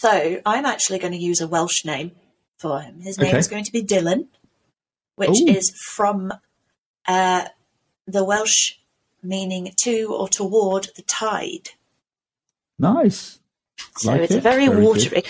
so 0.01 0.41
I'm 0.45 0.67
actually 0.67 0.99
going 0.99 1.13
to 1.13 1.19
use 1.31 1.41
a 1.41 1.47
Welsh 1.47 1.85
name 1.85 2.11
for 2.59 2.81
him. 2.81 3.03
His 3.03 3.19
name 3.19 3.29
Okay. 3.29 3.39
is 3.39 3.47
going 3.47 3.65
to 3.65 3.73
be 3.73 3.85
Dylan, 3.85 4.27
which 5.15 5.39
Ooh. 5.43 5.47
is 5.59 5.73
from 5.95 6.33
uh, 7.09 7.47
the 8.07 8.23
Welsh 8.25 8.75
meaning 9.23 9.73
to 9.83 10.15
or 10.15 10.29
toward 10.29 10.89
the 10.95 11.03
tide. 11.03 11.71
Nice. 12.79 13.41
So 13.97 14.13
Like 14.13 14.21
it's 14.23 14.35
it. 14.35 14.43
very, 14.43 14.67
Very 14.67 14.77
good. 14.77 14.85
watery. 14.85 15.23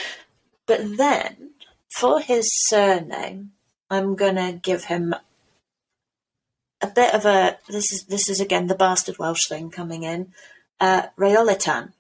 But 0.67 0.99
then 0.99 1.51
for 1.99 2.21
his 2.21 2.47
surname, 2.69 3.53
I'm 3.89 4.15
going 4.17 4.37
to 4.37 4.61
give 4.63 4.85
him 4.85 5.15
a 6.81 6.87
bit 6.87 7.15
of 7.15 7.25
a 7.25 7.59
this 7.69 7.91
is 7.91 8.05
this 8.05 8.29
is 8.29 8.41
again 8.41 8.67
the 8.69 8.75
bastard 8.75 9.19
Welsh 9.19 9.49
thing 9.49 9.71
coming 9.71 10.03
in. 10.05 10.33
Uh 10.79 11.07
Rheolitân, 11.19 11.93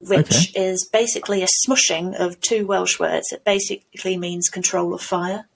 which 0.00 0.56
is 0.56 0.88
basically 0.92 1.42
a 1.44 1.48
smushing 1.66 2.18
of 2.18 2.40
two 2.40 2.66
Welsh 2.66 2.98
words. 2.98 3.30
It 3.30 3.44
basically 3.44 4.16
means 4.16 4.48
control 4.48 4.94
of 4.94 5.00
fire. 5.00 5.46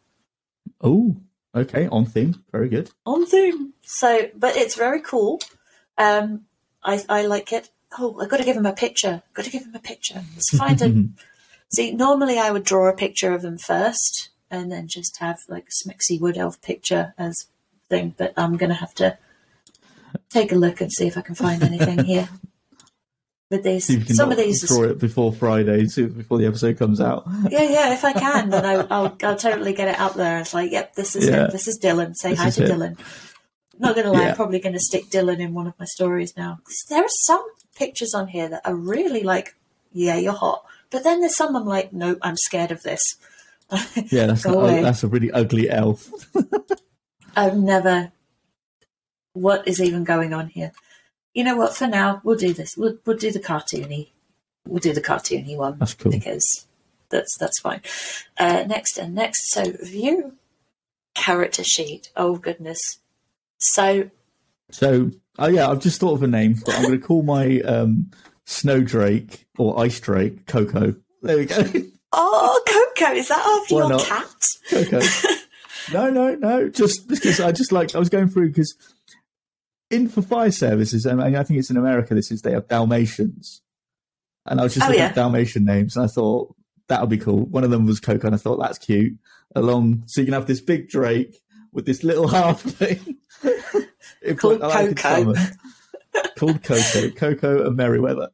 Oh, 0.81 1.17
okay, 1.55 1.89
on 1.89 2.07
theme. 2.07 2.43
Very 2.53 2.69
good. 2.69 2.91
On 3.05 3.27
theme. 3.27 3.75
So 3.83 4.31
but 4.37 4.57
it's 4.57 4.75
very 4.75 5.01
cool. 5.01 5.41
Um 5.99 6.47
I 6.83 7.05
I 7.09 7.27
like 7.27 7.53
it. 7.53 7.71
Oh, 7.99 8.19
I've 8.21 8.31
got 8.31 8.39
to 8.39 8.45
give 8.45 8.57
him 8.57 8.65
a 8.65 8.73
picture. 8.73 9.23
Got 9.35 9.45
to 9.45 9.51
give 9.51 9.65
him 9.65 9.75
a 9.75 9.79
picture. 9.79 10.23
Let's 10.35 10.57
find 10.57 10.81
a 10.81 11.23
See, 11.75 11.93
normally 11.93 12.39
I 12.39 12.51
would 12.51 12.65
draw 12.65 12.89
a 12.89 12.95
picture 12.95 13.33
of 13.33 13.45
him 13.45 13.57
first 13.57 14.29
and 14.51 14.71
then 14.71 14.89
just 14.89 15.17
have 15.19 15.41
like 15.49 15.69
a 15.69 15.89
Smixy 15.89 16.21
Wood 16.21 16.37
Elf 16.37 16.61
picture 16.61 17.15
as 17.17 17.47
thing, 17.89 18.15
but 18.19 18.35
I'm 18.37 18.59
going 18.59 18.69
to 18.69 18.77
have 18.77 18.95
to 18.97 19.17
take 20.29 20.53
a 20.53 20.57
look 20.57 20.83
and 20.83 20.93
see 20.93 21.07
if 21.07 21.17
I 21.17 21.23
can 21.23 21.35
find 21.35 21.63
anything 21.63 22.05
here. 22.13 22.29
With 23.53 23.63
these, 23.65 23.85
See 23.85 23.93
if 23.95 24.01
you 24.01 24.07
can 24.07 24.17
some 24.17 24.31
of 24.33 24.39
these, 24.39 24.67
draw 24.67 24.85
it 24.85 24.99
before 24.99 25.31
Friday, 25.31 25.87
before 25.87 26.39
the 26.39 26.47
episode 26.47 26.79
comes 26.79 27.01
out. 27.03 27.25
yeah, 27.51 27.63
yeah. 27.63 27.93
If 27.93 28.03
I 28.03 28.15
can, 28.15 28.49
then 28.49 28.65
I, 28.65 28.75
I'll, 28.91 29.17
I'll 29.23 29.37
totally 29.37 29.75
get 29.75 29.89
it 29.89 30.01
up 30.01 30.15
there. 30.15 30.39
It's 30.39 30.55
like, 30.55 30.73
yep, 30.73 30.95
this 30.95 31.15
is 31.15 31.29
Yeah. 31.29 31.49
This 31.49 31.69
is 31.69 31.79
Dylan. 31.79 32.17
Say 32.17 32.31
This 32.31 32.39
hi 32.41 32.49
to 32.51 32.65
him. 32.65 32.81
Dylan. 32.81 32.99
Not 33.79 33.95
gonna 33.95 34.11
lie, 34.11 34.23
Yeah. 34.23 34.29
I'm 34.31 34.37
probably 34.37 34.59
gonna 34.59 34.81
stick 34.81 35.11
Dylan 35.11 35.39
in 35.39 35.53
one 35.53 35.67
of 35.67 35.75
my 35.79 35.85
stories 35.85 36.35
now. 36.35 36.61
There 36.89 37.03
are 37.05 37.09
some 37.09 37.45
pictures 37.77 38.15
on 38.15 38.29
here 38.29 38.49
that 38.49 38.63
are 38.65 38.75
really 38.75 39.23
like, 39.23 39.55
yeah, 39.93 40.17
you're 40.17 40.33
hot. 40.33 40.65
But 40.91 41.05
then 41.05 41.21
there's 41.21 41.37
some 41.37 41.55
I'm 41.55 41.67
like, 41.67 41.93
nope, 41.93 42.19
I'm 42.23 42.37
scared 42.39 42.71
of 42.73 42.83
this. 42.83 43.03
Yeah, 44.11 44.27
that's 44.27 44.45
a, 44.47 44.51
that's 44.83 45.03
a 45.03 45.09
really 45.09 45.31
ugly 45.31 45.69
elf. 45.71 46.11
I've 47.37 47.57
never. 47.57 48.13
What 49.35 49.67
is 49.67 49.81
even 49.81 50.05
going 50.05 50.33
on 50.35 50.49
here? 50.49 50.73
You 51.35 51.45
know 51.45 51.57
what? 51.57 51.75
For 51.75 51.87
now, 51.87 52.21
we'll 52.25 52.37
do 52.37 52.53
this. 52.53 52.77
We'll 52.77 52.99
we'll 53.07 53.17
do 53.17 53.31
the 53.31 53.41
cartoony. 53.41 54.09
We'll 54.67 54.81
do 54.81 54.93
the 54.93 55.01
cartoony 55.01 55.57
one 55.57 55.79
That's 55.79 55.95
cool. 55.95 56.13
because 56.13 56.67
that's 57.11 57.37
that's 57.39 57.59
fine. 57.61 57.81
Uh, 58.39 58.65
next 58.67 58.99
and 58.99 59.15
next. 59.15 59.51
So 59.53 59.73
view 59.83 60.35
character 61.15 61.65
sheet. 61.65 62.11
Oh 62.17 62.37
goodness. 62.37 62.99
So 63.59 64.11
So, 64.71 65.11
oh 65.39 65.49
yeah, 65.49 65.69
I've 65.69 65.81
just 65.81 66.01
thought 66.01 66.15
of 66.15 66.23
a 66.23 66.27
name, 66.27 66.57
but 66.65 66.75
I'm 66.75 66.83
going 66.83 67.01
to 67.01 67.07
call 67.07 67.23
my 67.23 67.61
um, 67.61 68.11
snow 68.45 68.81
drake 68.83 69.47
or 69.59 69.79
ice 69.81 70.01
drake 70.01 70.47
Coco. 70.47 70.95
There 71.23 71.37
we 71.39 71.47
go. 71.47 71.63
oh, 72.13 72.63
Coco, 72.67 73.13
is 73.15 73.29
that 73.29 73.39
after 73.63 73.75
Why 73.75 73.81
your 73.81 73.89
not? 73.91 74.05
cat? 74.05 74.35
Coco. 74.71 75.01
no, 75.93 76.11
no, 76.11 76.35
no. 76.35 76.69
Just 76.69 77.09
because 77.09 77.41
I 77.41 77.53
just 77.53 77.73
like 77.73 77.95
I 77.95 77.99
was 77.99 78.09
going 78.09 78.29
through 78.29 78.49
because 78.49 78.75
in 79.93 80.09
for 80.09 80.23
fire 80.23 80.51
services, 80.51 81.05
and 81.07 81.23
I 81.23 81.43
think 81.45 81.59
it's 81.59 81.71
in 81.71 81.77
America. 81.77 82.15
This 82.15 82.31
is 82.31 82.43
they 82.43 82.53
have 82.53 82.69
Dalmatians, 82.69 83.63
and 84.47 84.61
I 84.61 84.65
was 84.65 84.75
just 84.75 84.85
Oh, 84.87 84.89
looking 84.89 85.03
yeah. 85.03 85.09
at 85.11 85.15
Dalmatian 85.15 85.65
names, 85.65 85.97
and 85.97 86.05
I 86.05 86.09
thought 86.09 86.55
that 86.89 87.01
would 87.01 87.11
be 87.11 87.19
cool. 87.19 87.45
One 87.47 87.65
of 87.65 87.71
them 87.71 87.87
was 87.87 88.01
Coco, 88.01 88.27
and 88.27 88.35
I 88.35 88.39
thought 88.39 88.59
that's 88.59 88.79
cute. 88.79 89.15
Along, 89.55 90.03
so 90.07 90.21
you 90.21 90.25
can 90.25 90.35
have 90.35 90.47
this 90.47 90.61
big 90.61 90.89
Drake 90.89 91.43
with 91.73 91.85
this 91.87 92.03
little 92.03 92.27
halfling 92.29 93.17
It- 94.23 94.39
Called 94.39 94.63
I 94.63 94.67
like 94.87 94.97
Coco. 94.97 95.35
Called 96.39 96.63
Coco, 96.63 97.11
Coco 97.11 97.67
and 97.67 97.77
Merryweather. 97.77 98.31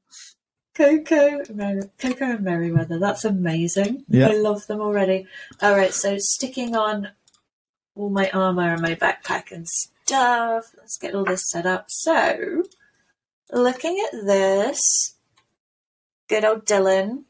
Coco, 0.75 1.43
Mer- 1.55 1.91
Coco 1.99 2.25
and 2.25 2.41
Merryweather. 2.45 2.99
That's 3.01 3.25
amazing. 3.25 4.05
Yeah. 4.09 4.29
I 4.29 4.35
love 4.37 4.67
them 4.69 4.81
already. 4.81 5.27
All 5.61 5.75
right, 5.77 5.93
so 5.93 6.17
sticking 6.19 6.77
on 6.77 7.09
all 7.97 8.11
my 8.11 8.31
armor 8.31 8.73
and 8.75 8.83
my 8.83 8.95
backpack 8.95 9.51
and 9.51 9.67
stuff. 10.09 10.65
Let's 10.79 10.99
get 10.99 11.15
all 11.15 11.25
this 11.25 11.49
set 11.49 11.67
up. 11.67 11.87
So, 11.89 12.65
looking 13.53 14.03
at 14.13 14.25
this, 14.25 14.81
good 16.29 16.45
old 16.45 16.65
Dylan 16.65 17.25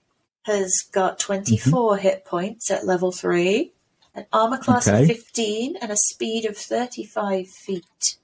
has 0.44 0.72
got 0.92 1.18
24 1.18 1.96
Mm-hmm. 1.96 2.02
hit 2.02 2.24
points 2.24 2.70
at 2.70 2.86
level 2.86 3.12
3, 3.12 3.72
an 4.14 4.26
armor 4.32 4.58
class 4.58 4.88
Okay. 4.88 5.02
of 5.02 5.08
15, 5.08 5.76
and 5.82 5.90
a 5.92 5.96
speed 5.96 6.44
of 6.46 6.56
35 6.56 7.46
feet. 7.66 8.16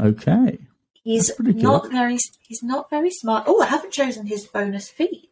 Okay. 0.00 0.58
He's 1.04 1.32
pretty 1.32 1.54
good. 1.54 1.62
not 1.62 1.90
very 1.90 2.16
he's 2.46 2.62
not 2.62 2.88
very 2.88 3.10
smart. 3.10 3.44
Oh, 3.48 3.60
I 3.60 3.66
haven't 3.66 3.92
chosen 3.92 4.26
his 4.26 4.46
bonus 4.46 4.88
feat. 4.88 5.30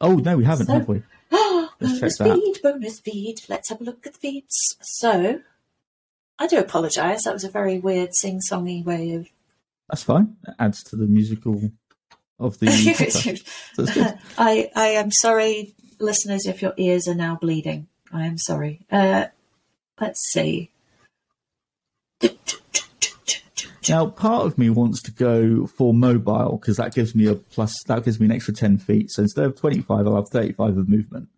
Oh 0.00 0.16
no, 0.16 0.38
we 0.38 0.44
haven't, 0.44 0.66
So- 0.66 0.72
have 0.72 0.88
we? 0.88 1.02
Let's 1.30 2.00
bonus 2.00 2.00
check 2.00 2.26
that. 2.26 2.34
feat, 2.34 2.62
bonus 2.62 3.00
feat. 3.00 3.44
Let's 3.48 3.68
have 3.68 3.80
a 3.82 3.84
look 3.84 4.06
at 4.06 4.14
the 4.14 4.18
feats. 4.18 4.76
So, 4.80 5.40
I 6.38 6.46
do 6.46 6.58
apologise. 6.58 7.24
That 7.24 7.34
was 7.34 7.44
a 7.44 7.50
very 7.50 7.78
weird 7.78 8.10
sing-songy 8.14 8.84
way 8.84 9.12
of. 9.12 9.28
That's 9.88 10.02
fine. 10.02 10.36
It 10.46 10.54
adds 10.58 10.82
to 10.84 10.96
the 10.96 11.06
musical 11.06 11.70
of 12.38 12.58
the. 12.58 12.68
So. 13.74 13.84
I 14.38 14.70
I 14.74 14.86
am 14.88 15.10
sorry, 15.10 15.74
listeners, 15.98 16.46
if 16.46 16.62
your 16.62 16.74
ears 16.76 17.08
are 17.08 17.14
now 17.14 17.36
bleeding. 17.40 17.88
I 18.12 18.26
am 18.26 18.38
sorry. 18.38 18.80
Uh, 18.90 19.26
let's 20.00 20.20
see. 20.32 20.70
Now, 23.88 24.06
part 24.06 24.44
of 24.44 24.58
me 24.58 24.68
wants 24.68 25.00
to 25.02 25.10
go 25.10 25.66
for 25.66 25.94
mobile 25.94 26.58
because 26.58 26.76
that 26.76 26.94
gives 26.94 27.14
me 27.14 27.26
a 27.26 27.34
plus. 27.34 27.74
That 27.86 28.04
gives 28.04 28.20
me 28.20 28.26
an 28.26 28.32
extra 28.32 28.52
ten 28.52 28.76
feet. 28.76 29.10
So 29.10 29.22
instead 29.22 29.46
of 29.46 29.58
twenty-five, 29.58 30.06
I'll 30.06 30.16
have 30.16 30.28
thirty-five 30.30 30.76
of 30.76 30.88
movement. 30.88 31.28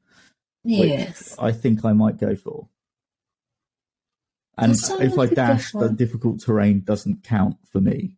Yes. 0.64 1.36
I 1.38 1.52
think 1.52 1.84
I 1.84 1.92
might 1.92 2.18
go 2.18 2.34
for. 2.34 2.66
And 4.60 4.76
if 5.00 5.18
I 5.18 5.26
dash, 5.26 5.72
the 5.72 5.88
difficult 5.88 6.40
terrain 6.40 6.80
doesn't 6.80 7.24
count 7.24 7.56
for 7.70 7.80
me. 7.80 8.16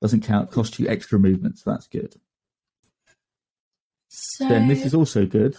Doesn't 0.00 0.22
count. 0.22 0.50
Cost 0.50 0.78
you 0.78 0.88
extra 0.88 1.18
movement, 1.18 1.58
so 1.58 1.70
that's 1.70 1.86
good. 1.86 2.16
So, 4.08 4.48
Then 4.48 4.68
this 4.68 4.84
is 4.84 4.94
also 4.94 5.26
good 5.26 5.56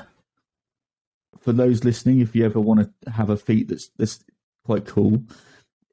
for 1.40 1.54
those 1.54 1.84
listening. 1.84 2.20
If 2.20 2.36
you 2.36 2.46
ever 2.46 2.60
want 2.60 2.88
to 3.04 3.12
have 3.12 3.30
a 3.30 3.38
feat 3.38 3.68
that's 3.68 3.90
that's 3.98 4.24
quite 4.64 4.86
cool, 4.86 5.24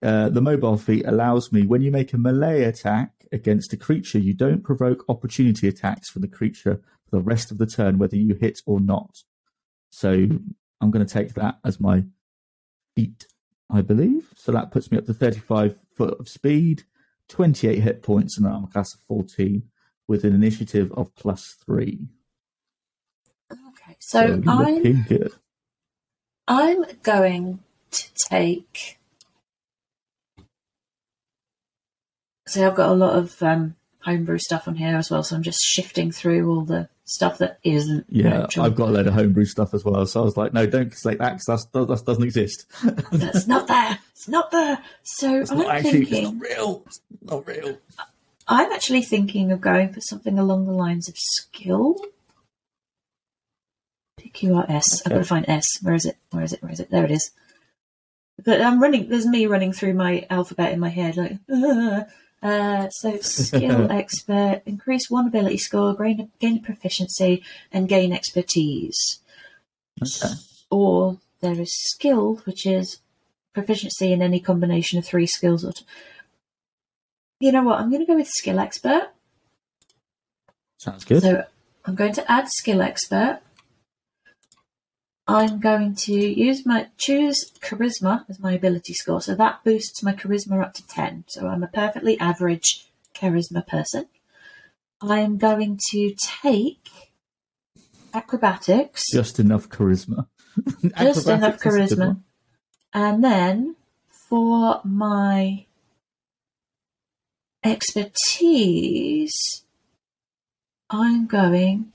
uh, 0.02 0.28
the 0.28 0.42
mobile 0.42 0.76
feat 0.76 1.06
allows 1.06 1.52
me 1.52 1.66
when 1.66 1.82
you 1.82 1.90
make 1.90 2.12
a 2.12 2.18
melee 2.18 2.64
attack 2.64 3.12
against 3.32 3.72
a 3.72 3.76
creature, 3.76 4.18
you 4.18 4.34
don't 4.34 4.62
provoke 4.62 5.04
opportunity 5.08 5.68
attacks 5.68 6.10
for 6.10 6.18
the 6.18 6.28
creature 6.28 6.80
for 7.08 7.16
the 7.16 7.22
rest 7.22 7.50
of 7.50 7.58
the 7.58 7.66
turn, 7.66 7.98
whether 7.98 8.16
you 8.16 8.34
hit 8.34 8.60
or 8.66 8.80
not. 8.80 9.22
So 9.90 10.28
I'm 10.80 10.90
going 10.90 11.04
to 11.04 11.12
take 11.12 11.34
that 11.34 11.58
as 11.64 11.80
my 11.80 12.04
feat, 12.94 13.26
I 13.72 13.82
believe. 13.82 14.32
So 14.36 14.52
that 14.52 14.70
puts 14.70 14.90
me 14.90 14.98
up 14.98 15.06
to 15.06 15.14
35 15.14 15.78
foot 15.96 16.18
of 16.18 16.28
speed, 16.28 16.84
28 17.28 17.78
hit 17.78 18.02
points, 18.02 18.36
and 18.36 18.46
an 18.46 18.52
armor 18.52 18.66
class 18.66 18.94
of 18.94 19.00
14 19.08 19.62
with 20.08 20.24
an 20.24 20.34
initiative 20.34 20.92
of 20.92 21.14
plus 21.14 21.56
three. 21.64 22.08
okay. 23.52 23.96
So, 24.00 24.42
I'm 24.46 25.02
good. 25.02 25.32
I'm 26.48 26.84
going 27.02 27.60
to 27.92 28.08
take. 28.28 28.98
So 32.48 32.66
I've 32.66 32.74
got 32.74 32.88
a 32.88 32.94
lot 32.94 33.16
of 33.16 33.40
um, 33.40 33.76
homebrew 34.00 34.38
stuff 34.38 34.66
on 34.66 34.74
here 34.74 34.96
as 34.96 35.10
well. 35.10 35.22
So 35.22 35.36
I'm 35.36 35.42
just 35.42 35.62
shifting 35.62 36.10
through 36.10 36.50
all 36.50 36.62
the 36.62 36.88
stuff 37.10 37.38
that 37.38 37.58
isn't. 37.64 38.06
Yeah. 38.08 38.46
I've 38.58 38.76
got 38.76 38.88
a 38.88 38.92
load 38.92 39.08
of 39.08 39.14
homebrew 39.14 39.44
stuff 39.44 39.74
as 39.74 39.84
well. 39.84 40.06
So 40.06 40.20
I 40.22 40.24
was 40.24 40.36
like, 40.36 40.52
no, 40.52 40.64
don't 40.66 40.94
select 40.94 41.18
that 41.18 41.38
because 41.38 41.68
that 41.72 41.88
that 41.88 42.04
doesn't 42.06 42.22
exist. 42.22 42.66
That's 43.12 43.48
not 43.48 43.66
there. 43.66 43.98
It's 44.12 44.28
not 44.28 44.50
there. 44.52 44.78
So 45.02 45.40
it's 45.40 45.50
I'm 45.50 45.58
not 45.58 45.74
actually, 45.74 46.04
thinking. 46.04 46.24
it's 46.24 46.32
not 46.32 46.40
real. 46.40 46.82
It's 46.86 47.00
not 47.22 47.46
real. 47.46 47.78
I'm 48.46 48.70
actually 48.72 49.02
thinking 49.02 49.50
of 49.50 49.60
going 49.60 49.92
for 49.92 50.00
something 50.00 50.38
along 50.38 50.66
the 50.66 50.72
lines 50.72 51.08
of 51.08 51.16
skill. 51.16 51.96
PQRS. 54.20 55.02
I've 55.04 55.12
got 55.12 55.18
to 55.18 55.24
find 55.24 55.48
S. 55.48 55.66
Where 55.82 55.94
is 55.94 56.06
it? 56.06 56.16
Where 56.30 56.44
is 56.44 56.52
it? 56.52 56.62
Where 56.62 56.72
is 56.72 56.80
it? 56.80 56.90
There 56.90 57.04
it 57.04 57.10
is. 57.10 57.32
But 58.44 58.60
I'm 58.60 58.80
running. 58.80 59.08
There's 59.08 59.26
me 59.26 59.46
running 59.46 59.72
through 59.72 59.94
my 59.94 60.26
alphabet 60.30 60.72
in 60.72 60.78
my 60.78 60.90
head, 60.90 61.16
like. 61.16 61.38
"Ah." 61.52 62.04
Uh, 62.42 62.88
so 62.88 63.16
skill 63.20 63.90
expert, 63.90 64.62
increase 64.66 65.10
one 65.10 65.26
ability 65.26 65.58
score, 65.58 65.94
gain, 65.94 66.30
gain 66.38 66.62
proficiency, 66.62 67.42
and 67.72 67.88
gain 67.88 68.12
expertise. 68.12 69.20
Okay. 70.02 70.34
Or 70.70 71.18
there 71.40 71.60
is 71.60 71.72
skilled, 71.72 72.46
which 72.46 72.66
is 72.66 73.00
proficiency 73.52 74.12
in 74.12 74.22
any 74.22 74.40
combination 74.40 74.98
of 74.98 75.04
three 75.06 75.26
skills. 75.26 75.64
Or 75.64 75.72
t- 75.72 75.84
you 77.40 77.52
know 77.52 77.64
what? 77.64 77.80
I'm 77.80 77.90
going 77.90 78.02
to 78.02 78.06
go 78.06 78.16
with 78.16 78.28
skill 78.28 78.58
expert. 78.58 79.10
Sounds 80.78 81.04
good. 81.04 81.22
So 81.22 81.44
I'm 81.84 81.94
going 81.94 82.14
to 82.14 82.30
add 82.30 82.48
skill 82.48 82.80
expert. 82.80 83.40
I'm 85.30 85.60
going 85.60 85.94
to 85.94 86.12
use 86.12 86.66
my 86.66 86.88
choose 86.98 87.52
charisma 87.60 88.24
as 88.28 88.40
my 88.40 88.52
ability 88.52 88.94
score. 88.94 89.20
So 89.20 89.34
that 89.36 89.62
boosts 89.64 90.02
my 90.02 90.12
charisma 90.12 90.60
up 90.60 90.74
to 90.74 90.86
10. 90.86 91.24
So 91.28 91.46
I'm 91.46 91.62
a 91.62 91.68
perfectly 91.68 92.18
average 92.18 92.88
charisma 93.14 93.66
person. 93.66 94.06
I 95.00 95.20
am 95.20 95.38
going 95.38 95.78
to 95.90 96.14
take 96.42 97.12
acrobatics, 98.12 99.04
Just 99.12 99.38
enough 99.38 99.68
charisma. 99.68 100.26
just 100.98 101.28
enough 101.28 101.54
Acrobatics 101.54 101.66
is 101.66 101.92
a 101.92 101.96
good 101.96 101.98
charisma. 101.98 102.20
And 102.92 103.22
then 103.22 103.76
for 104.10 104.80
my 104.84 105.66
expertise, 107.62 109.64
I'm 110.90 111.26
going. 111.26 111.92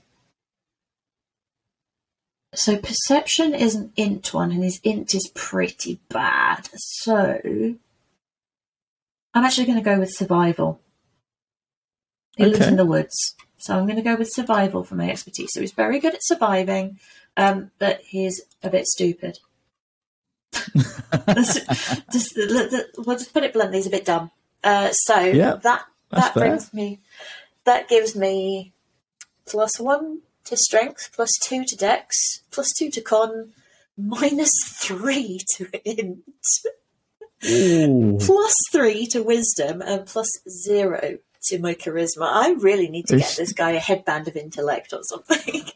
So 2.56 2.76
perception 2.78 3.54
is 3.54 3.74
an 3.74 3.92
int 3.96 4.32
one, 4.32 4.50
and 4.50 4.64
his 4.64 4.80
int 4.82 5.14
is 5.14 5.30
pretty 5.34 6.00
bad. 6.08 6.68
So 6.74 7.40
I'm 9.34 9.44
actually 9.44 9.66
going 9.66 9.78
to 9.78 9.84
go 9.84 9.98
with 9.98 10.10
survival. 10.14 10.80
He 12.36 12.46
lives 12.46 12.66
in 12.66 12.76
the 12.76 12.84
woods, 12.86 13.34
so 13.58 13.76
I'm 13.76 13.84
going 13.86 13.96
to 13.96 14.02
go 14.02 14.16
with 14.16 14.30
survival 14.32 14.84
for 14.84 14.94
my 14.94 15.10
expertise. 15.10 15.50
So 15.52 15.60
he's 15.60 15.72
very 15.72 15.98
good 15.98 16.14
at 16.14 16.20
surviving, 16.24 16.98
um, 17.36 17.70
but 17.78 18.00
he's 18.02 18.42
a 18.62 18.70
bit 18.70 18.86
stupid. 18.86 19.38
just, 21.34 21.66
just, 22.12 22.36
let- 22.36 22.72
let- 22.72 22.86
we'll 22.98 23.16
just 23.18 23.32
put 23.32 23.42
it 23.42 23.52
bluntly, 23.52 23.78
he's 23.78 23.86
a 23.86 23.90
bit 23.90 24.04
dumb. 24.04 24.30
Uh, 24.64 24.90
so 24.92 25.18
Yeah, 25.20 25.56
that 25.62 25.84
that 26.10 26.34
fair. 26.34 26.42
brings 26.48 26.72
me, 26.74 27.00
that 27.64 27.88
gives 27.88 28.14
me 28.16 28.72
plus 29.46 29.78
one 29.80 30.20
to 30.46 30.56
strength, 30.56 31.10
plus 31.14 31.30
two 31.42 31.64
to 31.66 31.76
dex, 31.76 32.16
plus 32.50 32.72
two 32.78 32.90
to 32.90 33.00
con, 33.00 33.52
minus 33.96 34.52
three 34.78 35.40
to 35.56 35.68
int, 35.84 36.24
plus 37.40 38.54
three 38.72 39.06
to 39.06 39.22
wisdom, 39.22 39.82
and 39.82 40.06
plus 40.06 40.28
zero 40.48 41.18
to 41.44 41.58
my 41.60 41.74
charisma. 41.74 42.22
I 42.28 42.52
really 42.58 42.88
need 42.88 43.06
to 43.06 43.16
get 43.16 43.20
It's- 43.32 43.36
this 43.36 43.52
guy 43.52 43.72
a 43.72 43.78
headband 43.78 44.26
of 44.28 44.36
intellect 44.36 44.92
or 44.92 45.00
something. 45.02 45.62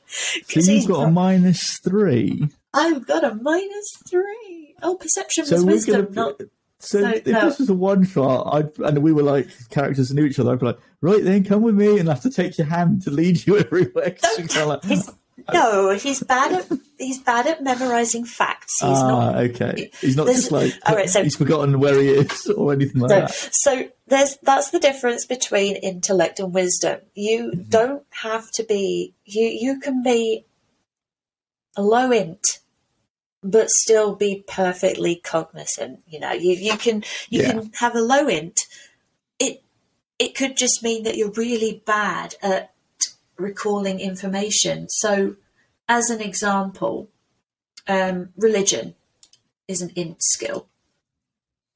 So 0.49 0.59
you've 0.73 0.89
got 0.89 1.07
a 1.07 1.11
minus 1.11 1.79
three. 1.79 2.49
I've 2.75 3.07
got 3.07 3.23
a 3.23 3.35
minus 3.37 3.93
three. 4.09 4.75
Oh, 4.83 4.97
perception 4.97 5.45
So 5.47 5.57
was 5.57 5.65
wisdom, 5.65 6.07
gonna. 6.13 6.15
not 6.15 6.41
so 6.81 7.01
no, 7.01 7.11
if 7.11 7.27
no. 7.27 7.41
this 7.49 7.59
was 7.59 7.69
a 7.71 7.75
one 7.75 8.05
shot, 8.05 8.49
I'd, 8.55 8.79
and 8.79 8.99
we 9.03 9.13
were 9.13 9.23
like 9.23 9.49
characters 9.71 10.13
knew 10.13 10.25
each 10.25 10.39
other, 10.39 10.53
I'd 10.53 10.59
be 10.61 10.67
like, 10.67 10.79
right 11.01 11.23
then, 11.23 11.45
come 11.45 11.63
with 11.63 11.75
me, 11.77 11.99
and 11.99 12.09
I 12.09 12.15
have 12.15 12.23
to 12.23 12.31
take 12.31 12.59
your 12.59 12.67
hand 12.67 13.03
to 13.03 13.11
lead 13.11 13.47
you 13.47 13.59
everywhere. 13.65 14.17
kinda 14.37 14.65
like, 14.67 14.85
He's, 14.85 15.11
no, 15.53 15.91
he's 15.93 16.23
bad 16.23 16.53
at 16.53 16.79
he's 16.99 17.19
bad 17.19 17.47
at 17.47 17.63
memorizing 17.63 18.27
facts. 18.27 18.79
He's 18.81 18.91
ah, 18.91 19.09
not. 19.09 19.37
okay. 19.37 19.91
He's 20.01 20.15
not 20.17 20.27
just 20.27 20.53
like 20.53 20.73
all 20.85 20.95
right, 20.95 21.09
so- 21.09 21.23
he's 21.23 21.37
forgotten 21.37 21.81
where 21.81 21.99
he 21.99 22.09
is 22.11 22.47
or 22.57 22.73
anything 22.75 23.01
like 23.01 23.09
No. 23.11 23.21
that. 23.21 23.49
So 23.53 23.89
there's 24.07 24.37
that's 24.43 24.71
the 24.71 24.79
difference 24.79 25.25
between 25.25 25.77
intellect 25.77 26.41
and 26.41 26.53
wisdom. 26.53 27.01
You 27.15 27.53
Mm-hmm. 27.55 27.71
don't 27.71 28.03
have 28.11 28.51
to 28.53 28.65
be 28.65 29.15
you 29.25 29.47
you 29.47 29.81
can 29.81 30.03
be 30.03 30.45
a 31.77 31.83
low 31.83 32.11
int 32.11 32.59
but 33.43 33.71
still 33.71 34.15
be 34.15 34.45
perfectly 34.47 35.17
cognizant. 35.17 36.03
You 36.09 36.21
know, 36.21 36.33
you, 36.33 36.53
you 36.53 36.77
can 36.77 37.05
you 37.29 37.43
Yeah. 37.43 37.53
can 37.53 37.73
have 37.81 37.95
a 37.95 38.01
low 38.01 38.29
int. 38.29 38.61
It 39.39 39.63
it 40.19 40.35
could 40.35 40.57
just 40.57 40.83
mean 40.83 41.03
that 41.05 41.17
you're 41.17 41.33
really 41.33 41.83
bad 41.87 42.35
at 42.43 42.73
recalling 43.39 44.01
information. 44.01 44.89
So, 44.91 45.37
as 45.89 46.11
an 46.11 46.21
example, 46.21 47.09
um, 47.89 48.31
religion 48.37 48.95
is 49.67 49.81
an 49.81 49.91
int 49.97 50.23
skill, 50.23 50.67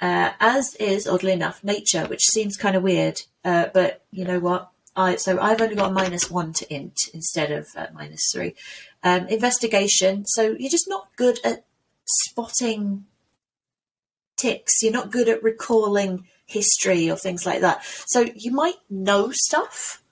uh, 0.01 0.33
as 0.41 0.75
is 0.77 1.07
oddly 1.09 1.33
enough 1.33 1.65
nature, 1.65 2.05
which 2.07 2.25
seems 2.27 2.57
kind 2.57 2.77
of 2.77 2.83
weird. 2.83 3.23
Uh, 3.45 3.67
but 3.73 4.05
you 4.11 4.25
know 4.25 4.39
what? 4.41 4.71
I 4.97 5.17
so 5.17 5.41
I've 5.41 5.61
only 5.61 5.75
got 5.75 5.91
a 5.91 5.95
minus 5.95 6.31
one 6.31 6.53
to 6.53 6.73
int 6.73 6.99
instead 7.13 7.51
of 7.51 7.69
uh, 7.77 7.87
minus 7.95 8.31
three. 8.33 8.55
Um, 9.07 9.29
investigation. 9.29 10.25
So 10.25 10.57
you're 10.59 10.71
just 10.71 10.89
not 10.89 11.15
good 11.17 11.39
at 11.45 11.67
spotting 12.07 13.05
ticks. 14.37 14.83
You're 14.83 14.93
not 14.93 15.13
good 15.13 15.29
at 15.29 15.43
recalling 15.43 16.27
history 16.47 17.11
or 17.11 17.17
things 17.17 17.45
like 17.45 17.61
that. 17.61 17.85
So 18.07 18.27
you 18.35 18.51
might 18.51 18.77
know 18.89 19.31
stuff, 19.31 20.03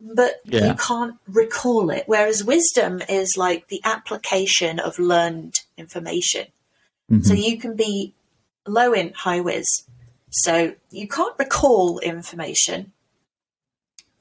but 0.00 0.40
Yeah. 0.44 0.68
you 0.68 0.74
can't 0.74 1.16
recall 1.26 1.90
it. 1.90 2.04
Whereas 2.06 2.42
wisdom 2.42 3.02
is 3.08 3.36
like 3.36 3.68
the 3.68 3.82
application 3.84 4.80
of 4.80 4.98
learned 4.98 5.60
information. 5.76 6.46
Mhm. 7.10 7.26
So 7.26 7.34
you 7.34 7.58
can 7.58 7.76
be 7.76 8.14
low 8.66 8.94
in 8.94 9.12
high 9.12 9.40
whiz. 9.40 9.66
So 10.30 10.74
you 10.90 11.08
can't 11.08 11.38
recall 11.38 11.98
information, 11.98 12.92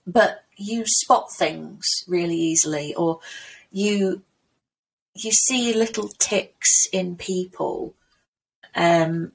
but 0.06 0.44
you 0.58 0.86
spot 0.86 1.34
things 1.34 1.86
really 2.08 2.38
easily, 2.38 2.96
or 2.96 3.20
you 3.72 4.24
you 5.16 5.32
see 5.32 5.74
little 5.74 6.10
ticks 6.20 6.86
in 6.94 7.16
people, 7.16 7.96
um, 8.76 9.32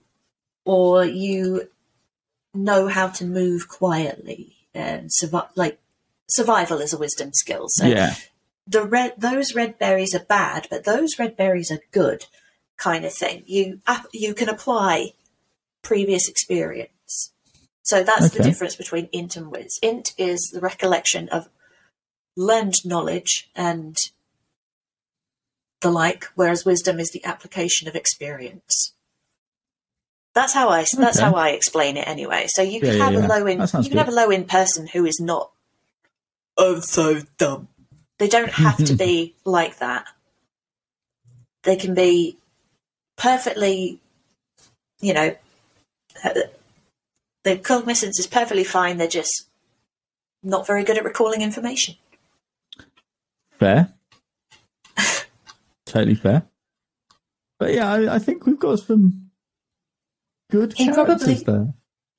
or 0.65 1.05
you 1.05 1.69
know 2.55 2.89
how 2.89 3.09
to 3.09 3.25
move 3.25 3.69
quietly 3.69 4.57
and 4.75 5.13
survive. 5.13 5.49
Like 5.55 5.79
survival 6.29 6.81
is 6.81 6.93
a 6.93 6.99
wisdom 6.99 7.31
skill. 7.33 7.67
So 7.69 7.87
yeah, 7.87 8.15
the 8.67 8.85
red 8.85 9.15
those 9.19 9.55
red 9.55 9.79
berries 9.79 10.15
are 10.15 10.25
bad, 10.25 10.67
but 10.71 10.85
those 10.85 11.19
red 11.19 11.37
berries 11.37 11.71
are 11.71 11.81
good, 11.91 12.27
kind 12.77 13.05
of 13.05 13.13
thing. 13.13 13.43
You 13.47 13.81
you 14.13 14.35
can 14.35 14.49
apply 14.49 15.13
previous 15.83 16.29
experience. 16.29 17.33
So 17.85 18.05
that's 18.05 18.31
the 18.31 18.43
difference 18.43 18.77
between 18.77 19.09
int 19.13 19.37
and 19.37 19.51
whiz. 19.51 19.79
Int 19.83 20.15
is 20.17 20.51
the 20.53 20.61
recollection 20.61 21.29
of 21.31 21.49
learned 22.37 22.85
knowledge 22.85 23.51
and 23.57 23.97
the 25.83 25.91
like, 25.91 26.27
whereas 26.35 26.65
wisdom 26.65 26.99
is 26.99 27.11
the 27.11 27.25
application 27.25 27.89
of 27.89 27.95
experience. 27.95 28.95
That's 30.35 30.55
how 30.55 30.71
I 30.71 30.87
that's 30.97 31.19
Okay. 31.19 31.27
how 31.27 31.35
I 31.35 31.51
explain 31.51 31.97
it 31.99 32.09
anyway. 32.09 32.47
So 32.49 32.63
you 32.63 32.81
can 32.81 32.95
Yeah, 32.95 33.11
have 33.11 33.13
yeah. 33.15 33.27
a 33.27 33.29
low 33.29 33.47
in 33.47 33.61
you 33.61 33.89
can 33.91 33.99
have 33.99 34.09
a 34.09 34.13
low 34.13 34.31
in 34.31 34.45
person 34.47 34.87
who 34.87 35.05
is 35.05 35.21
not 35.21 35.51
oh 36.57 36.81
so 36.81 37.21
dumb. 37.37 37.69
They 38.19 38.29
don't 38.29 38.53
have 38.53 38.79
to 38.79 38.95
be 38.97 39.35
like 39.45 39.79
that. 39.79 40.07
They 41.65 41.77
can 41.77 41.95
be 41.95 42.39
perfectly, 43.17 44.01
you 45.01 45.13
know, 45.13 45.37
their 47.45 47.59
cognizance 47.59 48.19
is 48.19 48.27
perfectly 48.27 48.65
fine. 48.65 48.97
They're 48.97 49.09
just 49.09 49.49
not 50.43 50.67
very 50.67 50.83
good 50.83 50.97
at 50.97 51.05
recalling 51.05 51.43
information. 51.43 51.97
fair, 53.59 53.93
totally 55.93 56.15
fair. 56.15 56.45
But 57.59 57.75
yeah, 57.75 57.93
I, 57.93 58.15
I 58.17 58.19
think 58.19 58.47
we've 58.47 58.59
got 58.59 58.81
some 58.81 59.31
good 60.51 60.73
He 60.77 60.87
characters 60.87 61.43
probably- 61.43 61.45
there. 61.45 61.75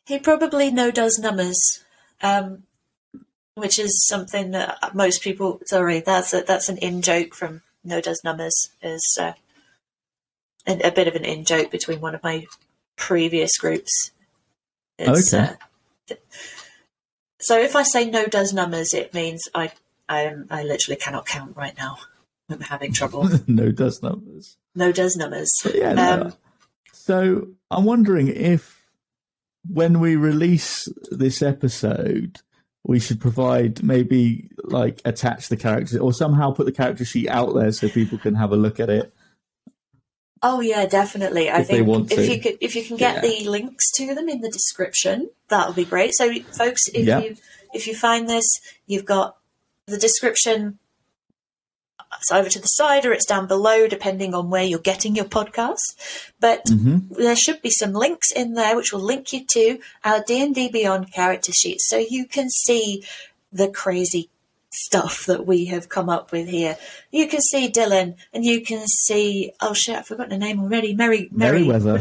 He 0.06 0.20
probably 0.20 0.70
no 0.70 0.92
does 0.92 1.18
numbers, 1.18 1.58
um, 2.22 2.64
which 3.56 3.80
is 3.80 4.06
something 4.08 4.52
that 4.52 4.94
most 4.94 5.22
people. 5.22 5.62
Sorry, 5.66 6.02
that's 6.02 6.34
a, 6.34 6.42
that's 6.42 6.68
an 6.68 6.78
in 6.80 7.02
joke 7.02 7.34
from 7.34 7.62
no 7.86 8.02
does 8.02 8.20
numbers. 8.24 8.54
Is 8.82 9.18
uh, 9.20 9.32
a, 10.68 10.88
a 10.88 10.92
bit 10.92 11.08
of 11.08 11.16
an 11.16 11.24
in 11.24 11.46
joke 11.46 11.72
between 11.72 12.02
one 12.02 12.16
of 12.16 12.22
my 12.24 12.46
previous 12.98 13.58
groups. 13.58 14.12
It's, 15.00 15.34
Okay. 15.34 15.54
uh, 16.12 16.16
so 17.40 17.58
if 17.60 17.76
I 17.76 17.84
say 17.84 18.10
no 18.10 18.26
does 18.26 18.52
numbers, 18.52 18.94
it 18.94 19.14
means 19.14 19.42
I 19.56 19.72
I 20.10 20.34
I 20.50 20.64
literally 20.64 20.98
cannot 20.98 21.26
count 21.26 21.56
right 21.56 21.78
now. 21.78 21.98
I'm 22.54 22.62
having 22.62 22.94
trouble. 22.94 23.28
no 23.48 23.72
does 23.72 24.02
numbers. 24.02 24.58
no 24.76 24.92
does 24.92 25.16
numbers. 25.16 25.52
But 25.64 25.76
yeah, 25.76 25.94
no. 25.94 26.12
Um, 26.22 26.34
so 26.94 27.48
I'm 27.72 27.86
wondering 27.86 28.28
if 28.30 28.82
when 29.68 30.00
we 30.00 30.16
release 30.16 30.88
this 31.12 31.42
episode, 31.42 32.40
we 32.86 33.00
should 33.00 33.20
provide 33.22 33.82
maybe 33.84 34.50
like 34.64 35.02
attach 35.06 35.50
the 35.50 35.58
characters 35.58 35.98
or 35.98 36.14
somehow 36.14 36.52
put 36.52 36.66
the 36.66 36.72
character 36.72 37.06
sheet 37.06 37.30
out 37.30 37.54
there 37.56 37.72
so 37.72 37.90
people 37.90 38.18
can 38.18 38.36
have 38.36 38.52
a 38.52 38.58
look 38.58 38.80
at 38.80 38.90
it. 38.90 39.14
Oh 40.42 40.60
yeah, 40.60 40.86
definitely. 40.86 41.50
I 41.50 41.64
think 41.64 41.88
if 42.12 42.30
you 42.30 42.42
could 42.42 42.58
if 42.60 42.76
you 42.76 42.84
can 42.84 42.98
get 42.98 43.16
Yeah. 43.16 43.22
the 43.22 43.50
links 43.50 43.90
to 43.96 44.14
them 44.14 44.28
in 44.28 44.42
the 44.42 44.50
description, 44.52 45.30
that 45.48 45.68
would 45.68 45.76
be 45.78 45.86
great. 45.86 46.12
So 46.14 46.34
folks, 46.58 46.82
if 46.94 47.06
Yeah. 47.08 47.20
you 47.20 47.38
if 47.74 47.88
you 47.88 47.96
find 47.96 48.30
this, 48.30 48.46
you've 48.86 49.06
got 49.06 49.38
the 49.88 49.98
description 49.98 50.80
it's 52.20 52.32
either 52.32 52.50
to 52.50 52.60
the 52.60 52.68
side 52.68 53.06
or 53.06 53.12
it's 53.14 53.26
down 53.26 53.48
below, 53.48 53.88
depending 53.88 54.34
on 54.34 54.50
where 54.50 54.64
you're 54.64 54.80
getting 54.80 55.16
your 55.16 55.26
podcast. 55.26 55.78
But 56.40 56.62
hmm 56.68 56.98
there 57.12 57.36
should 57.36 57.62
be 57.62 57.70
some 57.70 57.94
links 57.94 58.32
in 58.32 58.54
there 58.54 58.76
which 58.76 58.92
will 58.92 59.00
link 59.02 59.32
you 59.34 59.46
to 59.52 59.80
our 60.04 60.22
D&D 60.26 60.70
Beyond 60.70 61.12
character 61.14 61.52
sheet 61.52 61.80
so 61.82 61.98
you 61.98 62.26
can 62.26 62.50
see 62.50 63.04
the 63.52 63.70
crazy 63.70 64.30
stuff 64.72 65.26
that 65.28 65.46
we 65.46 65.66
have 65.66 65.88
come 65.90 66.10
up 66.10 66.32
with 66.32 66.48
here. 66.48 66.78
You 67.12 67.28
can 67.28 67.42
see 67.42 67.70
Dylan 67.70 68.16
and 68.34 68.44
you 68.44 68.62
can 68.62 68.88
see 68.88 69.52
oh 69.62 69.74
shit, 69.74 69.96
I've 69.98 70.08
forgotten 70.08 70.32
her 70.32 70.38
name 70.38 70.60
already. 70.60 70.96
Mary 70.96 71.30
Mary 71.32 71.60
Merryweather. 71.60 72.00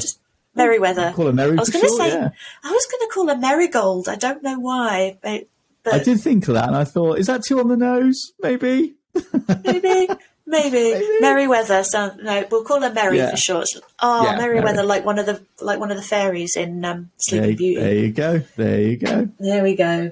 Merryweather. 0.55 1.13
Call 1.15 1.27
her 1.27 1.33
Mary 1.33 1.57
I 1.57 1.61
was 1.61 1.71
gonna 1.71 1.87
short, 1.89 2.01
say- 2.01 2.09
yeah. 2.09 2.29
I 2.65 2.71
was 2.71 2.87
going 2.91 3.09
to 3.09 3.13
call 3.13 3.29
her 3.29 3.37
Marigold. 3.39 4.09
I 4.09 4.17
don't 4.17 4.43
know 4.43 4.59
why, 4.59 5.19
but, 5.23 5.47
but 5.83 5.95
I 5.95 5.99
did 5.99 6.21
think 6.21 6.47
of 6.49 6.55
that 6.55 6.69
and 6.69 6.77
I 6.77 6.85
thought, 6.85 7.19
is 7.19 7.27
that 7.27 7.43
too 7.45 7.59
on 7.61 7.69
the 7.69 7.77
nose? 7.77 8.33
Maybe. 8.41 8.95
maybe, 9.65 10.09
maybe, 10.47 10.93
Maybe. 10.93 11.21
Merryweather. 11.21 11.85
So 11.85 12.15
no, 12.23 12.45
we'll 12.51 12.65
call 12.65 12.81
her 12.83 12.93
Merry 12.93 13.19
Yeah. 13.19 13.31
for 13.31 13.37
short. 13.37 13.67
Oh, 14.01 14.25
Yeah, 14.25 14.37
Merryweather, 14.37 14.83
like 14.83 15.05
one 15.05 15.19
of 15.19 15.27
the 15.27 15.43
like 15.61 15.79
one 15.81 15.91
of 15.91 15.97
the 15.97 16.03
fairies 16.03 16.57
in 16.57 16.85
um, 16.85 17.11
There, 17.31 17.41
Sleeping 17.43 17.57
Beauty. 17.57 17.81
there 17.81 17.95
you 17.95 18.13
go. 18.13 18.39
There 18.57 18.81
you 18.81 18.97
go. 18.97 19.29
There 19.39 19.63
we 19.63 19.75
go. 19.77 20.11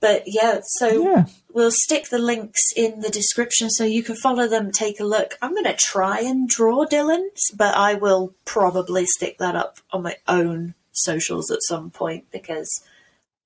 But 0.00 0.24
yeah, 0.26 0.60
so 0.64 0.88
Yeah. 1.04 1.24
we'll 1.52 1.70
stick 1.70 2.08
the 2.08 2.18
links 2.18 2.60
in 2.76 3.02
the 3.02 3.08
description 3.08 3.70
so 3.70 3.84
you 3.84 4.02
can 4.02 4.16
follow 4.16 4.48
them, 4.48 4.72
take 4.72 4.98
a 4.98 5.04
look. 5.04 5.38
I'm 5.40 5.52
going 5.52 5.64
to 5.64 5.76
try 5.78 6.18
and 6.20 6.48
draw 6.48 6.84
Dylan's, 6.86 7.50
but 7.56 7.76
I 7.76 7.94
will 7.94 8.34
probably 8.44 9.06
stick 9.06 9.38
that 9.38 9.54
up 9.54 9.78
on 9.92 10.02
my 10.02 10.16
own 10.26 10.74
socials 10.90 11.50
at 11.52 11.62
some 11.62 11.90
point 11.90 12.24
because 12.32 12.68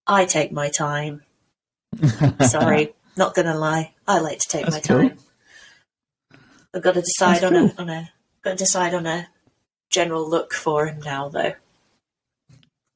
I 0.06 0.24
take 0.24 0.50
my 0.50 0.70
time. 0.70 1.22
Sorry, 2.48 2.94
not 3.16 3.34
going 3.34 3.46
to 3.46 3.54
lie. 3.58 3.94
I 4.06 4.20
like 4.20 4.38
to 4.40 4.48
take 4.48 4.66
That's 4.66 4.76
my 4.88 4.94
cool. 4.94 5.08
time. 5.10 5.18
I've 6.74 6.82
got 6.82 6.94
to 6.94 7.00
decide 7.02 7.40
That's 7.40 7.44
on 7.44 7.56
a 7.56 7.74
on 7.78 7.88
a 7.90 8.10
got 8.42 8.50
to 8.52 8.56
decide 8.56 8.94
on 8.94 9.06
a 9.06 9.28
general 9.90 10.28
look 10.28 10.52
for 10.52 10.86
him 10.86 11.00
now 11.00 11.28
though. 11.28 11.54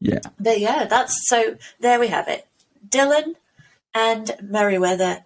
Yeah. 0.00 0.20
But 0.38 0.60
yeah, 0.60 0.84
that's 0.84 1.14
so 1.28 1.56
there 1.80 1.98
we 2.00 2.08
have 2.08 2.28
it. 2.28 2.46
Dylan 2.86 3.34
and 3.94 4.32
Merryweather, 4.42 5.24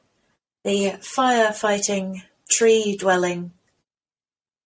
the 0.65 0.95
firefighting, 1.01 2.23
tree 2.51 2.97
dwelling 2.97 3.53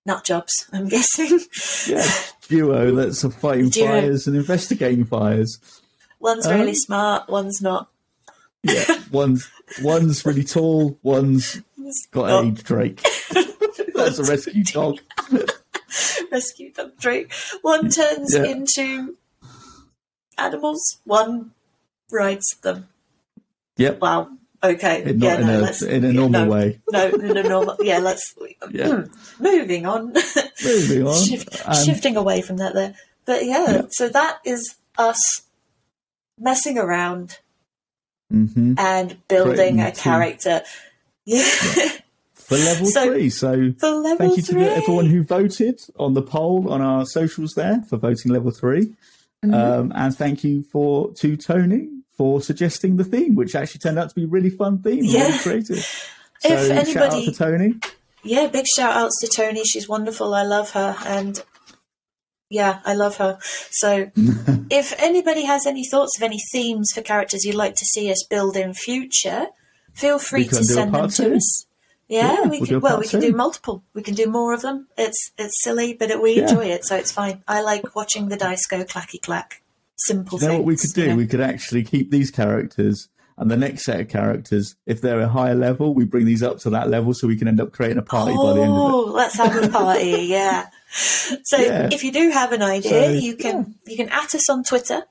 nut 0.07 0.25
jobs, 0.25 0.53
I'm 0.73 0.89
guessing. 0.89 1.41
Yeah. 1.87 2.07
Duo 2.49 2.95
that's 2.95 3.25
a 3.25 3.31
fighting 3.31 3.69
Duo. 3.71 3.87
fires 3.89 4.27
and 4.27 4.37
investigating 4.37 5.05
fires. 5.05 5.59
one's 6.19 6.47
really 6.47 6.71
Um, 6.71 6.75
smart, 6.75 7.29
one's 7.29 7.61
not. 7.63 7.91
Yeah. 8.63 9.01
One's 9.11 9.49
one's 9.83 10.25
really 10.27 10.45
tall, 10.45 10.99
one's 11.03 11.61
got 12.11 12.31
Oh. 12.31 12.45
age 12.45 12.63
Drake. 12.65 13.03
That's 13.95 14.19
a 14.19 14.25
rescue 14.25 14.65
dog. 14.65 14.99
rescue 16.33 16.73
dog 16.73 16.97
Drake. 16.99 17.33
One 17.63 17.91
turns 17.91 18.35
Yeah. 18.35 18.45
into 18.45 19.17
animals, 20.37 20.99
one 21.05 21.53
rides 22.11 22.57
them. 22.63 22.89
Yep. 23.77 24.01
Wow. 24.01 24.31
Okay. 24.63 25.05
In, 25.05 25.21
yeah, 25.21 25.39
in, 25.39 25.47
no, 25.47 25.59
a, 25.59 25.63
let's, 25.63 25.83
in 25.83 26.05
a 26.05 26.13
normal 26.13 26.45
no, 26.47 26.51
way. 26.51 26.81
No, 26.91 27.07
in 27.09 27.37
a 27.37 27.43
normal. 27.43 27.77
Yeah, 27.81 27.99
let's. 27.99 28.35
Yeah. 28.71 29.05
Moving 29.39 29.87
on. 29.87 30.13
Moving 30.65 31.07
on. 31.07 31.25
Shift, 31.25 31.63
Um, 31.65 31.75
shifting 31.85 32.17
away 32.17 32.43
from 32.43 32.57
that 32.57 32.75
there. 32.75 32.95
But 33.25 33.45
yeah, 33.45 33.71
Yeah. 33.71 33.83
so 33.91 34.09
that 34.09 34.39
is 34.45 34.77
us 34.99 35.43
messing 36.39 36.77
around 36.77 37.39
mhm. 38.33 38.79
and 38.79 39.17
building 39.29 39.81
a 39.81 39.93
character. 39.93 40.63
Yeah. 41.25 41.43
for 42.33 42.57
level 42.57 42.87
So, 42.87 43.05
three. 43.13 43.29
So 43.29 43.73
For 43.79 43.91
level 43.91 44.17
thank 44.17 44.37
you 44.39 44.43
three. 44.43 44.65
to 44.65 44.77
everyone 44.77 45.05
who 45.05 45.23
voted 45.23 45.79
on 45.99 46.15
the 46.15 46.23
poll 46.23 46.71
on 46.73 46.81
our 46.81 47.05
socials 47.05 47.53
there 47.55 47.83
for 47.89 47.97
voting 47.99 48.33
level 48.33 48.51
3 48.51 48.87
Mm-hmm. 49.45 49.55
Um, 49.55 49.93
and 49.95 50.17
thank 50.17 50.43
you 50.43 50.63
for 50.65 51.13
to 51.15 51.37
Toni 51.37 51.89
for 52.17 52.41
suggesting 52.41 52.97
the 52.97 53.05
theme, 53.05 53.37
which 53.37 53.55
actually 53.55 53.79
turned 53.79 53.97
out 53.99 54.09
to 54.09 54.15
be 54.17 54.25
a 54.25 54.27
really 54.27 54.51
fun 54.51 54.83
theme. 54.83 55.05
Yeah. 55.05 55.27
Really 55.27 55.39
creative. 55.39 56.11
So 56.41 56.49
If 56.55 56.89
shout 56.89 56.97
out 57.03 57.13
anybody- 57.13 57.27
to 57.27 57.33
Toni. 57.33 57.75
yeah, 58.25 58.47
big 58.49 58.65
shout 58.75 58.97
outs 58.97 59.21
to 59.21 59.27
Toni. 59.29 59.63
She's 59.65 59.89
wonderful. 59.89 60.33
I 60.35 60.43
love 60.45 60.71
her. 60.71 60.97
And 61.07 61.41
yeah, 62.51 62.81
I 62.85 62.95
love 62.95 63.17
her. 63.19 63.39
So 63.71 64.11
if 64.71 64.95
anybody 64.99 65.45
has 65.45 65.67
any 65.67 65.85
thoughts 65.87 66.17
of 66.19 66.23
any 66.23 66.39
themes 66.53 66.91
for 66.95 67.03
characters 67.03 67.45
you'd 67.45 67.55
like 67.55 67.75
to 67.77 67.85
see 67.85 68.11
us 68.11 68.25
build 68.29 68.57
in 68.57 68.75
future, 68.75 69.49
feel 69.95 70.19
free 70.19 70.47
to 70.49 70.65
send 70.65 70.95
them 70.95 71.09
to 71.09 71.17
two. 71.31 71.35
us. 71.35 71.67
Yeah, 72.09 72.33
Yeah, 72.33 72.49
we 72.49 72.59
we'll 72.61 72.67
can. 72.67 72.81
well, 72.81 72.99
we 72.99 73.07
can 73.07 73.21
do 73.21 73.33
multiple. 73.33 73.83
We 73.93 74.03
can 74.03 74.15
do 74.15 74.27
more 74.31 74.55
of 74.55 74.63
them. 74.63 74.89
It's 74.97 75.31
it's 75.37 75.63
silly, 75.63 75.93
but 75.93 76.23
we 76.23 76.37
Yeah. 76.37 76.43
enjoy 76.49 76.65
it, 76.67 76.85
so 76.87 76.97
it's 76.97 77.13
fine. 77.13 77.43
I 77.47 77.61
like 77.61 77.95
watching 77.95 78.29
the 78.29 78.37
dice 78.37 78.67
go 78.67 78.83
clacky 78.85 79.21
clack. 79.21 79.63
Simple 79.97 80.39
You 80.39 80.47
know 80.47 80.51
things. 80.53 80.59
what 80.61 80.67
we 80.67 80.77
could 80.77 80.93
do? 80.95 81.03
you 81.03 81.09
know. 81.09 81.17
We 81.17 81.27
could 81.27 81.41
actually 81.43 81.83
keep 81.85 82.11
these 82.11 82.31
characters 82.31 83.09
and 83.39 83.51
the 83.51 83.57
next 83.57 83.85
set 83.85 84.01
of 84.01 84.09
characters, 84.09 84.75
if 84.87 85.01
they're 85.01 85.21
a 85.21 85.29
higher 85.29 85.55
level, 85.55 85.95
we 85.95 86.05
bring 86.05 86.27
these 86.27 86.43
up 86.43 86.59
to 86.61 86.71
that 86.71 86.91
level 86.91 87.15
so 87.15 87.27
we 87.29 87.37
can 87.37 87.49
end 87.49 87.61
up 87.61 87.73
creating 87.73 87.99
a 87.99 88.03
party 88.03 88.35
by 88.35 88.53
the 88.55 88.63
end 88.63 88.73
of 88.73 88.77
it. 88.77 88.93
Oh, 88.95 89.05
let's 89.15 89.37
have 89.37 89.57
a 89.65 89.69
party, 89.69 90.11
yeah. 90.29 90.67
So 90.91 91.57
Yeah. 91.59 91.89
if 91.93 92.03
you 92.05 92.13
do 92.13 92.31
have 92.31 92.53
an 92.53 92.63
idea, 92.63 93.07
So, 93.07 93.11
you 93.13 93.37
can 93.37 93.77
you 93.87 93.97
can 93.97 94.09
at 94.11 94.35
us 94.35 94.49
on 94.51 94.65
Twitter. 94.65 95.03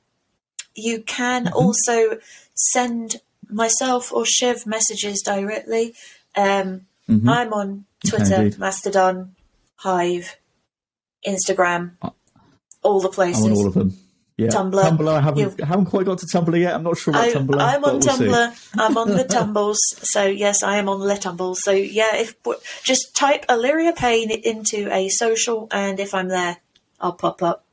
You 0.76 1.02
can 1.02 1.46
Mm-hmm. 1.46 1.56
also 1.56 2.20
send 2.54 3.18
myself 3.50 4.12
or 4.12 4.26
Shiv 4.26 4.66
messages 4.68 5.22
directly. 5.26 5.94
Um, 6.36 6.82
Mhm. 7.10 7.30
I'm 7.30 7.54
on 7.54 7.86
Twitter, 8.06 8.36
indeed. 8.42 8.60
Mastodon, 8.60 9.36
Hive, 9.78 10.36
Instagram, 11.26 11.92
all 12.84 13.00
the 13.00 13.10
places. 13.10 13.46
I'm 13.46 13.52
on 13.54 13.58
all 13.58 13.68
of 13.68 13.74
them. 13.74 13.98
Yeah. 14.38 14.50
Tumblr. 14.50 14.80
Tumblr, 14.84 15.08
I 15.12 15.20
haven't, 15.20 15.40
You've... 15.40 15.60
haven't 15.60 15.86
quite 15.88 16.06
got 16.06 16.20
to 16.20 16.28
Tumblr 16.28 16.60
yet. 16.60 16.76
I'm 16.76 16.84
not 16.84 16.98
sure 16.98 17.12
about 17.12 17.28
I, 17.28 17.34
Tumblr. 17.34 17.60
I'm 17.60 17.84
on 17.84 17.94
we'll 17.94 18.02
see. 18.02 18.10
Tumblr. 18.26 18.70
I'm 18.78 18.98
on 18.98 19.10
the 19.10 19.24
Tumbles. 19.30 19.80
So 20.04 20.26
yes, 20.26 20.62
I 20.62 20.78
am 20.78 20.88
on 20.90 21.00
the 21.00 21.16
Tumbles. 21.16 21.64
So 21.64 21.72
yeah, 21.72 22.16
if 22.16 22.36
just 22.84 23.16
type 23.16 23.46
Illyria 23.50 23.94
Payne 23.94 24.30
into 24.30 24.94
a 24.94 25.10
social, 25.10 25.68
and 25.72 26.00
if 26.00 26.14
I'm 26.14 26.28
there, 26.28 26.58
I'll 27.02 27.14
pop 27.14 27.42
up. 27.42 27.64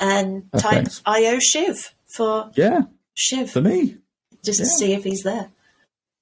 And 0.00 0.52
type 0.52 0.84
Perfect. 0.84 1.02
IO 1.06 1.38
Shiv 1.40 1.94
for 2.06 2.50
Yeah, 2.54 2.82
Shiv, 3.14 3.50
for 3.50 3.60
me. 3.62 3.96
just 4.44 4.60
to 4.60 4.66
see 4.66 4.92
if 4.92 5.04
he's 5.04 5.22
there. 5.22 5.48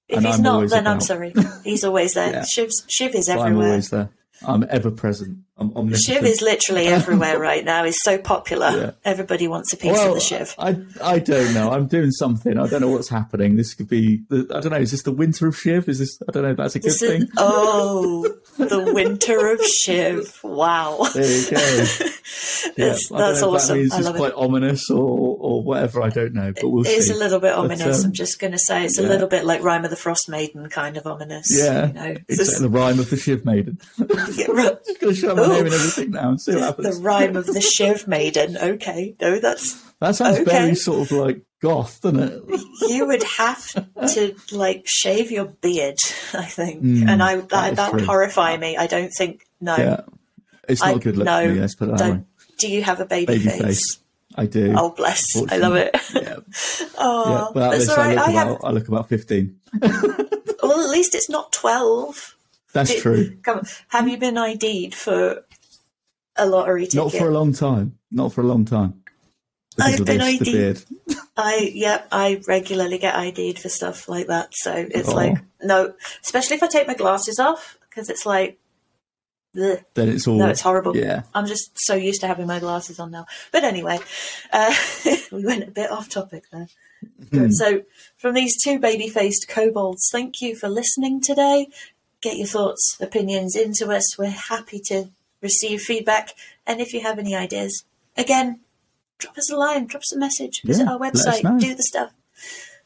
If 0.08 0.18
And 0.18 0.26
he's 0.26 0.36
I'm 0.36 0.42
not, 0.42 0.70
then 0.70 0.86
I'm 0.86 1.00
sorry. 1.00 1.34
He's 1.64 1.84
always 1.84 2.14
there. 2.14 2.30
Yeah. 2.32 2.44
Shiv's, 2.44 2.84
Shiv 2.88 3.14
is 3.16 3.28
I'm 3.28 3.38
everywhere. 3.40 3.66
always 3.70 3.90
there. 3.90 4.10
I'm 4.46 4.66
ever 4.70 4.90
present. 4.90 5.38
I'm. 5.58 5.94
Shiv 5.94 6.24
is 6.24 6.42
literally 6.42 6.86
everywhere 6.88 7.38
right 7.38 7.64
now. 7.64 7.84
He's 7.84 8.02
so 8.02 8.18
popular. 8.18 8.68
Yeah. 8.76 8.90
Everybody 9.06 9.48
wants 9.48 9.72
a 9.72 9.76
piece 9.78 9.92
well, 9.92 10.08
of 10.10 10.14
the 10.16 10.20
Shiv. 10.20 10.54
I 10.58 10.76
I 11.02 11.18
don't 11.18 11.54
know. 11.54 11.70
I'm 11.70 11.86
doing 11.86 12.10
something. 12.10 12.58
I 12.58 12.66
don't 12.66 12.82
know 12.82 12.90
what's 12.90 13.08
happening. 13.08 13.56
This 13.56 13.72
could 13.72 13.88
be. 13.88 14.22
The, 14.28 14.46
I 14.54 14.60
don't 14.60 14.72
know. 14.72 14.78
Is 14.78 14.90
this 14.90 15.02
the 15.02 15.12
winter 15.12 15.46
of 15.46 15.56
Shiv? 15.56 15.88
Is 15.88 15.98
this? 16.00 16.18
I 16.28 16.32
don't 16.32 16.42
know. 16.42 16.54
That's 16.54 16.74
a 16.74 16.78
good 16.80 16.90
This 16.90 17.00
thing. 17.00 17.22
is, 17.22 17.28
oh, 17.38 18.28
the 18.58 18.92
winter 18.92 19.50
of 19.52 19.62
Shiv. 19.64 20.38
Wow. 20.44 21.08
There 21.14 21.24
you 21.24 21.50
go. 21.50 21.84
Yeah, 22.76 22.88
That's, 22.88 23.10
I 23.12 23.18
don't 23.18 23.40
know 23.40 23.54
awesome. 23.54 23.76
That 23.76 23.80
means 23.80 23.92
I 23.92 23.98
it's 23.98 24.06
love 24.06 24.16
quite 24.16 24.32
it. 24.32 24.36
ominous 24.36 24.90
or 24.90 25.36
or 25.40 25.62
whatever. 25.62 26.02
I 26.02 26.08
don't 26.10 26.34
know, 26.34 26.52
but 26.60 26.68
we'll 26.68 26.84
It 26.84 26.90
is 26.90 27.06
see. 27.06 27.14
a 27.14 27.16
little 27.16 27.38
bit 27.38 27.54
ominous. 27.54 28.00
um, 28.00 28.06
I'm 28.06 28.12
just 28.12 28.38
going 28.40 28.52
to 28.52 28.58
say 28.58 28.84
it's 28.84 28.98
a 28.98 29.02
little 29.02 29.28
bit 29.28 29.44
like 29.44 29.62
Rime 29.62 29.84
of 29.84 29.90
the 29.90 29.96
Frostmaiden 29.96 30.70
kind 30.70 30.96
of 30.96 31.06
ominous. 31.06 31.46
yeah, 31.56 31.86
You 31.86 31.92
know, 31.92 32.14
it's 32.28 32.38
Just- 32.38 32.60
the 32.60 32.68
rhyme 32.68 32.98
of 32.98 33.08
the 33.08 33.16
Shiv 33.16 33.44
maiden. 33.46 33.78
Yeah, 34.34 34.46
right. 34.50 34.84
Just 34.84 35.00
gonna 35.00 35.14
show 35.14 35.34
my 35.34 35.42
Ooh. 35.42 35.48
name 35.48 35.64
and 35.66 35.74
everything 35.74 36.10
now 36.10 36.30
and 36.30 36.40
see 36.40 36.54
what 36.54 36.76
the 36.76 36.98
rhyme 37.00 37.36
of 37.36 37.46
the 37.46 37.60
Shiv 37.60 38.06
Maiden. 38.08 38.56
Okay, 38.56 39.14
no, 39.20 39.38
that's 39.38 39.80
That 40.00 40.16
sounds 40.16 40.38
Okay. 40.40 40.44
very 40.50 40.74
sort 40.74 41.02
of 41.10 41.12
like 41.16 41.42
goth, 41.62 42.00
doesn't 42.02 42.20
it? 42.20 42.42
you 42.88 43.06
would 43.06 43.22
have 43.22 43.66
to 44.12 44.34
like 44.52 44.82
shave 44.86 45.30
your 45.30 45.46
beard. 45.46 45.98
I 46.34 46.44
think, 46.44 46.82
Mm, 46.82 47.08
and 47.08 47.22
I 47.22 47.36
that 47.36 47.76
that, 47.76 47.92
would 47.92 48.02
horrify 48.04 48.56
me. 48.56 48.76
I 48.76 48.86
don't 48.86 49.10
think. 49.16 49.46
No, 49.60 49.76
Yeah, 49.76 50.00
it's 50.68 50.80
not 50.82 50.90
I- 50.90 50.96
a 50.96 50.98
good 50.98 51.16
look 51.16 51.24
no, 51.26 51.40
for 51.46 51.52
me. 51.54 51.60
Let's 51.60 51.74
put 51.74 51.88
it 51.88 51.92
that 51.92 51.98
don't. 51.98 52.26
Do 52.58 52.68
you 52.70 52.82
have 52.82 53.00
a 53.00 53.06
baby, 53.06 53.26
Baby 53.38 53.44
face? 53.44 53.60
face. 53.62 53.98
I 54.38 54.44
do. 54.44 54.74
Oh, 54.76 54.90
bless! 54.90 55.24
I 55.50 55.56
love 55.56 55.76
it. 55.76 55.96
Yeah, 56.14 56.20
yeah. 56.22 56.36
Oh, 56.98 57.50
Without 57.54 57.70
that's 57.70 57.86
this, 57.86 57.88
all 57.96 58.00
I 58.04 58.14
look 58.14 58.18
I 58.28 58.30
about 58.32 58.46
have. 58.48 58.58
I 58.64 58.70
look 58.70 58.88
about 58.88 59.08
fifteen. 59.08 59.60
Well, 60.62 60.80
at 60.80 60.90
least 60.90 61.14
it's 61.14 61.30
not 61.30 61.52
twelve. 61.52 62.35
That's 62.72 62.90
Did- 62.92 63.02
true. 63.02 63.36
Come 63.42 63.58
on. 63.58 63.64
Have 63.88 64.08
you 64.08 64.18
been 64.18 64.36
ID'd 64.36 64.94
for 64.94 65.44
a 66.36 66.46
lottery 66.46 66.84
ticket? 66.86 66.96
Not 66.96 67.12
for 67.12 67.28
a 67.28 67.32
long 67.32 67.52
time. 67.52 67.98
Not 68.10 68.32
for 68.32 68.42
a 68.42 68.44
long 68.44 68.64
time. 68.64 69.02
Because 69.76 70.00
I've 70.00 70.06
been 70.06 70.20
ID'd. 70.22 70.84
I 71.36 71.70
yep, 71.74 72.08
I 72.10 72.40
regularly 72.48 72.96
get 72.98 73.14
ID'd 73.14 73.58
for 73.58 73.68
stuff 73.68 74.08
like 74.08 74.28
that. 74.28 74.48
So 74.54 74.72
it's 74.74 75.08
Oh. 75.10 75.14
like 75.14 75.36
no, 75.62 75.94
especially 76.24 76.56
if 76.56 76.62
I 76.62 76.66
take 76.68 76.86
my 76.86 76.94
glasses 76.94 77.38
off 77.38 77.76
because 77.88 78.08
it's 78.08 78.24
like, 78.24 78.58
ugh. 79.60 79.78
Then 79.94 80.08
it's 80.08 80.26
all. 80.26 80.38
no, 80.38 80.48
it's 80.48 80.62
horrible. 80.62 80.96
Yeah. 80.96 81.22
I'm 81.34 81.46
just 81.46 81.72
so 81.74 81.94
used 81.94 82.22
to 82.22 82.26
having 82.26 82.46
my 82.46 82.58
glasses 82.58 82.98
on 82.98 83.10
now. 83.10 83.26
But 83.52 83.64
anyway, 83.64 83.98
uh, 84.52 84.74
we 85.32 85.44
went 85.44 85.64
a 85.68 85.70
bit 85.70 85.90
off 85.90 86.08
topic 86.08 86.44
there. 86.50 86.68
Hmm. 87.30 87.50
So 87.50 87.82
from 88.16 88.34
these 88.34 88.56
two 88.62 88.78
baby-faced 88.78 89.46
kobolds, 89.48 90.08
thank 90.10 90.40
you 90.40 90.56
for 90.56 90.68
listening 90.70 91.20
today. 91.20 91.68
Get 92.26 92.38
your 92.38 92.48
thoughts, 92.48 92.96
opinions 93.00 93.54
into 93.54 93.92
us. 93.92 94.18
We're 94.18 94.30
happy 94.30 94.80
to 94.86 95.10
receive 95.40 95.80
feedback. 95.80 96.30
And 96.66 96.80
if 96.80 96.92
you 96.92 97.00
have 97.02 97.20
any 97.20 97.36
ideas, 97.36 97.84
again, 98.16 98.58
drop 99.20 99.38
us 99.38 99.48
a 99.48 99.56
line, 99.56 99.86
drop 99.86 100.00
us 100.00 100.12
a 100.12 100.18
message, 100.18 100.60
visit 100.64 100.86
Yeah, 100.86 100.94
our 100.94 100.98
website, 100.98 101.60
do 101.60 101.72
the 101.76 101.84
stuff. 101.84 102.10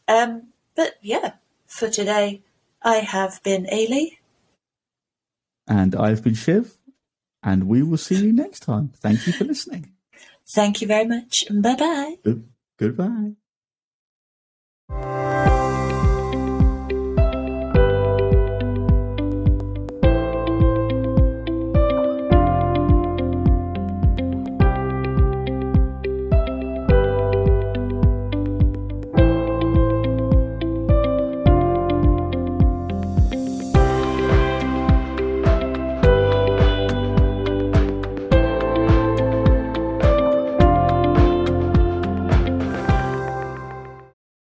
Um, 0.07 0.49
but 0.77 0.97
yeah, 1.01 1.37
for 1.67 1.89
today, 1.89 2.43
I 2.83 2.97
have 2.97 3.43
been 3.43 3.65
Ailey. 3.73 4.19
And 5.67 5.97
I've 5.97 6.23
been 6.23 6.35
Shiv, 6.35 6.75
and 7.43 7.67
we 7.67 7.83
will 7.83 7.97
see 7.97 8.17
you 8.17 8.35
next 8.35 8.61
time. 8.61 8.93
Thank 8.97 9.27
you 9.27 9.33
for 9.33 9.45
listening. 9.45 9.93
Thank 10.55 10.83
you 10.83 10.87
very 10.87 11.07
much. 11.07 11.47
Bye 11.51 11.77
bye. 11.77 12.17
Good, 12.23 12.47
goodbye. 12.79 13.37